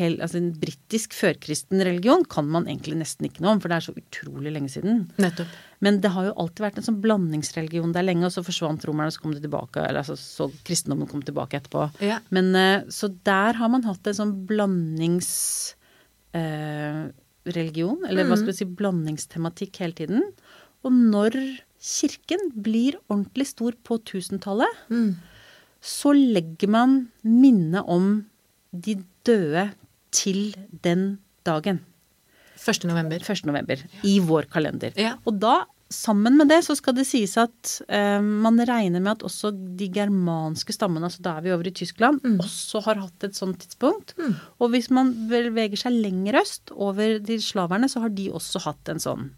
altså 0.00 0.38
en 0.38 0.52
britisk 0.56 1.12
førkristen 1.12 1.82
religion 1.84 2.24
kan 2.32 2.48
man 2.48 2.64
egentlig 2.64 2.96
nesten 3.02 3.28
ikke 3.28 3.44
noe 3.44 3.56
om, 3.56 3.60
for 3.60 3.68
det 3.68 3.76
er 3.76 3.84
så 3.84 3.92
utrolig 3.96 4.54
lenge 4.54 4.72
siden. 4.72 5.02
Nettopp. 5.20 5.52
Men 5.84 6.00
det 6.00 6.14
har 6.14 6.30
jo 6.30 6.36
alltid 6.40 6.64
vært 6.64 6.80
en 6.80 6.86
sånn 6.88 7.02
blandingsreligion 7.04 7.92
der 7.92 8.06
lenge, 8.06 8.24
og 8.28 8.32
så 8.32 8.44
forsvant 8.46 8.86
romerne, 8.88 9.12
og 9.12 9.16
så 9.18 9.24
kom 9.24 9.36
de 9.36 9.44
tilbake, 9.44 9.84
eller 9.84 10.00
altså, 10.00 10.16
så 10.16 10.48
kristendommen 10.64 11.10
kom 11.10 11.20
tilbake 11.26 11.60
etterpå. 11.60 11.90
Ja. 12.04 12.22
Men 12.32 12.54
eh, 12.56 12.88
så 12.88 13.12
der 13.28 13.60
har 13.60 13.72
man 13.72 13.84
hatt 13.84 14.08
en 14.08 14.20
sånn 14.22 14.34
blandingsreligion, 14.48 15.74
Eh, 16.36 17.06
eller 17.46 17.62
eller 18.10 18.26
hva 18.26 18.36
skal 18.40 18.50
vi 18.50 18.58
si, 18.58 18.66
blandingstematikk 18.80 19.78
hele 19.84 19.96
tiden. 19.96 20.24
Og 20.86 20.92
når 20.92 21.36
kirken 21.82 22.50
blir 22.64 22.96
ordentlig 23.06 23.46
stor 23.52 23.76
på 23.86 24.00
1000-tallet, 24.00 24.80
så 25.86 26.12
legger 26.16 26.70
man 26.72 26.96
minnet 27.22 27.86
om 27.86 28.24
de 28.74 28.98
døde 29.26 29.68
til 30.14 30.50
den 30.82 31.16
dagen. 31.46 31.80
1. 32.56 32.84
november. 32.88 33.22
1. 33.22 33.46
november 33.46 33.80
i 34.06 34.18
vår 34.24 34.48
kalender. 34.50 34.94
Ja. 34.98 35.14
Og 35.28 35.38
da, 35.38 35.60
sammen 35.92 36.38
med 36.40 36.50
det, 36.50 36.62
så 36.66 36.74
skal 36.78 36.96
det 36.96 37.06
sies 37.06 37.36
at 37.38 37.76
eh, 37.86 38.18
man 38.18 38.58
regner 38.66 39.02
med 39.02 39.12
at 39.12 39.26
også 39.28 39.52
de 39.54 39.88
germanske 39.92 40.74
stammene, 40.74 41.06
altså 41.06 41.22
da 41.22 41.36
er 41.36 41.46
vi 41.46 41.54
over 41.54 41.70
i 41.70 41.74
Tyskland, 41.76 42.18
også 42.42 42.82
har 42.88 43.04
hatt 43.04 43.28
et 43.28 43.38
sånt 43.38 43.60
tidspunkt. 43.62 44.16
Og 44.58 44.72
hvis 44.74 44.90
man 44.90 45.14
beveger 45.30 45.84
seg 45.86 46.00
lenger 46.00 46.40
øst, 46.42 46.74
over 46.74 47.20
de 47.22 47.38
slaverne, 47.42 47.90
så 47.92 48.02
har 48.06 48.14
de 48.16 48.30
også 48.34 48.64
hatt 48.66 48.90
en 48.90 49.02
sånn 49.02 49.30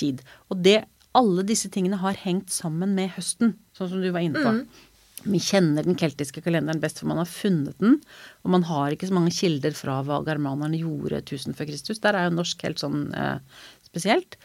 tid. 0.00 0.24
Og 0.48 0.64
det, 0.64 0.80
alle 1.14 1.44
disse 1.46 1.68
tingene 1.70 2.00
har 2.00 2.16
hengt 2.24 2.50
sammen 2.54 2.96
med 2.96 3.12
høsten, 3.18 3.58
sånn 3.76 3.92
som 3.92 4.02
du 4.02 4.08
var 4.14 4.24
inne 4.24 4.40
på. 4.40 4.56
Vi 5.24 5.40
kjenner 5.40 5.86
den 5.86 5.96
keltiske 5.98 6.42
kalenderen 6.44 6.82
best, 6.82 7.00
for 7.00 7.08
man 7.10 7.20
har 7.22 7.30
funnet 7.30 7.78
den. 7.82 7.98
Og 8.44 8.52
man 8.54 8.66
har 8.68 8.94
ikke 8.94 9.08
så 9.08 9.16
mange 9.16 9.32
kilder 9.34 9.76
fra 9.76 9.98
hva 10.04 10.20
germanerne 10.26 10.80
gjorde 10.80 11.22
1000 11.22 11.56
før 11.58 11.70
Kristus. 11.70 12.02
Der 12.04 12.18
er 12.18 12.28
jo 12.28 12.36
norsk 12.36 12.64
helt 12.66 12.82
sånn 12.82 13.08
eh, 13.16 13.38
spesielt. 13.86 14.38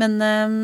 Men 0.00 0.18
eh, 0.24 0.56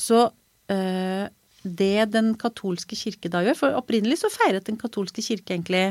så 0.00 0.26
eh, 0.72 1.26
det 1.62 2.06
den 2.14 2.32
katolske 2.40 2.96
kirke 2.96 3.28
da 3.32 3.42
gjør 3.44 3.58
For 3.58 3.76
opprinnelig 3.76 4.22
så 4.22 4.30
feiret 4.32 4.68
den 4.68 4.78
katolske 4.80 5.24
kirke 5.24 5.52
egentlig 5.52 5.84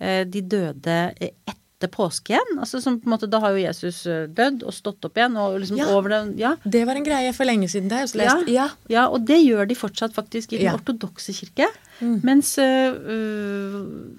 eh, 0.00 0.24
de 0.24 0.40
døde 0.40 0.96
etter 1.20 1.60
etter 1.84 1.92
påske 1.94 2.34
igjen. 2.34 2.56
Altså 2.58 2.80
som 2.82 2.98
på 3.00 3.06
en 3.08 3.14
måte, 3.14 3.28
Da 3.30 3.38
har 3.44 3.52
jo 3.54 3.62
Jesus 3.62 4.06
eh, 4.08 4.26
dødd 4.26 4.64
og 4.64 4.72
stått 4.72 5.04
opp 5.04 5.14
igjen. 5.20 5.36
og 5.36 5.60
liksom 5.60 5.78
Ja. 5.78 5.86
over 5.94 6.08
den, 6.08 6.34
ja. 6.40 6.56
Det 6.64 6.86
var 6.88 6.96
en 6.96 7.04
greie 7.04 7.32
for 7.36 7.44
lenge 7.44 7.68
siden. 7.68 7.88
Det 7.88 7.98
har 7.98 8.06
jeg 8.06 8.16
lest. 8.24 8.48
Ja. 8.48 8.64
Ja. 8.64 8.68
ja, 8.88 9.06
og 9.08 9.24
det 9.26 9.40
gjør 9.44 9.68
de 9.68 9.74
fortsatt 9.76 10.14
faktisk 10.16 10.52
i 10.54 10.58
den 10.58 10.66
Ja. 10.72 10.76
ortodokse 10.78 11.32
kirke. 11.36 11.68
Mens 12.00 12.56
øh, 12.58 13.74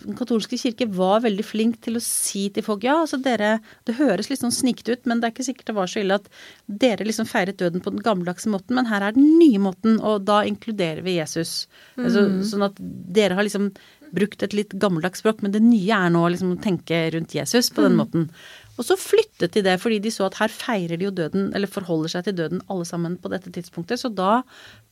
den 0.05 0.15
katolske 0.15 0.57
kirke 0.57 0.87
var 0.95 1.19
veldig 1.25 1.43
flink 1.45 1.81
til 1.83 1.97
å 1.99 2.01
si 2.03 2.45
til 2.55 2.63
folk 2.63 2.85
ja, 2.87 3.01
altså 3.03 3.19
dere 3.21 3.57
Det 3.85 3.97
høres 3.99 4.29
litt 4.31 4.39
sånn 4.39 4.53
snikete 4.55 4.95
ut, 4.95 5.05
men 5.05 5.19
det 5.19 5.27
er 5.27 5.33
ikke 5.35 5.47
sikkert 5.49 5.65
det 5.71 5.75
var 5.75 5.91
så 5.91 5.99
ille 5.99 6.15
at 6.21 6.29
dere 6.67 7.05
liksom 7.07 7.27
feiret 7.29 7.57
døden 7.59 7.83
på 7.83 7.91
den 7.91 8.03
gammeldagse 8.05 8.47
måten, 8.51 8.75
men 8.79 8.87
her 8.89 9.01
er 9.09 9.11
den 9.17 9.27
nye 9.39 9.59
måten, 9.59 9.99
og 10.01 10.23
da 10.25 10.41
inkluderer 10.47 11.03
vi 11.05 11.17
Jesus. 11.19 11.67
Altså, 11.99 12.25
sånn 12.47 12.65
at 12.69 12.79
dere 12.79 13.35
har 13.35 13.43
liksom 13.47 13.73
brukt 14.15 14.43
et 14.45 14.53
litt 14.55 14.73
gammeldags 14.81 15.21
språk, 15.23 15.41
men 15.43 15.53
det 15.53 15.61
nye 15.63 15.97
er 16.07 16.13
nå 16.13 16.23
liksom 16.33 16.55
å 16.55 16.61
tenke 16.63 17.01
rundt 17.15 17.35
Jesus 17.35 17.69
på 17.75 17.83
den 17.85 17.97
måten. 17.99 18.29
Og 18.75 18.83
så 18.83 18.97
flyttet 18.99 19.53
de 19.55 19.61
det 19.63 19.77
fordi 19.79 20.01
de 20.03 20.11
så 20.11 20.25
at 20.27 20.35
her 20.41 20.51
feirer 20.51 20.99
de 20.99 21.07
jo 21.07 21.11
døden, 21.15 21.51
eller 21.55 21.71
forholder 21.71 22.11
seg 22.11 22.25
til 22.27 22.35
døden 22.41 22.63
alle 22.71 22.87
sammen 22.87 23.15
på 23.21 23.31
dette 23.31 23.51
tidspunktet. 23.55 24.01
Så 24.01 24.11
da 24.11 24.41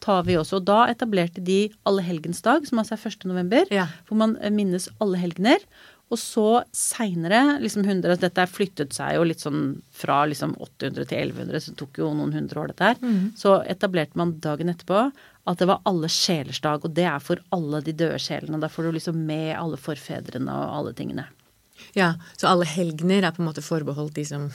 tar 0.03 0.23
vi 0.27 0.37
også 0.39 0.61
Og 0.61 0.67
da 0.69 0.85
etablerte 0.91 1.43
de 1.43 1.69
Allehelgensdag, 1.89 2.67
som 2.69 2.79
altså 2.79 2.95
er 2.95 3.03
1. 3.11 3.25
november, 3.31 3.65
Ja. 3.71 3.87
hvor 4.07 4.15
man 4.19 4.37
eh, 4.41 4.49
minnes 4.51 4.87
alle 5.01 5.17
helgener. 5.19 5.59
Og 6.11 6.19
så 6.19 6.63
seinere, 6.75 7.59
liksom 7.63 7.85
100 7.87 8.17
Dette 8.21 8.43
flyttet 8.47 8.93
seg 8.93 9.15
jo 9.15 9.23
litt 9.25 9.41
sånn 9.41 9.81
fra 9.89 10.25
liksom 10.29 10.51
800 10.61 11.07
til 11.09 11.17
1100, 11.31 11.59
så 11.63 11.71
det 11.71 11.79
tok 11.79 11.97
jo 12.03 12.11
noen 12.13 12.33
hundre 12.35 12.59
år 12.61 12.67
dette 12.73 12.91
her. 12.91 12.99
Så 13.39 13.55
etablerte 13.65 14.19
man 14.19 14.35
dagen 14.43 14.69
etterpå 14.69 15.07
at 15.45 15.57
det 15.59 15.67
var 15.67 15.81
alle 15.89 16.07
sjelers 16.11 16.61
dag, 16.61 16.83
og 16.85 16.93
det 16.93 17.07
er 17.09 17.19
for 17.19 17.41
alle 17.55 17.81
de 17.81 17.95
døde 17.97 18.19
sjelene. 18.21 18.59
Da 18.61 18.69
får 18.69 18.83
du 18.83 18.91
liksom 18.99 19.25
med 19.25 19.55
alle 19.57 19.79
forfedrene 19.81 20.53
og 20.53 20.75
alle 20.77 20.93
tingene. 20.93 21.25
Ja, 21.97 22.13
Så 22.37 22.47
alle 22.47 22.65
helgener 22.69 23.23
er 23.25 23.31
på 23.33 23.41
en 23.41 23.49
måte 23.49 23.65
forbeholdt 23.65 24.15
de 24.15 24.25
som 24.25 24.49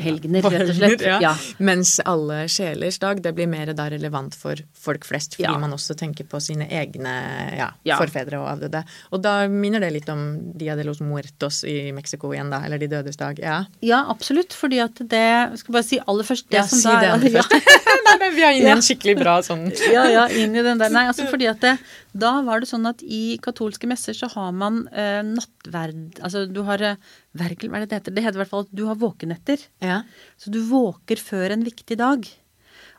Helgener, 0.00 0.42
rett 0.48 0.70
og 0.70 0.76
slett. 0.76 1.02
Ja. 1.04 1.18
Ja. 1.20 1.32
Mens 1.58 1.98
alle 2.08 2.46
sjelers 2.48 2.98
dag, 3.02 3.20
det 3.22 3.34
blir 3.36 3.46
mer 3.50 3.72
da 3.76 3.88
relevant 3.92 4.34
for 4.34 4.56
folk 4.72 5.04
flest, 5.04 5.34
fordi 5.36 5.50
Ja. 5.52 5.58
man 5.58 5.70
også 5.72 5.94
tenker 5.98 6.24
på 6.24 6.40
sine 6.40 6.68
egne 6.70 7.12
ja, 7.58 7.70
Ja. 7.84 7.98
forfedre 7.98 8.38
og 8.40 8.48
avdøde. 8.56 8.84
Og 9.12 9.22
da 9.22 9.46
minner 9.48 9.80
det 9.80 9.92
litt 9.92 10.08
om 10.08 10.52
Dia 10.56 10.74
de 10.76 10.84
los 10.84 11.00
Muertos 11.00 11.62
i 11.64 11.92
Mexico 11.92 12.30
igjen, 12.32 12.50
da. 12.50 12.62
Eller 12.64 12.78
De 12.78 12.88
dødes 12.88 13.16
dag. 13.16 13.38
Ja. 13.38 13.64
Ja, 13.82 14.04
absolutt. 14.08 14.52
Fordi 14.52 14.80
at 14.82 14.94
det 15.08 15.58
skal 15.58 15.72
bare 15.72 15.82
si 15.84 15.98
aller 16.06 16.24
først 16.24 16.48
det 16.48 16.56
Ja, 16.58 16.62
som 16.66 16.78
si 16.78 16.88
da 16.88 17.00
det 17.00 17.08
er 17.08 17.12
aller 17.12 17.30
ja. 17.36 17.42
først. 17.42 17.52
Nei, 18.06 18.16
men 18.18 18.34
vi 18.34 18.42
er 18.42 18.50
inne 18.58 18.68
i 18.68 18.76
en 18.76 18.82
skikkelig 18.82 19.18
bra 19.18 19.36
sånn 19.42 19.68
ja, 19.92 20.04
ja, 20.08 20.26
inn 20.28 20.56
i 20.56 20.62
den 20.62 20.78
der. 20.78 20.90
Nei, 20.90 21.06
altså 21.06 21.28
fordi 21.30 21.48
at 21.50 21.60
det, 21.60 21.78
da 22.12 22.32
var 22.44 22.60
det 22.60 22.68
sånn 22.68 22.84
at 22.88 23.00
i 23.04 23.38
katolske 23.42 23.88
messer 23.88 24.16
så 24.16 24.28
har 24.34 24.52
man 24.56 24.82
eh, 24.92 25.22
nattverd 25.24 26.20
Altså 26.20 26.44
du 26.50 26.60
har 26.66 26.82
eh, 26.84 27.00
vergel, 27.38 27.70
hva 27.72 27.80
er 27.80 27.86
det 27.86 27.92
det 27.92 28.00
heter? 28.00 28.16
Det 28.16 28.24
heter 28.26 28.38
i 28.38 28.42
hvert 28.42 28.52
fall 28.52 28.66
at 28.66 28.74
du 28.76 28.84
har 28.88 29.00
våkenetter. 29.00 29.64
Ja. 29.84 30.02
Så 30.36 30.52
du 30.52 30.60
våker 30.68 31.20
før 31.20 31.54
en 31.54 31.64
viktig 31.64 31.96
dag. 32.00 32.28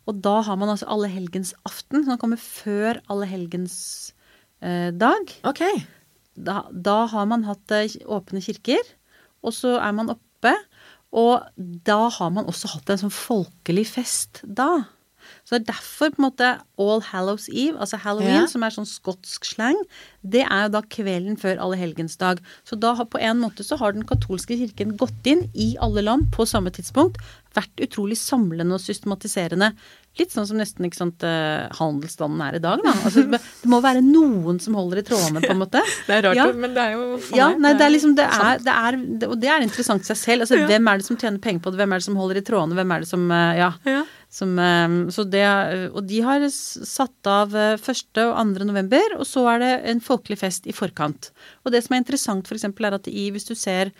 Og 0.09 0.19
da 0.25 0.39
har 0.47 0.57
man 0.59 0.73
altså 0.73 0.89
allehelgens 0.91 1.53
aften, 1.67 2.03
som 2.03 2.19
kommer 2.19 2.41
før 2.41 2.99
allehelgens 3.13 3.77
eh, 4.65 4.89
dag. 4.91 5.37
Ok. 5.47 5.61
Da, 6.33 6.63
da 6.73 7.03
har 7.13 7.29
man 7.29 7.45
hatt 7.47 7.71
eh, 7.75 7.99
åpne 8.09 8.41
kirker, 8.43 8.81
og 9.45 9.55
så 9.55 9.77
er 9.77 9.93
man 9.95 10.11
oppe. 10.15 10.55
Og 11.13 11.45
da 11.85 12.07
har 12.09 12.33
man 12.33 12.49
også 12.49 12.73
hatt 12.73 12.89
en 12.89 13.05
sånn 13.05 13.13
folkelig 13.13 13.85
fest 13.91 14.41
da. 14.43 14.87
Så 15.43 15.55
det 15.55 15.61
er 15.61 15.75
derfor 15.75 16.11
på 16.11 16.21
en 16.21 16.25
måte 16.25 16.49
All 16.79 17.01
Hallows 17.01 17.49
Eve, 17.53 17.77
altså 17.77 17.99
halloween, 18.01 18.41
Ja. 18.41 18.47
som 18.47 18.63
er 18.63 18.69
sånn 18.73 18.87
skotsk 18.89 19.45
slang, 19.45 19.77
det 20.25 20.41
er 20.49 20.63
jo 20.63 20.69
da 20.73 20.81
kvelden 20.81 21.37
før 21.37 21.59
allehelgensdag. 21.61 22.39
Så 22.65 22.79
da 22.79 22.95
har 22.95 23.05
på 23.05 23.19
en 23.21 23.39
måte 23.43 23.61
så 23.63 23.77
har 23.77 23.91
den 23.93 24.03
katolske 24.09 24.57
kirken 24.57 24.97
gått 24.97 25.25
inn 25.29 25.49
i 25.53 25.75
alle 25.79 26.01
land 26.01 26.31
på 26.31 26.47
samme 26.47 26.71
tidspunkt. 26.73 27.17
Vært 27.53 27.77
utrolig 27.85 28.17
samlende 28.17 28.73
og 28.73 28.81
systematiserende. 28.81 29.73
Litt 30.17 30.29
sånn 30.33 30.47
som 30.47 30.57
nesten 30.57 30.85
ikke 30.85 30.97
sant, 30.97 31.23
eh, 31.23 31.67
handelsstanden 31.77 32.41
er 32.41 32.55
i 32.55 32.61
dag, 32.61 32.79
da. 32.83 32.91
Altså, 33.05 33.29
det 33.29 33.39
må 33.69 33.79
være 33.81 34.01
noen 34.01 34.59
som 34.61 34.73
holder 34.77 34.97
i 35.01 35.05
trådene, 35.05 35.41
på 35.41 35.49
en 35.53 35.61
måte. 35.61 35.81
Det 36.07 36.15
er 36.17 36.21
rart, 36.27 36.35
Ja. 36.35 36.51
men 36.53 36.73
det 36.73 36.81
er 36.81 36.91
jo 36.97 37.17
for 37.17 37.37
Ja, 37.37 37.49
meg, 37.49 37.59
nei, 37.61 37.73
det 37.73 37.81
er 37.85 37.93
liksom 37.93 38.15
det 38.15 38.25
er, 38.25 38.57
det 38.59 38.73
er, 38.73 38.97
det, 39.19 39.27
Og 39.29 39.39
det 39.39 39.49
er 39.49 39.61
interessant 39.61 40.01
i 40.01 40.09
seg 40.09 40.17
selv. 40.17 40.41
Altså, 40.47 40.57
Hvem 40.67 40.87
er 40.89 40.97
det 40.97 41.05
som 41.05 41.17
tjener 41.17 41.39
penger 41.41 41.61
på 41.61 41.71
det? 41.71 41.77
Hvem 41.81 41.93
er 41.93 41.97
det 42.01 42.03
som 42.09 42.15
holder 42.15 42.37
i 42.37 42.41
trådene? 42.45 42.73
Hvem 42.77 42.91
er 42.95 42.99
det 42.99 43.07
som 43.09 43.31
eh, 43.31 43.57
Ja. 43.57 43.71
Ja. 43.85 44.03
Som, 44.33 44.57
eh, 44.57 44.89
så 45.13 45.29
det, 45.29 45.45
og 45.93 46.07
de 46.07 46.21
har 46.25 46.39
satt 46.75 47.29
av 47.29 47.55
eh, 47.57 47.77
1. 47.77 48.19
og 48.25 48.57
2. 48.57 48.67
november, 48.67 49.17
og 49.19 49.25
så 49.29 49.45
er 49.53 49.63
det 49.63 49.71
en 49.91 50.03
folkelig 50.03 50.39
fest 50.41 50.67
i 50.69 50.75
forkant. 50.75 51.31
Og 51.63 51.73
det 51.73 51.83
som 51.85 51.95
er 51.95 52.03
interessant 52.03 52.49
f.eks. 52.49 52.67
er 52.69 52.97
at 52.99 53.09
i, 53.11 53.29
hvis 53.33 53.49
du 53.49 53.53
ser 53.57 53.91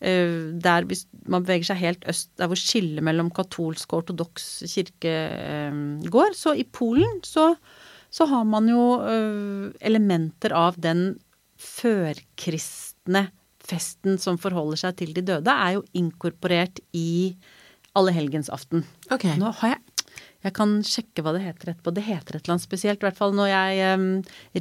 eh, 0.00 0.52
der 0.52 0.88
hvis 0.88 1.06
man 1.26 1.46
beveger 1.46 1.70
seg 1.70 1.82
helt 1.82 2.06
øst, 2.10 2.30
der 2.40 2.50
hvor 2.50 2.60
skillet 2.60 3.04
mellom 3.04 3.30
katolsk 3.34 3.92
og 3.92 4.04
ortodoks 4.04 4.48
kirke 4.72 5.14
eh, 5.30 5.80
går, 6.10 6.36
så 6.38 6.56
i 6.56 6.66
Polen 6.66 7.22
så, 7.26 7.52
så 8.10 8.28
har 8.30 8.46
man 8.48 8.70
jo 8.70 8.86
eh, 9.06 9.72
elementer 9.86 10.56
av 10.56 10.78
den 10.80 11.14
førkristne 11.56 13.28
festen 13.66 14.20
som 14.22 14.38
forholder 14.38 14.84
seg 14.84 14.98
til 15.00 15.14
de 15.16 15.24
døde, 15.26 15.50
er 15.52 15.78
jo 15.78 15.86
inkorporert 15.96 16.78
i 16.94 17.34
allehelgensaften. 17.96 18.84
Okay. 19.10 19.38
Nå 19.40 19.50
har 19.60 19.76
jeg 19.76 19.85
Jeg 20.46 20.54
kan 20.54 20.76
sjekke 20.86 21.24
hva 21.26 21.32
det 21.34 21.42
heter 21.42 21.72
etterpå. 21.72 21.90
Det 21.96 22.04
heter 22.06 22.36
et 22.38 22.44
eller 22.44 22.54
annet 22.54 22.64
spesielt. 22.66 23.00
I 23.02 23.06
hvert 23.08 23.18
fall 23.18 23.32
når 23.34 23.48
jeg 23.50 23.96
um, 23.98 24.04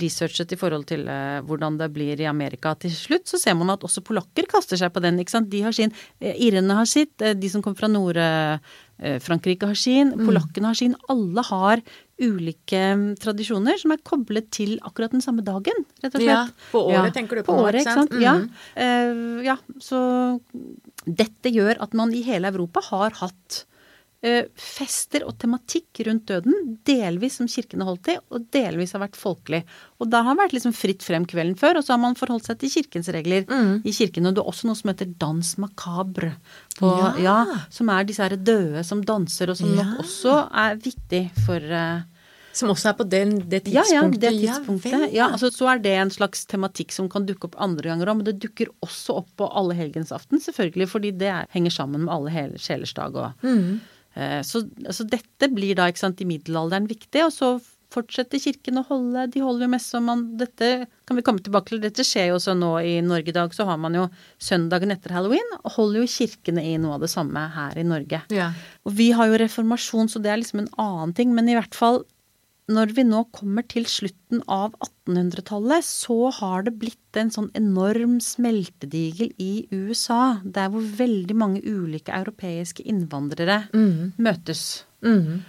researchet 0.02 0.56
i 0.56 0.58
forhold 0.58 0.88
til 0.90 1.04
uh, 1.06 1.44
hvordan 1.46 1.78
det 1.78 1.92
blir 1.94 2.18
i 2.24 2.26
Amerika 2.30 2.72
til 2.82 2.90
slutt, 2.96 3.28
så 3.30 3.38
ser 3.42 3.54
man 3.60 3.70
at 3.76 3.86
også 3.86 4.02
polakker 4.08 4.48
kaster 4.50 4.80
seg 4.82 4.90
på 4.96 5.04
den. 5.06 5.20
ikke 5.22 5.36
sant? 5.36 5.52
De 5.52 5.62
har 5.62 5.76
sin. 5.78 5.94
Eh, 6.20 6.34
Irene 6.48 6.74
har 6.80 6.90
sitt. 6.90 7.14
eh, 7.22 7.36
De 7.38 7.52
som 7.54 7.62
kommer 7.62 7.78
fra 7.78 7.90
Nord-Frankrike 7.92 9.70
har 9.70 9.78
sin. 9.78 10.12
Polakkene 10.26 10.72
har 10.72 10.80
sin. 10.80 10.96
Alle 11.12 11.44
har 11.52 11.84
ulike 12.22 12.82
tradisjoner 13.20 13.78
som 13.82 13.92
er 13.92 14.02
koblet 14.08 14.50
til 14.56 14.78
akkurat 14.88 15.12
den 15.12 15.22
samme 15.24 15.44
dagen, 15.46 15.86
rett 16.02 16.14
og 16.16 16.22
slett. 16.22 16.32
Ja, 16.32 16.44
på 16.72 16.82
året 16.94 17.14
tenker 17.18 17.36
du 17.36 17.44
på 17.44 17.52
På 17.58 17.66
året, 17.68 17.82
ikke 17.84 17.96
sant. 17.98 18.14
sant? 18.16 18.24
Ja. 18.24 18.38
Eh, 18.80 19.44
ja, 19.46 19.58
så 19.84 20.40
dette 21.06 21.52
gjør 21.52 21.82
at 21.84 21.94
man 21.94 22.14
i 22.16 22.24
hele 22.26 22.50
Europa 22.54 22.82
har 22.90 23.12
hatt 23.20 23.66
fester 24.60 25.24
og 25.28 25.36
tematikk 25.42 26.02
rundt 26.08 26.26
døden, 26.32 26.56
delvis 26.88 27.38
som 27.40 27.48
kirkene 27.52 27.86
holdt 27.88 28.04
til, 28.08 28.18
og 28.34 28.48
delvis 28.56 28.96
har 28.96 29.04
vært 29.04 29.20
folkelig. 29.20 29.62
Og 30.02 30.10
da 30.12 30.24
har 30.26 30.36
det 30.36 30.42
vært 30.44 30.56
liksom 30.58 30.74
fritt 30.76 31.06
frem 31.06 31.28
kvelden 31.30 31.56
før, 31.60 31.78
og 31.80 31.86
så 31.88 31.94
har 31.96 32.02
man 32.04 32.18
forholdt 32.20 32.50
seg 32.50 32.60
til 32.64 32.74
kirkens 32.78 33.12
regler 33.14 33.46
i 33.86 33.94
kirken. 33.96 34.26
Og 34.30 34.36
det 34.38 34.44
er 34.44 34.50
også 34.52 34.70
noe 34.70 34.80
som 34.80 34.92
heter 34.94 35.14
dans 35.22 35.54
macabre, 35.62 36.34
på, 36.80 36.90
ja. 37.00 37.14
Ja. 37.24 37.38
som 37.72 37.90
er 37.94 38.04
disse 38.10 38.26
her 38.26 38.36
døde 38.36 38.84
som 38.84 39.04
danser, 39.06 39.50
og 39.54 39.58
som 39.62 39.72
Ja. 39.76 39.84
nok 39.94 40.04
også 40.06 40.36
er 40.54 40.76
viktig 40.82 41.24
for 41.46 41.56
eh, 41.62 42.02
Som 42.56 42.70
også 42.72 42.88
er 42.90 42.94
på 42.96 43.04
den, 43.12 43.34
det 43.52 43.68
ja, 43.68 43.84
ja, 43.92 44.02
det 44.08 44.30
tidspunktet. 44.32 44.92
vel, 44.94 45.10
Ja, 45.14 45.26
altså, 45.36 45.50
så 45.52 45.68
er 45.74 45.80
det 45.84 45.92
en 46.00 46.10
slags 46.10 46.46
tematikk 46.48 46.94
som 46.96 47.10
kan 47.12 47.26
dukke 47.28 47.50
opp 47.50 47.56
andre 47.60 47.90
ganger 47.90 48.08
òg, 48.08 48.16
men 48.22 48.24
det 48.30 48.40
dukker 48.40 48.70
også 48.82 49.18
opp 49.20 49.28
på 49.36 49.50
allehelgensaften, 49.60 50.40
selvfølgelig, 50.40 50.88
fordi 50.88 51.12
det 51.20 51.28
er, 51.28 51.48
henger 51.52 51.70
sammen 51.76 52.06
med 52.06 52.14
alle 52.16 52.32
hele 52.32 52.58
sjelers 52.58 52.94
dag 52.96 53.14
og 53.14 53.34
eh, 53.44 53.76
så, 54.16 54.64
så 54.96 55.06
dette 55.12 55.50
blir 55.52 55.76
da, 55.76 55.90
sant, 56.00 56.22
i 56.24 56.28
middelalderen 56.30 56.88
viktig, 56.88 57.26
og 57.26 57.34
så 57.36 57.56
fortsetter 57.96 58.42
kirken 58.42 58.80
å 58.80 58.86
holde, 58.88 59.26
de 59.32 59.42
holder 59.44 59.68
jo 59.68 59.72
messe, 59.72 59.92
og 59.98 60.06
man, 60.08 60.24
dette 60.40 60.88
kan 61.08 61.18
vi 61.18 61.24
komme 61.26 61.44
tilbake 61.44 61.72
til, 61.72 61.82
dette 61.84 62.06
skjer 62.06 62.30
jo 62.32 62.40
også 62.40 62.56
nå 62.58 62.72
i 62.84 62.96
Norge 63.06 63.32
i 63.32 63.36
dag, 63.36 63.54
så 63.56 63.68
har 63.70 63.80
man 63.82 63.96
jo 63.98 64.08
søndagen 64.42 64.94
etter 64.96 65.14
halloween, 65.16 65.54
og 65.62 65.76
holder 65.78 66.02
jo 66.04 66.12
kirkene 66.16 66.64
i 66.66 66.76
noe 66.82 66.98
av 66.98 67.06
det 67.06 67.12
samme 67.14 67.46
her 67.56 67.78
i 67.80 67.86
Norge. 67.88 68.24
Ja. 68.34 68.52
Og 68.88 68.98
vi 68.98 69.12
har 69.16 69.30
jo 69.32 69.40
reformasjon, 69.42 70.12
så 70.12 70.22
det 70.24 70.34
er 70.34 70.42
liksom 70.42 70.64
en 70.64 70.74
annen 70.82 71.16
ting. 71.18 71.32
Men 71.38 71.50
i 71.52 71.58
hvert 71.58 71.78
fall 71.78 72.04
når 72.66 72.94
vi 72.98 73.04
nå 73.06 73.20
kommer 73.36 73.66
til 73.70 73.86
slutten 73.86 74.42
av 74.50 74.74
1800-tallet, 74.82 75.86
så 75.86 76.32
har 76.40 76.66
det 76.66 76.74
blitt 76.82 77.20
en 77.20 77.30
sånn 77.34 77.52
enorm 77.58 78.18
smeltedigel 78.24 79.36
i 79.38 79.68
USA. 79.70 80.40
Der 80.42 80.72
hvor 80.74 80.86
veldig 80.98 81.36
mange 81.38 81.62
ulike 81.62 82.16
europeiske 82.16 82.86
innvandrere 82.90 83.68
møtes. 84.18 84.86
Mm. 85.06 85.46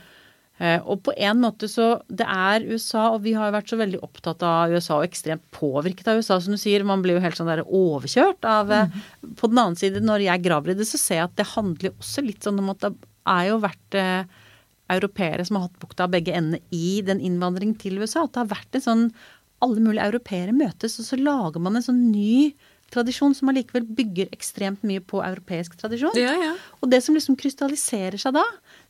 Og 0.88 1.02
på 1.04 1.12
en 1.20 1.40
måte 1.42 1.68
så 1.68 1.98
Det 2.08 2.24
er 2.24 2.64
USA, 2.64 3.10
og 3.12 3.20
vi 3.26 3.34
har 3.36 3.50
jo 3.50 3.56
vært 3.58 3.72
så 3.72 3.76
veldig 3.76 3.98
opptatt 4.04 4.44
av 4.44 4.72
USA 4.72 4.96
og 5.00 5.04
ekstremt 5.04 5.44
påvirket 5.52 6.08
av 6.08 6.20
USA, 6.20 6.38
som 6.40 6.56
du 6.56 6.60
sier. 6.60 6.84
Man 6.84 7.04
blir 7.04 7.16
jo 7.16 7.24
helt 7.24 7.36
sånn 7.36 7.50
der 7.50 7.64
overkjørt 7.64 8.44
av 8.48 8.72
mm. 8.72 8.96
På 9.40 9.48
den 9.52 9.60
annen 9.60 9.76
side, 9.80 10.04
når 10.04 10.28
jeg 10.28 10.44
graver 10.44 10.72
i 10.72 10.78
det, 10.78 10.88
så 10.88 11.00
ser 11.00 11.22
jeg 11.22 11.30
at 11.30 11.36
det 11.40 11.52
handler 11.56 11.96
også 11.96 12.24
litt 12.24 12.44
sånn 12.44 12.60
om 12.60 12.72
at 12.72 12.84
det 12.84 12.92
er 13.26 13.48
jo 13.50 13.62
vært 13.64 13.96
eh, 14.00 14.42
europeere 14.92 15.44
som 15.46 15.56
har 15.58 15.68
hatt 15.68 15.80
bukta 15.82 16.04
av 16.06 16.14
begge 16.14 16.34
endene 16.36 16.60
i 16.70 17.00
den 17.06 17.20
innvandringen 17.20 17.78
til 17.80 17.98
USA. 17.98 18.24
At 18.24 18.34
det 18.36 18.44
har 18.44 18.54
vært 18.54 18.78
en 18.80 18.86
sånn 18.90 19.06
Alle 19.64 19.80
mulige 19.80 20.04
europeere 20.04 20.52
møtes, 20.52 20.98
og 21.00 21.06
så 21.06 21.16
lager 21.16 21.62
man 21.64 21.78
en 21.78 21.82
sånn 21.86 22.10
ny 22.12 22.52
tradisjon 22.92 23.32
som 23.34 23.48
allikevel 23.48 23.86
bygger 23.98 24.28
ekstremt 24.34 24.82
mye 24.84 25.00
på 25.00 25.22
europeisk 25.24 25.78
tradisjon. 25.80 26.12
Ja, 26.14 26.34
ja. 26.36 26.50
Og 26.84 26.90
det 26.92 27.00
som 27.02 27.16
liksom 27.16 27.38
krystalliserer 27.40 28.20
seg 28.20 28.36
da, 28.36 28.44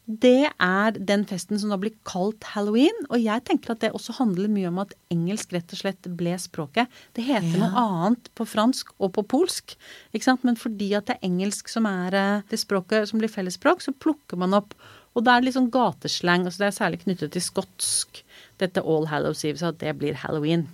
det 0.06 0.50
er 0.58 0.98
den 0.98 1.22
festen 1.24 1.58
som 1.62 1.70
da 1.70 1.78
blir 1.80 1.94
kalt 2.04 2.42
halloween. 2.50 2.98
Og 3.08 3.22
jeg 3.22 3.44
tenker 3.46 3.72
at 3.76 3.84
det 3.86 3.92
også 3.94 4.18
handler 4.18 4.50
mye 4.52 4.68
om 4.72 4.82
at 4.82 4.92
engelsk 5.14 5.54
rett 5.54 5.70
og 5.72 5.80
slett 5.80 6.10
ble 6.18 6.34
språket. 6.42 6.90
Det 7.14 7.24
heter 7.30 7.54
Ja. 7.56 7.62
noe 7.62 7.86
annet 7.86 8.28
på 8.34 8.44
fransk 8.44 8.90
og 8.98 9.14
på 9.14 9.22
polsk, 9.26 9.76
ikke 10.12 10.28
sant. 10.28 10.44
Men 10.44 10.56
fordi 10.58 10.92
at 10.98 11.06
det 11.06 11.16
er 11.16 11.28
engelsk 11.30 11.68
som 11.70 11.86
er 11.86 12.12
eh, 12.12 12.42
det 12.50 12.58
språket 12.58 13.08
som 13.08 13.22
blir 13.22 13.30
fellesspråk, 13.32 13.80
så 13.86 13.94
plukker 13.94 14.36
man 14.36 14.52
opp. 14.52 14.74
Og 15.16 15.24
da 15.24 15.34
er 15.34 15.42
det 15.42 15.48
litt 15.48 15.56
sånn 15.56 15.72
gateslang. 15.72 16.44
altså 16.44 16.62
Det 16.62 16.66
er 16.68 16.76
særlig 16.76 17.02
knyttet 17.04 17.32
til 17.32 17.44
skotsk. 17.44 18.22
Dette 18.60 18.84
All 18.84 19.08
Hallows 19.08 19.44
Eve, 19.48 19.58
så 19.60 19.72
at 19.72 19.80
det 19.80 19.94
blir 20.00 20.18
halloween. 20.20 20.66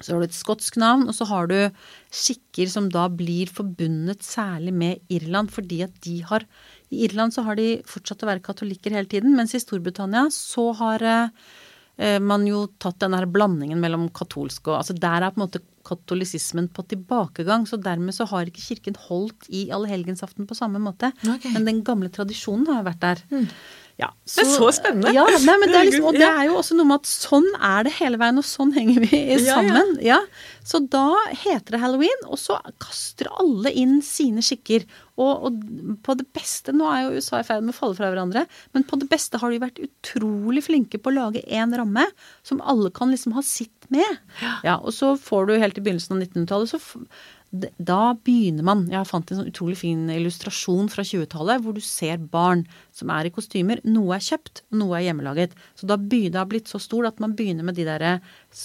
Så 0.00 0.14
har 0.14 0.22
du 0.22 0.26
et 0.26 0.36
skotsk 0.36 0.78
navn, 0.80 1.06
og 1.10 1.14
så 1.16 1.26
har 1.28 1.48
du 1.50 1.56
skikker 2.10 2.70
som 2.72 2.88
da 2.92 3.06
blir 3.12 3.50
forbundet 3.52 4.24
særlig 4.24 4.72
med 4.72 5.12
Irland, 5.12 5.52
fordi 5.52 5.82
at 5.84 5.96
de 6.06 6.20
har 6.24 6.46
I 6.90 7.04
Irland 7.06 7.34
så 7.34 7.44
har 7.46 7.54
de 7.54 7.82
fortsatt 7.86 8.24
å 8.24 8.30
være 8.30 8.42
katolikker 8.42 8.90
hele 8.96 9.06
tiden, 9.06 9.36
mens 9.36 9.54
i 9.54 9.60
Storbritannia 9.62 10.24
så 10.34 10.72
har 10.80 11.04
eh, 11.04 12.18
man 12.18 12.46
jo 12.48 12.64
tatt 12.82 12.98
denne 12.98 13.20
her 13.20 13.30
blandingen 13.30 13.78
mellom 13.78 14.08
katolsk 14.10 14.72
og 14.72 14.80
Altså 14.80 14.96
der 14.98 15.22
er 15.22 15.30
på 15.30 15.38
en 15.38 15.44
måte 15.44 15.62
katolisismen 15.86 16.68
på 16.74 16.84
tilbakegang, 16.90 17.66
så 17.68 17.78
dermed 17.80 18.16
så 18.16 18.26
har 18.30 18.48
ikke 18.48 18.62
kirken 18.62 18.98
holdt 19.08 19.48
i 19.48 19.68
allehelgensaften 19.74 20.48
på 20.48 20.56
samme 20.58 20.82
måte. 20.82 21.12
Okay. 21.24 21.54
Men 21.54 21.68
den 21.68 21.84
gamle 21.86 22.10
tradisjonen 22.12 22.68
har 22.70 22.86
vært 22.86 23.04
der. 23.04 23.22
Ja, 24.00 24.08
Det 24.24 24.44
er 24.46 24.48
så 24.54 24.70
spennende. 24.72 25.10
Ja, 25.12 25.26
nei, 25.28 25.56
men 25.60 25.68
det 25.68 25.76
er 25.76 25.88
liksom, 25.90 26.06
og 26.08 26.16
det 26.16 26.24
er 26.28 26.46
jo 26.48 26.54
også 26.60 26.76
noe 26.78 26.88
med 26.88 27.02
at 27.02 27.10
sånn 27.10 27.48
er 27.60 27.84
det 27.84 27.92
hele 27.98 28.16
veien, 28.20 28.38
og 28.40 28.46
sånn 28.48 28.72
henger 28.76 29.02
vi 29.04 29.18
Ja, 29.18 29.36
ja. 29.36 29.54
sammen. 29.58 29.90
Ja, 30.06 30.20
Så 30.70 30.80
da 30.88 31.02
heter 31.42 31.74
det 31.76 31.80
halloween, 31.82 32.22
og 32.30 32.38
så 32.40 32.56
kaster 32.80 33.28
alle 33.42 33.72
inn 33.76 33.98
sine 34.06 34.40
skikker. 34.46 34.86
Og, 35.20 35.44
og 35.50 35.58
på 36.06 36.14
det 36.16 36.24
beste 36.32 36.72
Nå 36.72 36.86
er 36.88 37.02
jo 37.04 37.18
USA 37.20 37.40
i 37.42 37.44
ferd 37.44 37.66
med 37.66 37.74
å 37.74 37.78
falle 37.80 37.98
fra 37.98 38.08
hverandre, 38.12 38.46
men 38.72 38.86
på 38.88 38.96
det 39.02 39.10
beste 39.12 39.36
har 39.42 39.52
de 39.52 39.58
vært 39.60 39.82
utrolig 39.84 40.62
flinke 40.64 40.96
på 41.02 41.10
å 41.12 41.16
lage 41.18 41.42
én 41.44 41.74
ramme 41.76 42.06
som 42.46 42.62
alle 42.64 42.88
kan 42.96 43.12
liksom 43.12 43.34
ha 43.36 43.42
sitt 43.44 43.84
med. 43.92 44.20
Ja, 44.64 44.78
Og 44.80 44.94
så 44.96 45.12
får 45.20 45.50
du 45.50 45.58
helt 45.60 45.76
i 45.76 45.84
begynnelsen 45.84 46.16
av 46.16 46.22
1900-tallet, 46.24 46.72
så 46.72 46.80
da 47.50 48.12
begynner 48.14 48.62
man 48.62 48.84
Jeg 48.92 49.08
fant 49.10 49.30
en 49.32 49.40
sånn 49.40 49.48
utrolig 49.50 49.74
fin 49.80 50.04
illustrasjon 50.14 50.86
fra 50.92 51.02
20-tallet 51.02 51.64
hvor 51.64 51.74
du 51.74 51.80
ser 51.82 52.20
barn 52.30 52.62
som 52.94 53.10
er 53.10 53.26
i 53.26 53.32
kostymer. 53.34 53.80
Noe 53.90 54.14
er 54.14 54.22
kjøpt, 54.22 54.62
noe 54.78 55.00
er 55.00 55.08
hjemmelaget. 55.08 55.56
Så 55.74 55.88
da 55.90 55.96
begynner 55.98 56.36
det 56.36 56.42
har 56.44 56.50
blitt 56.52 56.70
så 56.70 56.78
stor 56.78 57.08
at 57.10 57.18
man 57.22 57.34
begynner 57.34 57.66
med 57.66 57.74
de 57.74 57.88
derre 57.88 58.12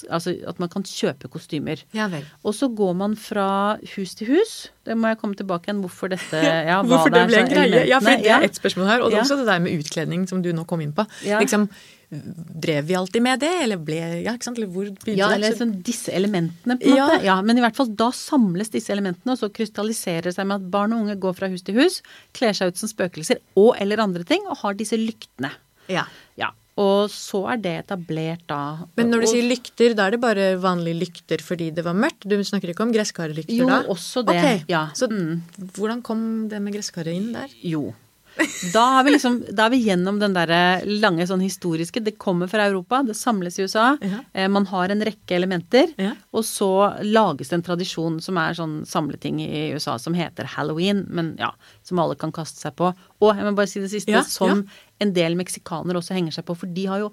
Altså 0.09 0.35
at 0.49 0.57
man 0.61 0.69
kan 0.69 0.85
kjøpe 0.85 1.29
kostymer. 1.33 1.81
Ja 1.97 2.07
vel. 2.13 2.23
Og 2.45 2.53
så 2.57 2.69
går 2.73 2.93
man 2.97 3.15
fra 3.17 3.77
hus 3.95 4.15
til 4.17 4.31
hus. 4.35 4.53
Det 4.85 4.95
må 4.97 5.09
jeg 5.11 5.19
komme 5.21 5.37
tilbake 5.37 5.69
igjen 5.69 5.81
hvorfor 5.83 6.09
dette 6.13 6.41
ja, 6.69 6.79
Hvorfor 6.85 7.13
det 7.13 7.25
ble 7.29 7.41
en 7.41 7.51
greie? 7.51 7.83
Ja, 7.89 7.99
for 8.01 8.21
det 8.21 8.31
er 8.37 8.45
ett 8.45 8.57
spørsmål 8.57 8.89
her. 8.89 9.01
Og 9.05 9.09
det 9.13 9.17
er 9.19 9.23
Ja. 9.23 9.25
også 9.27 9.37
det 9.41 9.49
der 9.49 9.61
med 9.65 9.77
utkledning 9.81 10.29
som 10.29 10.41
du 10.45 10.51
nå 10.53 10.65
kom 10.69 10.81
inn 10.85 10.93
på. 10.93 11.05
Ja. 11.25 11.41
Liksom, 11.41 11.67
Drev 12.11 12.85
vi 12.85 12.95
alltid 12.95 13.21
med 13.21 13.39
det, 13.39 13.49
eller 13.63 13.77
ble 13.77 13.97
Ja, 14.23 14.33
ikke 14.33 14.43
sant? 14.43 14.57
Eller 14.57 14.67
hvor 14.71 14.85
begynte 14.85 15.15
Ja, 15.17 15.29
det? 15.29 15.35
eller 15.37 15.51
Så- 15.55 15.63
sånn 15.65 15.81
disse 15.83 16.11
elementene, 16.13 16.77
på 16.79 16.85
en 16.87 16.95
Ja. 16.95 17.07
måte. 17.09 17.23
Ja, 17.23 17.41
men 17.41 17.57
i 17.57 17.61
hvert 17.61 17.75
fall 17.75 17.87
da 17.95 18.11
samles 18.11 18.69
disse 18.69 18.89
elementene, 18.93 19.31
og 19.33 19.39
så 19.39 19.49
krystalliserer 19.51 20.23
det 20.23 20.35
seg 20.35 20.45
med 20.47 20.61
at 20.61 20.71
barn 20.71 20.93
og 20.93 21.01
unge 21.07 21.19
går 21.19 21.35
fra 21.35 21.47
hus 21.49 21.61
til 21.61 21.75
hus, 21.75 22.01
kler 22.33 22.53
seg 22.53 22.67
ut 22.67 22.77
som 22.77 22.89
spøkelser 22.89 23.37
og 23.57 23.75
eller 23.79 23.97
andre 23.99 24.23
ting, 24.23 24.41
og 24.47 24.57
har 24.57 24.73
disse 24.73 24.97
lyktene. 24.97 25.51
ja. 25.89 26.05
Ja. 26.37 26.51
Og 26.77 27.07
så 27.09 27.49
er 27.53 27.55
det 27.61 27.87
etablert 27.87 28.45
da. 28.47 28.79
Men 28.97 29.09
når 29.09 29.21
du 29.21 29.27
og, 29.27 29.29
sier 29.29 29.49
lykter, 29.49 29.95
da 29.95 30.07
er 30.07 30.11
det 30.11 30.19
bare 30.19 30.57
vanlige 30.59 30.99
lykter 31.07 31.37
fordi 31.41 31.73
det 31.73 31.85
var 31.85 31.93
mørkt? 31.93 32.27
Du 32.27 32.35
snakker 32.43 32.67
ikke 32.73 32.81
om 32.81 32.91
gresskarelykter 32.91 33.55
Jo, 33.55 33.67
også 33.87 34.25
det, 34.25 34.35
Okay. 34.35 34.63
ja. 34.67 34.87
Så 34.93 35.07
Mm. 35.09 35.41
hvordan 35.71 36.03
kom 36.03 36.49
det 36.49 36.61
med 36.61 36.73
gresskaret 36.73 37.15
inn 37.15 37.31
der? 37.31 37.47
Jo. 37.63 37.93
Da 38.73 38.83
er 38.99 39.05
vi 39.05 39.13
liksom, 39.13 39.37
da 39.55 39.67
er 39.67 39.73
vi 39.73 39.81
gjennom 39.85 40.17
den 40.19 40.33
derre 40.35 40.81
lange 40.87 41.25
sånn 41.27 41.43
historiske. 41.43 42.01
Det 42.03 42.17
kommer 42.21 42.49
fra 42.51 42.65
Europa, 42.67 43.01
det 43.05 43.15
samles 43.17 43.59
i 43.59 43.65
USA. 43.65 43.93
Ja. 44.03 44.21
Eh, 44.33 44.49
man 44.51 44.67
har 44.69 44.91
en 44.91 45.03
rekke 45.07 45.37
elementer. 45.37 45.93
Ja. 46.01 46.13
Og 46.35 46.45
så 46.47 46.69
lages 47.05 47.51
det 47.51 47.59
en 47.59 47.65
tradisjon 47.69 48.19
som 48.23 48.39
er 48.41 48.57
sånn 48.57 48.77
samleting 48.89 49.39
i 49.45 49.69
USA 49.75 49.97
som 50.01 50.17
heter 50.17 50.49
halloween, 50.55 51.05
men 51.07 51.33
ja, 51.41 51.53
som 51.87 52.01
alle 52.03 52.17
kan 52.19 52.33
kaste 52.35 52.61
seg 52.63 52.75
på. 52.79 52.91
Og 53.23 53.31
jeg 53.31 53.47
må 53.47 53.55
bare 53.57 53.71
si 53.71 53.83
det 53.83 53.93
siste, 53.93 54.13
Ja, 54.15 54.23
som 54.27 54.65
en 55.01 55.11
del 55.15 55.35
meksikanere 55.39 55.99
også 55.99 56.15
henger 56.15 56.37
seg 56.37 56.47
på, 56.47 56.55
for 56.59 56.71
de 56.71 56.85
har 56.91 57.03
jo 57.03 57.11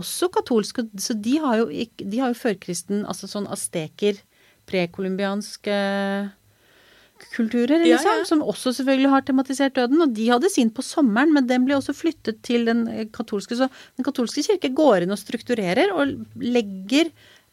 også 0.00 0.28
katolske, 0.34 0.88
så 0.98 1.14
de 1.14 1.36
har 1.42 1.60
jo, 1.62 1.68
de 1.70 2.18
har 2.18 2.32
jo 2.32 2.38
førkristen, 2.38 3.04
altså 3.06 3.30
sånn 3.30 3.46
asteker, 3.50 4.18
prekolumbiansk 4.66 5.68
kulturer, 7.34 7.80
liksom, 7.82 8.18
ja. 8.20 8.26
som 8.28 8.42
også 8.42 8.72
selvfølgelig 8.78 9.10
har 9.12 9.22
tematisert 9.26 9.76
døden. 9.78 10.02
Og 10.04 10.12
de 10.16 10.26
hadde 10.30 10.50
sin 10.52 10.72
på 10.74 10.84
sommeren, 10.84 11.32
men 11.34 11.46
den 11.50 11.66
ble 11.66 11.76
også 11.78 11.94
flyttet 11.96 12.42
til 12.46 12.66
den 12.68 12.84
eh, 12.90 13.06
katolske. 13.14 13.58
Så 13.58 13.70
den 13.98 14.06
katolske 14.06 14.44
kirke 14.46 14.72
går 14.74 15.04
inn 15.04 15.14
og 15.14 15.20
strukturerer 15.20 15.94
og 15.94 16.16
legger 16.42 17.12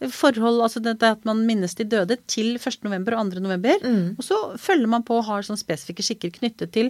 forhold, 0.09 0.63
altså 0.65 0.81
dette 0.81 1.11
at 1.13 1.25
man 1.29 1.43
minnes 1.45 1.75
de 1.77 1.85
døde, 1.85 2.17
til 2.31 2.55
1. 2.57 2.79
november 2.87 3.17
og 3.17 3.33
2. 3.35 3.43
november. 3.43 3.81
Mm. 3.85 4.15
Og 4.17 4.25
så 4.25 4.39
følger 4.61 4.89
man 4.89 5.05
på 5.05 5.19
og 5.19 5.27
har 5.29 5.45
sånn 5.45 5.59
spesifikke 5.61 6.05
skikker 6.05 6.33
knyttet 6.39 6.73
til 6.73 6.89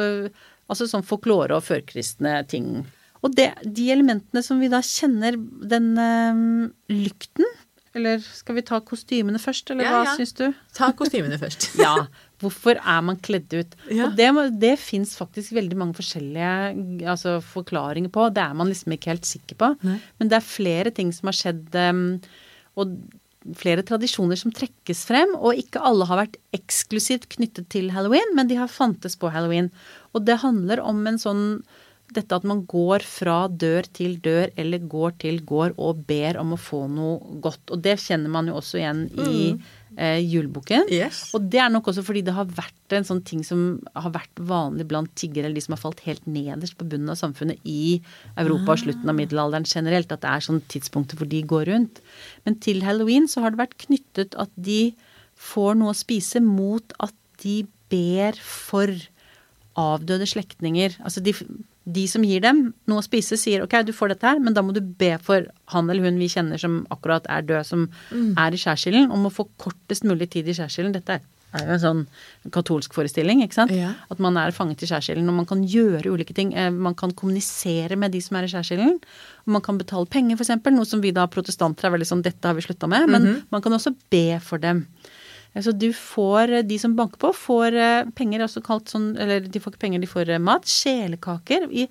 øh, 0.00 0.30
altså 0.70 0.88
sånn 0.88 1.04
folklore 1.06 1.58
og 1.58 1.66
førkristne 1.66 2.38
ting. 2.48 2.86
Og 3.24 3.34
det, 3.36 3.50
de 3.64 3.90
elementene 3.92 4.42
som 4.44 4.60
vi 4.62 4.70
da 4.72 4.80
kjenner, 4.84 5.36
den 5.68 5.92
øh, 6.00 6.42
lykten 6.92 7.48
Eller 7.96 8.20
skal 8.20 8.58
vi 8.58 8.64
ta 8.66 8.78
kostymene 8.84 9.40
først, 9.40 9.70
eller 9.72 9.86
Ja, 9.86 9.92
hva 9.94 10.06
ja. 10.10 10.14
syns 10.18 10.34
du? 10.36 10.46
Ta 10.76 10.92
kostymene 10.96 11.38
først. 11.40 11.70
Ja. 11.80 11.96
Hvorfor 12.42 12.76
er 12.76 13.04
man 13.04 13.16
kledd 13.24 13.48
ut? 13.56 13.76
Ja. 13.88 14.10
Og 14.10 14.16
det, 14.18 14.26
det 14.60 14.74
fins 14.76 15.14
faktisk 15.16 15.54
veldig 15.56 15.78
mange 15.80 15.96
forskjellige 15.96 17.06
altså, 17.08 17.38
forklaringer 17.40 18.12
på. 18.12 18.26
Det 18.36 18.42
er 18.44 18.58
man 18.58 18.68
liksom 18.68 18.92
ikke 18.92 19.14
helt 19.14 19.28
sikker 19.28 19.56
på. 19.56 19.70
Nei. 19.88 19.96
Men 20.20 20.28
det 20.28 20.36
er 20.36 20.44
flere 20.44 20.92
ting 20.92 21.14
som 21.16 21.30
har 21.30 21.38
skjedd, 21.38 21.78
um, 21.88 22.02
og 22.76 22.92
flere 23.56 23.86
tradisjoner 23.88 24.36
som 24.36 24.52
trekkes 24.52 25.06
frem. 25.08 25.32
Og 25.40 25.56
ikke 25.62 25.80
alle 25.80 26.04
har 26.10 26.20
vært 26.26 26.36
eksklusivt 26.56 27.30
knyttet 27.38 27.70
til 27.72 27.88
halloween, 27.96 28.36
men 28.36 28.52
de 28.52 28.60
har 28.60 28.68
fantes 28.68 29.16
på 29.16 29.32
halloween. 29.32 29.72
Og 30.12 30.28
det 30.28 30.42
handler 30.44 30.84
om 30.84 31.00
en 31.08 31.20
sånn 31.22 31.44
dette 32.14 32.36
at 32.36 32.44
man 32.46 32.62
går 32.68 33.02
fra 33.06 33.46
dør 33.50 33.86
til 33.96 34.16
dør 34.22 34.52
eller 34.58 34.84
går 34.86 35.16
til 35.24 35.40
gård 35.46 35.74
og 35.82 36.04
ber 36.08 36.38
om 36.40 36.54
å 36.54 36.60
få 36.60 36.84
noe 36.90 37.40
godt. 37.42 37.72
Og 37.74 37.82
det 37.82 37.96
kjenner 38.02 38.32
man 38.32 38.50
jo 38.50 38.56
også 38.60 38.78
igjen 38.78 39.02
i 39.26 39.40
eh, 39.96 40.20
juleboken. 40.22 40.86
Yes. 40.92 41.24
Og 41.36 41.48
det 41.50 41.60
er 41.62 41.72
nok 41.72 41.90
også 41.90 42.04
fordi 42.06 42.22
det 42.26 42.36
har 42.36 42.46
vært 42.46 42.96
en 42.96 43.08
sånn 43.08 43.24
ting 43.26 43.42
som 43.46 43.80
har 43.96 44.14
vært 44.14 44.42
vanlig 44.48 44.86
blant 44.90 45.10
tiggere, 45.18 45.48
eller 45.48 45.58
de 45.58 45.66
som 45.66 45.74
har 45.74 45.82
falt 45.82 46.04
helt 46.06 46.28
nederst 46.30 46.78
på 46.78 46.86
bunnen 46.86 47.10
av 47.12 47.18
samfunnet 47.20 47.60
i 47.66 47.98
Europa 48.38 48.76
og 48.76 48.84
slutten 48.84 49.12
av 49.12 49.18
middelalderen 49.18 49.66
generelt, 49.68 50.14
at 50.14 50.22
det 50.22 50.32
er 50.32 50.46
sånn 50.46 50.62
tidspunkter 50.72 51.18
hvor 51.18 51.30
de 51.30 51.42
går 51.42 51.68
rundt. 51.72 52.00
Men 52.46 52.60
til 52.62 52.84
halloween 52.86 53.26
så 53.30 53.44
har 53.44 53.54
det 53.54 53.64
vært 53.64 53.78
knyttet 53.88 54.38
at 54.38 54.52
de 54.54 54.94
får 55.36 55.76
noe 55.80 55.92
å 55.92 55.98
spise 55.98 56.40
mot 56.44 56.96
at 57.02 57.14
de 57.42 57.64
ber 57.92 58.38
for 58.40 58.90
avdøde 59.76 60.26
slektninger. 60.28 60.96
Altså 61.04 61.20
de, 61.20 61.34
de 61.86 62.02
som 62.10 62.24
gir 62.26 62.40
dem 62.42 62.72
noe 62.90 62.98
å 62.98 63.04
spise, 63.06 63.36
sier 63.38 63.62
ok, 63.62 63.76
du 63.86 63.92
får 63.94 64.08
dette 64.14 64.26
her, 64.26 64.40
men 64.42 64.54
da 64.56 64.62
må 64.66 64.72
du 64.74 64.80
be 64.82 65.12
for 65.22 65.46
han 65.70 65.88
eller 65.90 66.02
hun 66.08 66.18
vi 66.18 66.26
kjenner 66.32 66.58
som 66.58 66.80
akkurat 66.90 67.26
er 67.30 67.42
død, 67.46 67.62
som 67.68 67.88
er 68.36 68.50
i 68.52 68.58
skjærsilden, 68.58 69.10
om 69.14 69.26
å 69.28 69.30
få 69.32 69.46
kortest 69.62 70.02
mulig 70.04 70.30
tid 70.34 70.48
i 70.50 70.54
skjærsilden. 70.58 70.92
Dette 70.96 71.20
er 71.54 71.62
jo 71.62 71.72
en 71.76 71.80
sånn 71.80 72.00
katolsk 72.52 72.92
forestilling, 72.92 73.40
ikke 73.44 73.54
sant? 73.54 73.70
Ja. 73.72 73.92
At 74.10 74.18
man 74.18 74.36
er 74.36 74.50
fanget 74.52 74.82
i 74.82 74.88
skjærsilden, 74.90 75.28
og 75.30 75.38
man 75.38 75.46
kan 75.46 75.62
gjøre 75.62 76.10
ulike 76.12 76.34
ting. 76.34 76.50
Eh, 76.58 76.70
Man 76.74 76.94
kan 76.98 77.12
kommunisere 77.16 77.96
med 77.96 78.12
de 78.12 78.20
som 78.20 78.36
er 78.36 78.44
i 78.44 78.50
skjærsilden. 78.50 78.98
Man 79.46 79.62
kan 79.62 79.78
betale 79.78 80.06
penger, 80.10 80.36
eksempel, 80.36 80.74
noe 80.74 80.84
som 80.84 81.00
vi 81.00 81.12
da 81.12 81.26
protestanter 81.30 81.86
er 81.86 81.94
veldig 81.94 82.10
sånn 82.10 82.22
dette 82.26 82.44
har 82.50 82.54
vi 82.58 82.66
slutta 82.66 82.88
med. 82.90 83.08
Men 83.08 83.44
man 83.50 83.62
kan 83.62 83.72
også 83.72 83.94
be 84.10 84.40
for 84.42 84.58
dem. 84.58 84.86
Så 85.64 85.72
du 85.72 85.88
får, 85.92 86.50
de 86.68 86.76
som 86.78 86.92
banker 86.96 87.20
på, 87.22 87.30
får 87.32 87.76
eh, 87.80 88.08
penger, 88.16 88.44
også 88.44 88.60
kalt 88.64 88.90
sånn 88.92 89.14
Eller 89.16 89.40
de 89.40 89.60
får 89.62 89.72
ikke 89.72 89.84
penger, 89.86 90.02
de 90.02 90.10
får 90.10 90.32
eh, 90.34 90.42
mat. 90.42 90.68
Sjelekaker. 90.68 91.68
I, 91.72 91.86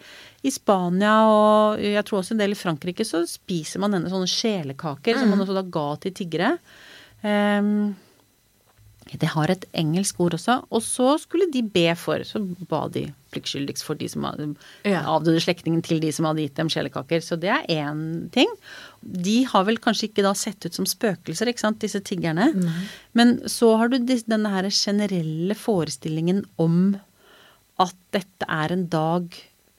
I 0.46 0.54
Spania 0.54 1.16
og 1.32 1.82
jeg 1.82 2.06
tror 2.06 2.22
også 2.22 2.36
en 2.36 2.44
del 2.44 2.54
i 2.54 2.60
Frankrike 2.60 3.08
så 3.08 3.24
spiser 3.30 3.82
man 3.82 3.98
denne 3.98 4.12
sånne 4.12 4.30
sjelekaker 4.30 5.18
som 5.18 5.34
man 5.34 5.42
også 5.42 5.58
da 5.58 5.66
ga 5.66 5.88
til 6.04 6.14
tiggere. 6.20 6.52
Ehm, 7.26 7.96
det 9.14 9.30
har 9.36 9.52
et 9.54 9.66
engelsk 9.78 10.20
ord 10.20 10.34
også. 10.34 10.64
Og 10.74 10.82
så 10.82 11.12
skulle 11.22 11.46
de 11.54 11.62
be 11.62 11.92
for, 12.00 12.24
så 12.26 12.40
ba 12.70 12.88
de 12.90 13.04
pliktskyldigst 13.36 13.86
for 13.86 13.96
de 14.00 14.08
som 14.10 14.24
hadde 14.26 14.56
Ja. 14.84 15.04
avdøde 15.06 15.40
slektningen 15.44 15.84
til 15.86 16.00
de 16.02 16.12
som 16.12 16.26
hadde 16.26 16.42
gitt 16.42 16.56
dem 16.56 16.70
sjelekaker. 16.70 17.22
Så 17.22 17.38
det 17.40 17.50
er 17.54 17.66
én 17.70 18.32
ting. 18.32 18.50
De 19.04 19.44
har 19.44 19.64
vel 19.66 19.78
kanskje 19.78 20.10
ikke 20.10 20.24
da 20.26 20.34
sett 20.34 20.66
ut 20.66 20.74
som 20.74 20.86
spøkelser, 20.86 21.48
ikke 21.52 21.60
sant, 21.60 21.80
disse 21.80 22.02
tiggerne. 22.02 22.50
Men 23.14 23.38
så 23.46 23.78
har 23.78 23.90
du 23.90 24.00
denne 24.00 24.50
her 24.50 24.64
generelle 24.74 25.54
forestillingen 25.54 26.46
om 26.58 27.00
at 27.80 27.94
dette 28.12 28.46
er 28.50 28.72
en 28.72 28.88
dag 28.88 29.30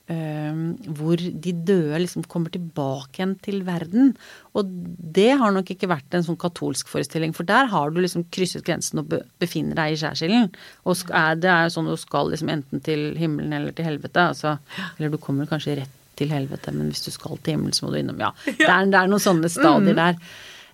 hvor 0.07 1.19
de 1.19 1.53
døde 1.67 1.99
liksom 1.99 2.23
kommer 2.31 2.53
tilbake 2.55 3.19
igjen 3.19 3.33
til 3.43 3.65
verden. 3.67 4.13
Og 4.55 4.71
det 5.17 5.33
har 5.41 5.55
nok 5.55 5.73
ikke 5.75 5.91
vært 5.91 6.15
en 6.15 6.23
sånn 6.23 6.39
katolsk 6.39 6.91
forestilling, 6.93 7.35
for 7.35 7.49
der 7.49 7.67
har 7.73 7.91
du 7.91 7.99
liksom 8.01 8.29
krysset 8.31 8.63
grensen 8.67 9.03
og 9.03 9.11
befinner 9.43 9.79
deg 9.81 9.97
i 9.97 10.01
skjærsilden. 10.05 10.51
Og 10.87 11.11
er, 11.11 11.39
det 11.43 11.51
er 11.51 11.75
sånn 11.75 11.91
du 11.91 11.97
skal 11.99 12.31
liksom 12.31 12.53
enten 12.55 12.85
til 12.87 13.09
himmelen 13.19 13.57
eller 13.59 13.75
til 13.75 13.89
helvete. 13.89 14.29
Altså, 14.31 14.57
eller 14.97 15.15
du 15.15 15.19
kommer 15.23 15.51
kanskje 15.51 15.81
rett 15.83 16.03
til 16.17 16.31
helvete, 16.33 16.73
men 16.73 16.93
hvis 16.93 17.05
du 17.05 17.13
skal 17.13 17.41
til 17.43 17.57
himmelen, 17.57 17.77
så 17.77 17.87
må 17.87 17.93
du 17.93 18.01
innom 18.01 18.23
Ja, 18.23 18.31
det 18.47 18.69
er, 18.69 18.87
det 18.93 19.01
er 19.01 19.11
noen 19.11 19.23
sånne 19.23 19.51
stadier 19.53 19.97
mm. 19.97 19.99
der. 20.05 20.23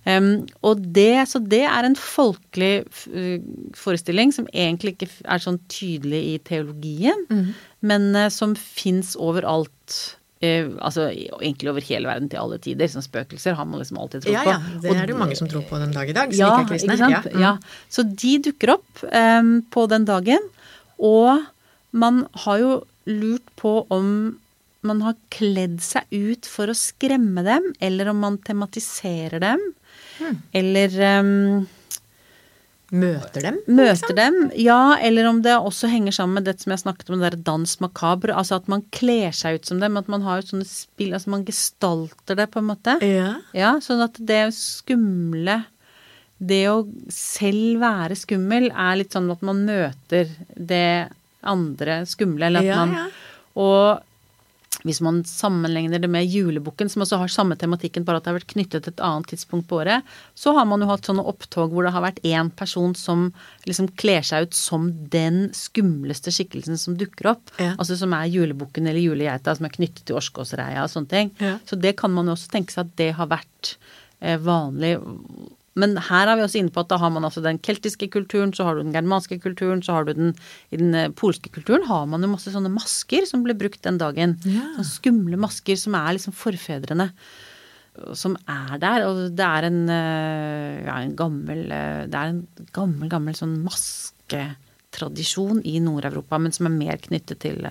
Um, 0.03 0.31
og 0.67 0.81
det, 0.95 1.23
så 1.31 1.39
det 1.39 1.61
er 1.63 1.85
en 1.87 1.95
folkelig 1.95 2.83
uh, 3.07 3.37
forestilling 3.79 4.33
som 4.35 4.49
egentlig 4.51 4.97
ikke 4.97 5.07
er 5.23 5.43
sånn 5.43 5.61
tydelig 5.71 6.19
i 6.33 6.33
teologien, 6.43 7.23
mm. 7.29 7.53
Men 7.85 8.11
uh, 8.15 8.29
som 8.33 8.55
fins 8.59 9.13
overalt. 9.19 9.97
Uh, 10.43 10.75
altså 10.83 11.07
egentlig 11.13 11.69
over 11.71 11.85
hele 11.87 12.09
verden 12.09 12.29
til 12.31 12.41
alle 12.41 12.59
tider. 12.63 12.89
Som 12.91 13.05
spøkelser 13.05 13.57
har 13.59 13.67
man 13.69 13.81
liksom 13.83 13.99
alltid 14.01 14.25
trodd 14.25 14.39
på. 14.39 14.51
Ja, 14.51 14.57
ja. 14.57 14.79
det 14.83 14.95
er 14.95 15.07
det 15.07 15.15
jo 15.15 15.21
mange 15.21 15.39
som 15.39 15.51
tror 15.51 15.65
på 15.69 15.79
den 15.81 15.95
dag 15.95 16.09
i 16.09 16.15
dag, 16.15 16.33
som 16.33 16.41
ja, 16.41 16.53
ikke 16.53 16.65
er 16.65 16.71
kristne. 16.73 16.97
Ikke 16.97 17.03
sant? 17.03 17.31
Ja. 17.31 17.35
Mm. 17.35 17.45
ja. 17.45 17.89
Så 17.93 18.07
de 18.25 18.33
dukker 18.49 18.75
opp 18.77 19.03
um, 19.07 19.53
på 19.73 19.87
den 19.91 20.07
dagen, 20.09 20.49
og 21.03 21.45
man 21.93 22.25
har 22.45 22.63
jo 22.63 22.73
lurt 23.09 23.45
på 23.59 23.83
om 23.93 24.09
man 24.83 24.99
har 25.03 25.15
kledd 25.31 25.79
seg 25.83 26.07
ut 26.11 26.47
for 26.49 26.71
å 26.71 26.75
skremme 26.75 27.43
dem, 27.45 27.69
eller 27.83 28.11
om 28.11 28.19
man 28.23 28.39
tematiserer 28.43 29.39
dem. 29.43 29.61
Mm. 30.19 30.41
Eller 30.59 30.97
um, 31.23 31.63
Møter 32.93 33.41
dem? 33.47 33.55
Møter 33.65 34.13
liksom? 34.13 34.17
dem, 34.19 34.35
ja. 34.61 34.95
Eller 35.01 35.25
om 35.25 35.41
det 35.45 35.55
også 35.57 35.89
henger 35.89 36.13
sammen 36.13 36.37
med 36.37 36.45
det 36.45 36.59
som 36.61 36.75
jeg 36.75 36.83
snakket 36.83 37.09
om, 37.09 37.17
det 37.23 37.33
der 37.33 37.45
dans 37.47 37.73
macabre. 37.81 38.35
Altså 38.37 38.59
at 38.59 38.69
man 38.69 38.85
kler 38.93 39.33
seg 39.33 39.57
ut 39.57 39.69
som 39.69 39.81
dem. 39.81 39.97
At 39.97 40.11
man 40.11 40.25
har 40.25 40.45
sånne 40.45 40.67
spill 40.69 41.15
Altså 41.17 41.33
man 41.33 41.45
gestalter 41.47 42.37
det, 42.37 42.47
på 42.53 42.61
en 42.61 42.69
måte. 42.69 42.97
Ja. 43.01 43.35
ja 43.57 43.73
sånn 43.81 44.03
at 44.05 44.19
det 44.21 44.45
skumle 44.57 45.63
Det 46.37 46.63
å 46.69 46.79
selv 47.13 47.81
være 47.81 48.17
skummel 48.19 48.69
er 48.69 48.97
litt 48.99 49.15
sånn 49.15 49.31
at 49.31 49.43
man 49.45 49.65
møter 49.65 50.31
det 50.53 51.09
andre 51.43 52.01
skumle, 52.07 52.47
eller 52.47 52.63
at 52.63 52.67
ja, 52.67 52.81
man 52.81 52.97
ja. 52.97 53.05
Og 53.59 54.12
hvis 54.83 54.99
man 55.03 55.21
sammenligner 55.27 56.01
det 56.01 56.09
med 56.11 56.27
julebukken, 56.27 56.89
som 56.91 57.05
også 57.05 57.19
har 57.21 57.31
samme 57.31 57.55
tematikken, 57.59 58.05
bare 58.07 58.19
at 58.19 58.25
det 58.25 58.31
har 58.31 58.37
vært 58.39 58.51
knyttet 58.53 58.85
til 58.85 58.93
et 58.93 59.03
annet 59.03 59.29
tidspunkt 59.31 59.69
på 59.69 59.79
året, 59.79 60.03
så 60.35 60.53
har 60.57 60.67
man 60.69 60.83
jo 60.83 60.89
hatt 60.91 61.07
sånne 61.07 61.23
opptog 61.29 61.71
hvor 61.73 61.87
det 61.87 61.93
har 61.95 62.05
vært 62.05 62.21
én 62.27 62.51
person 62.51 62.95
som 62.97 63.29
liksom 63.67 63.89
kler 63.99 64.25
seg 64.27 64.49
ut 64.49 64.57
som 64.57 64.89
den 65.13 65.47
skumleste 65.55 66.33
skikkelsen 66.35 66.79
som 66.79 66.97
dukker 66.99 67.33
opp. 67.33 67.55
Ja. 67.57 67.73
Altså 67.77 67.97
som 67.99 68.15
er 68.17 68.29
julebukken 68.31 68.87
eller 68.89 69.03
julegeita, 69.03 69.55
som 69.55 69.69
er 69.69 69.75
knyttet 69.75 70.03
til 70.07 70.19
Årskåsreia 70.19 70.83
og 70.83 70.91
sånne 70.91 71.13
ting. 71.15 71.33
Ja. 71.43 71.57
Så 71.69 71.79
det 71.79 71.95
kan 71.99 72.13
man 72.13 72.29
jo 72.29 72.37
også 72.37 72.51
tenke 72.53 72.75
seg 72.75 72.87
at 72.87 72.95
det 72.99 73.11
har 73.17 73.31
vært 73.31 73.75
eh, 74.19 74.39
vanlig 74.41 74.97
men 75.79 75.95
her 76.09 76.29
er 76.29 76.37
vi 76.37 76.45
også 76.45 76.59
inne 76.59 76.73
på 76.73 76.83
at 76.83 76.91
da 76.91 76.99
har 77.01 77.09
man 77.13 77.25
altså 77.25 77.41
den 77.41 77.57
keltiske 77.65 78.09
kulturen, 78.13 78.53
så 78.53 78.67
har 78.67 78.77
du 78.77 78.83
den 78.83 78.93
germanske 78.93 79.39
kulturen, 79.41 79.81
så 79.85 79.97
har 79.97 80.05
du 80.05 80.13
den 80.13 80.35
I 80.69 80.77
den 80.77 80.93
eh, 80.97 81.09
polske 81.09 81.49
kulturen 81.53 81.87
har 81.89 82.05
man 82.09 82.21
jo 82.21 82.29
masse 82.33 82.53
sånne 82.53 82.71
masker 82.73 83.25
som 83.29 83.45
ble 83.45 83.55
brukt 83.57 83.81
den 83.85 83.97
dagen. 84.01 84.37
Ja. 84.45 84.67
Sånne 84.75 84.91
skumle 84.91 85.39
masker 85.41 85.79
som 85.79 85.97
er 85.97 86.13
liksom 86.17 86.35
forfedrene 86.37 87.09
som 88.17 88.35
er 88.49 88.77
der. 88.81 89.07
Og 89.07 89.35
det 89.37 89.45
er 89.45 89.63
en, 89.69 89.81
eh, 89.89 90.83
ja, 90.85 90.95
en 90.99 91.15
gammel 91.17 91.71
eh, 91.71 92.05
Det 92.09 92.17
er 92.19 92.27
en 92.33 92.47
gammel, 92.73 93.09
gammel 93.09 93.35
sånn 93.37 93.63
masketradisjon 93.65 95.61
i 95.65 95.79
Nord-Europa, 95.81 96.37
men 96.41 96.51
som 96.55 96.69
er 96.69 96.77
mer 96.77 96.97
knyttet 97.01 97.39
til 97.45 97.65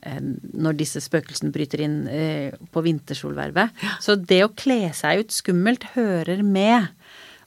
når 0.00 0.78
disse 0.78 1.02
spøkelsene 1.04 1.52
bryter 1.52 1.82
inn 1.84 1.98
på 2.72 2.82
vintersolvervet. 2.86 3.74
Så 4.00 4.16
det 4.16 4.40
å 4.46 4.52
kle 4.56 4.92
seg 4.96 5.24
ut 5.24 5.34
skummelt 5.34 5.84
hører 5.96 6.40
med. 6.46 6.88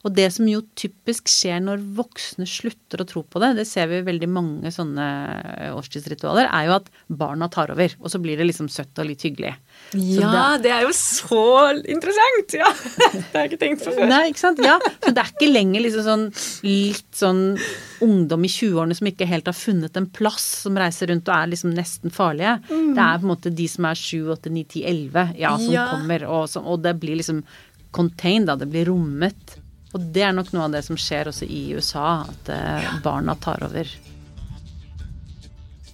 Og 0.04 0.12
det 0.12 0.26
som 0.36 0.48
jo 0.50 0.60
typisk 0.76 1.30
skjer 1.32 1.62
når 1.64 1.84
voksne 1.96 2.46
slutter 2.50 3.00
å 3.00 3.08
tro 3.08 3.22
på 3.24 3.40
det, 3.40 3.54
det 3.60 3.66
ser 3.70 3.88
vi 3.88 4.02
i 4.02 4.06
veldig 4.06 4.28
mange 4.28 4.72
sånne 4.76 5.06
årstidsritualer, 5.78 6.50
er 6.52 6.68
jo 6.68 6.76
at 6.76 6.90
barna 7.08 7.48
tar 7.52 7.72
over. 7.72 7.96
Og 8.04 8.12
så 8.12 8.20
blir 8.24 8.40
det 8.40 8.50
liksom 8.50 8.68
søtt 8.72 9.00
og 9.00 9.08
litt 9.08 9.24
hyggelig. 9.24 9.54
Ja, 9.96 10.58
det, 10.58 10.66
det, 10.66 10.74
er 10.76 10.86
jo 10.88 10.92
så 10.98 11.46
interessant! 11.80 12.58
Ja, 12.60 12.70
Det 13.14 13.32
har 13.32 13.46
jeg 13.46 13.54
ikke 13.54 13.62
tenkt 13.64 13.86
på 13.86 13.96
før. 13.96 14.12
Nei, 14.12 14.22
ikke 14.34 14.44
sant. 14.44 14.62
Ja, 14.64 14.76
Så 15.00 15.16
det 15.16 15.24
er 15.24 15.34
ikke 15.34 15.52
lenger 15.52 15.88
liksom 15.88 16.08
sånn 16.08 16.30
litt 16.68 17.20
sånn 17.24 17.44
ungdom 18.04 18.44
i 18.44 18.52
20-årene 18.52 19.00
som 19.00 19.08
ikke 19.08 19.28
helt 19.30 19.48
har 19.48 19.56
funnet 19.56 20.00
en 20.00 20.10
plass, 20.12 20.46
som 20.66 20.80
reiser 20.80 21.14
rundt 21.14 21.30
og 21.32 21.38
er 21.38 21.52
liksom 21.56 21.72
nesten 21.78 22.12
farlige. 22.14 22.58
Mm. 22.68 22.90
Det 22.98 23.06
er 23.08 23.22
på 23.22 23.30
en 23.30 23.36
måte 23.38 23.56
de 23.56 23.72
som 23.72 23.88
er 23.88 24.00
7, 24.04 24.34
8, 24.36 24.52
9, 24.52 24.66
10, 24.76 24.88
11, 24.92 25.38
ja, 25.40 25.54
som 25.60 25.76
ja. 25.78 25.92
kommer, 25.94 26.28
og, 26.28 26.50
som, 26.52 26.68
og 26.68 26.84
det 26.84 26.98
blir 27.00 27.22
liksom 27.22 27.46
contained, 27.94 28.50
da. 28.50 28.58
Det 28.60 28.68
blir 28.74 28.90
rommet. 28.90 29.43
Og 29.94 30.02
det 30.14 30.24
er 30.26 30.34
nok 30.34 30.50
noe 30.54 30.66
av 30.68 30.74
det 30.74 30.82
som 30.88 30.98
skjer 30.98 31.30
også 31.30 31.46
i 31.46 31.68
USA, 31.78 32.24
at 32.26 32.50
eh, 32.50 32.90
barna 33.06 33.36
tar 33.38 33.62
over. 33.66 33.90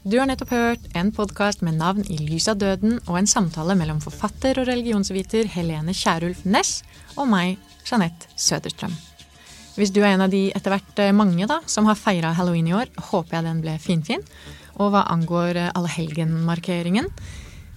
Du 0.07 0.15
har 0.15 0.29
nettopp 0.29 0.53
hørt 0.55 0.85
en 0.95 1.11
podkast 1.11 1.59
med 1.65 1.75
navn 1.75 2.05
I 2.07 2.21
lys 2.23 2.47
av 2.47 2.61
døden 2.61 3.01
og 3.01 3.17
en 3.19 3.27
samtale 3.27 3.75
mellom 3.75 3.99
forfatter 3.99 4.61
og 4.61 4.69
religionsviter 4.69 5.49
Helene 5.51 5.91
Kjærulf 5.91 6.45
Næss 6.47 6.79
og 7.19 7.27
meg, 7.27 7.59
Jeanette 7.83 8.31
Søderstrøm. 8.39 8.95
Hvis 9.75 9.91
du 9.95 9.99
er 10.01 10.13
en 10.13 10.23
av 10.23 10.31
de 10.31 10.47
etter 10.55 10.71
hvert 10.71 11.03
eh, 11.03 11.11
mange 11.15 11.49
da, 11.51 11.59
som 11.67 11.87
har 11.91 11.99
feira 11.99 12.31
halloween 12.39 12.71
i 12.71 12.77
år, 12.79 12.87
håper 13.11 13.37
jeg 13.37 13.47
den 13.49 13.61
ble 13.65 13.75
finfin. 13.83 14.23
Og 14.79 14.93
hva 14.95 15.03
angår 15.11 15.59
eh, 15.59 15.69
allehelgenmarkeringen, 15.75 17.11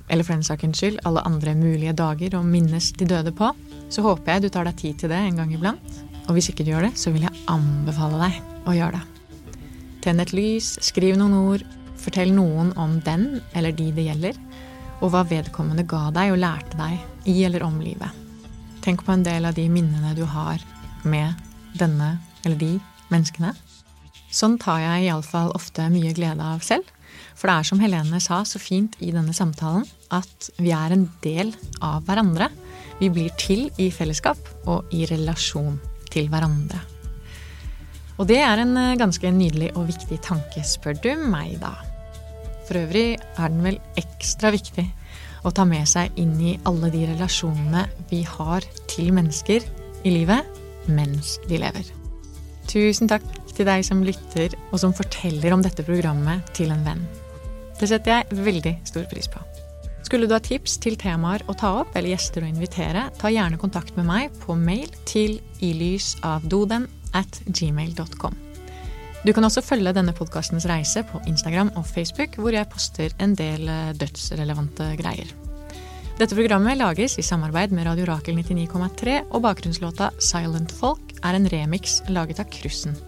eller 0.06 0.26
for 0.26 0.36
den 0.36 0.46
sakens 0.46 0.78
skyld 0.78 1.02
alle 1.08 1.26
andre 1.26 1.56
mulige 1.58 1.94
dager 1.98 2.38
å 2.38 2.46
minnes 2.46 2.92
de 2.98 3.10
døde 3.10 3.34
på, 3.34 3.50
så 3.90 4.06
håper 4.06 4.36
jeg 4.36 4.46
du 4.46 4.50
tar 4.54 4.70
deg 4.70 4.78
tid 4.78 5.02
til 5.02 5.10
det 5.10 5.18
en 5.26 5.42
gang 5.42 5.54
iblant. 5.54 6.02
Og 6.28 6.36
hvis 6.36 6.50
ikke 6.52 6.64
du 6.64 6.72
gjør 6.72 6.86
det, 6.88 6.94
så 6.98 7.12
vil 7.14 7.26
jeg 7.26 7.44
anbefale 7.50 8.20
deg 8.22 8.68
å 8.68 8.76
gjøre 8.76 8.98
det. 8.98 9.08
Tenn 10.02 10.22
et 10.22 10.34
lys, 10.34 10.74
skriv 10.82 11.18
noen 11.18 11.34
ord, 11.38 11.64
fortell 12.02 12.32
noen 12.34 12.72
om 12.80 12.98
den 13.06 13.40
eller 13.54 13.74
de 13.76 13.90
det 13.94 14.06
gjelder, 14.08 14.38
og 15.02 15.12
hva 15.12 15.22
vedkommende 15.26 15.86
ga 15.88 16.08
deg 16.14 16.34
og 16.34 16.40
lærte 16.42 16.78
deg 16.78 17.30
i 17.30 17.42
eller 17.46 17.66
om 17.66 17.78
livet. 17.82 18.10
Tenk 18.82 19.04
på 19.06 19.14
en 19.14 19.22
del 19.26 19.46
av 19.46 19.54
de 19.54 19.68
minnene 19.70 20.14
du 20.18 20.24
har 20.26 20.62
med 21.06 21.38
denne 21.78 22.16
eller 22.42 22.58
de 22.58 22.72
menneskene. 23.12 23.52
Sånn 24.32 24.56
tar 24.58 24.80
jeg 24.82 25.06
iallfall 25.06 25.52
ofte 25.54 25.86
mye 25.92 26.14
glede 26.16 26.42
av 26.42 26.64
selv. 26.66 26.88
For 27.36 27.48
det 27.48 27.54
er 27.54 27.68
som 27.68 27.80
Helene 27.82 28.18
sa 28.22 28.40
så 28.48 28.58
fint 28.62 28.96
i 29.04 29.12
denne 29.14 29.34
samtalen, 29.36 29.84
at 30.14 30.50
vi 30.58 30.72
er 30.74 30.94
en 30.94 31.06
del 31.22 31.52
av 31.84 32.06
hverandre. 32.08 32.48
Vi 32.98 33.10
blir 33.12 33.30
til 33.38 33.68
i 33.82 33.90
fellesskap 33.94 34.40
og 34.70 34.90
i 34.94 35.06
relasjon 35.10 35.78
til 36.12 36.28
hverandre. 36.32 36.80
Og 38.20 38.28
det 38.28 38.38
er 38.44 38.60
en 38.62 38.76
eh, 38.78 38.96
ganske 39.00 39.32
nydelig 39.34 39.72
og 39.74 39.88
viktig 39.88 40.20
tanke, 40.24 40.64
spør 40.66 40.98
du 41.02 41.10
meg, 41.18 41.56
da. 41.62 41.72
For 42.68 42.78
øvrig 42.84 43.16
er 43.18 43.48
den 43.48 43.64
vel 43.64 43.80
ekstra 43.98 44.52
viktig 44.54 44.84
å 45.42 45.50
ta 45.50 45.64
med 45.66 45.88
seg 45.90 46.14
inn 46.20 46.36
i 46.38 46.58
alle 46.68 46.92
de 46.92 47.06
relasjonene 47.10 47.86
vi 48.12 48.22
har 48.28 48.66
til 48.90 49.10
mennesker 49.16 49.64
i 50.06 50.12
livet 50.14 50.60
mens 50.90 51.36
de 51.48 51.58
lever. 51.62 51.88
Tusen 52.70 53.10
takk 53.10 53.24
til 53.52 53.66
deg 53.68 53.84
som 53.84 54.04
lytter, 54.06 54.54
og 54.70 54.80
som 54.80 54.94
forteller 54.96 55.52
om 55.54 55.64
dette 55.64 55.84
programmet 55.86 56.46
til 56.56 56.72
en 56.72 56.86
venn. 56.86 57.02
Det 57.78 57.90
setter 57.90 58.22
jeg 58.22 58.44
veldig 58.46 58.76
stor 58.88 59.08
pris 59.10 59.28
på. 59.28 59.51
Skulle 60.02 60.26
du 60.26 60.34
ha 60.34 60.42
tips 60.42 60.76
til 60.82 60.96
temaer 60.98 61.44
å 61.48 61.54
ta 61.58 61.70
opp 61.82 61.94
eller 61.96 62.12
gjester 62.12 62.44
å 62.44 62.50
invitere, 62.50 63.06
ta 63.18 63.30
gjerne 63.32 63.60
kontakt 63.60 63.96
med 63.96 64.08
meg 64.08 64.34
på 64.42 64.56
mail 64.58 64.90
til 65.08 65.38
ilysavdoden 65.62 66.88
at 67.16 67.42
gmail.com. 67.46 68.34
Du 69.22 69.30
kan 69.30 69.46
også 69.46 69.62
følge 69.62 69.92
denne 69.94 70.14
podkastens 70.16 70.66
reise 70.66 71.04
på 71.06 71.20
Instagram 71.30 71.70
og 71.78 71.86
Facebook, 71.86 72.34
hvor 72.42 72.54
jeg 72.56 72.66
poster 72.72 73.14
en 73.22 73.36
del 73.38 73.68
eh, 73.70 73.92
dødsrelevante 73.94 74.88
greier. 74.98 75.30
Dette 76.18 76.36
programmet 76.36 76.76
lages 76.80 77.14
i 77.18 77.24
samarbeid 77.24 77.70
med 77.74 77.86
Radio 77.86 78.08
Rakel 78.10 78.34
99,3, 78.36 79.20
og 79.30 79.44
bakgrunnslåta 79.46 80.10
Silent 80.18 80.74
Folk 80.74 81.14
er 81.22 81.38
en 81.38 81.46
remix 81.54 82.00
laget 82.10 82.42
av 82.42 82.50
Krussen. 82.50 82.98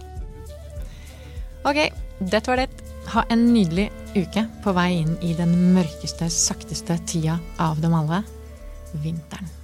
Ok, 1.66 1.88
dette 2.20 2.50
var 2.50 2.62
det. 2.62 2.93
Ha 3.12 3.24
en 3.30 3.44
nydelig 3.52 3.90
uke 4.14 4.46
på 4.64 4.72
vei 4.74 4.88
inn 5.02 5.16
i 5.22 5.34
den 5.36 5.52
mørkeste, 5.74 6.30
sakteste 6.32 6.96
tida 7.06 7.36
av 7.60 7.82
dem 7.82 7.94
alle 7.96 8.22
vinteren. 9.02 9.63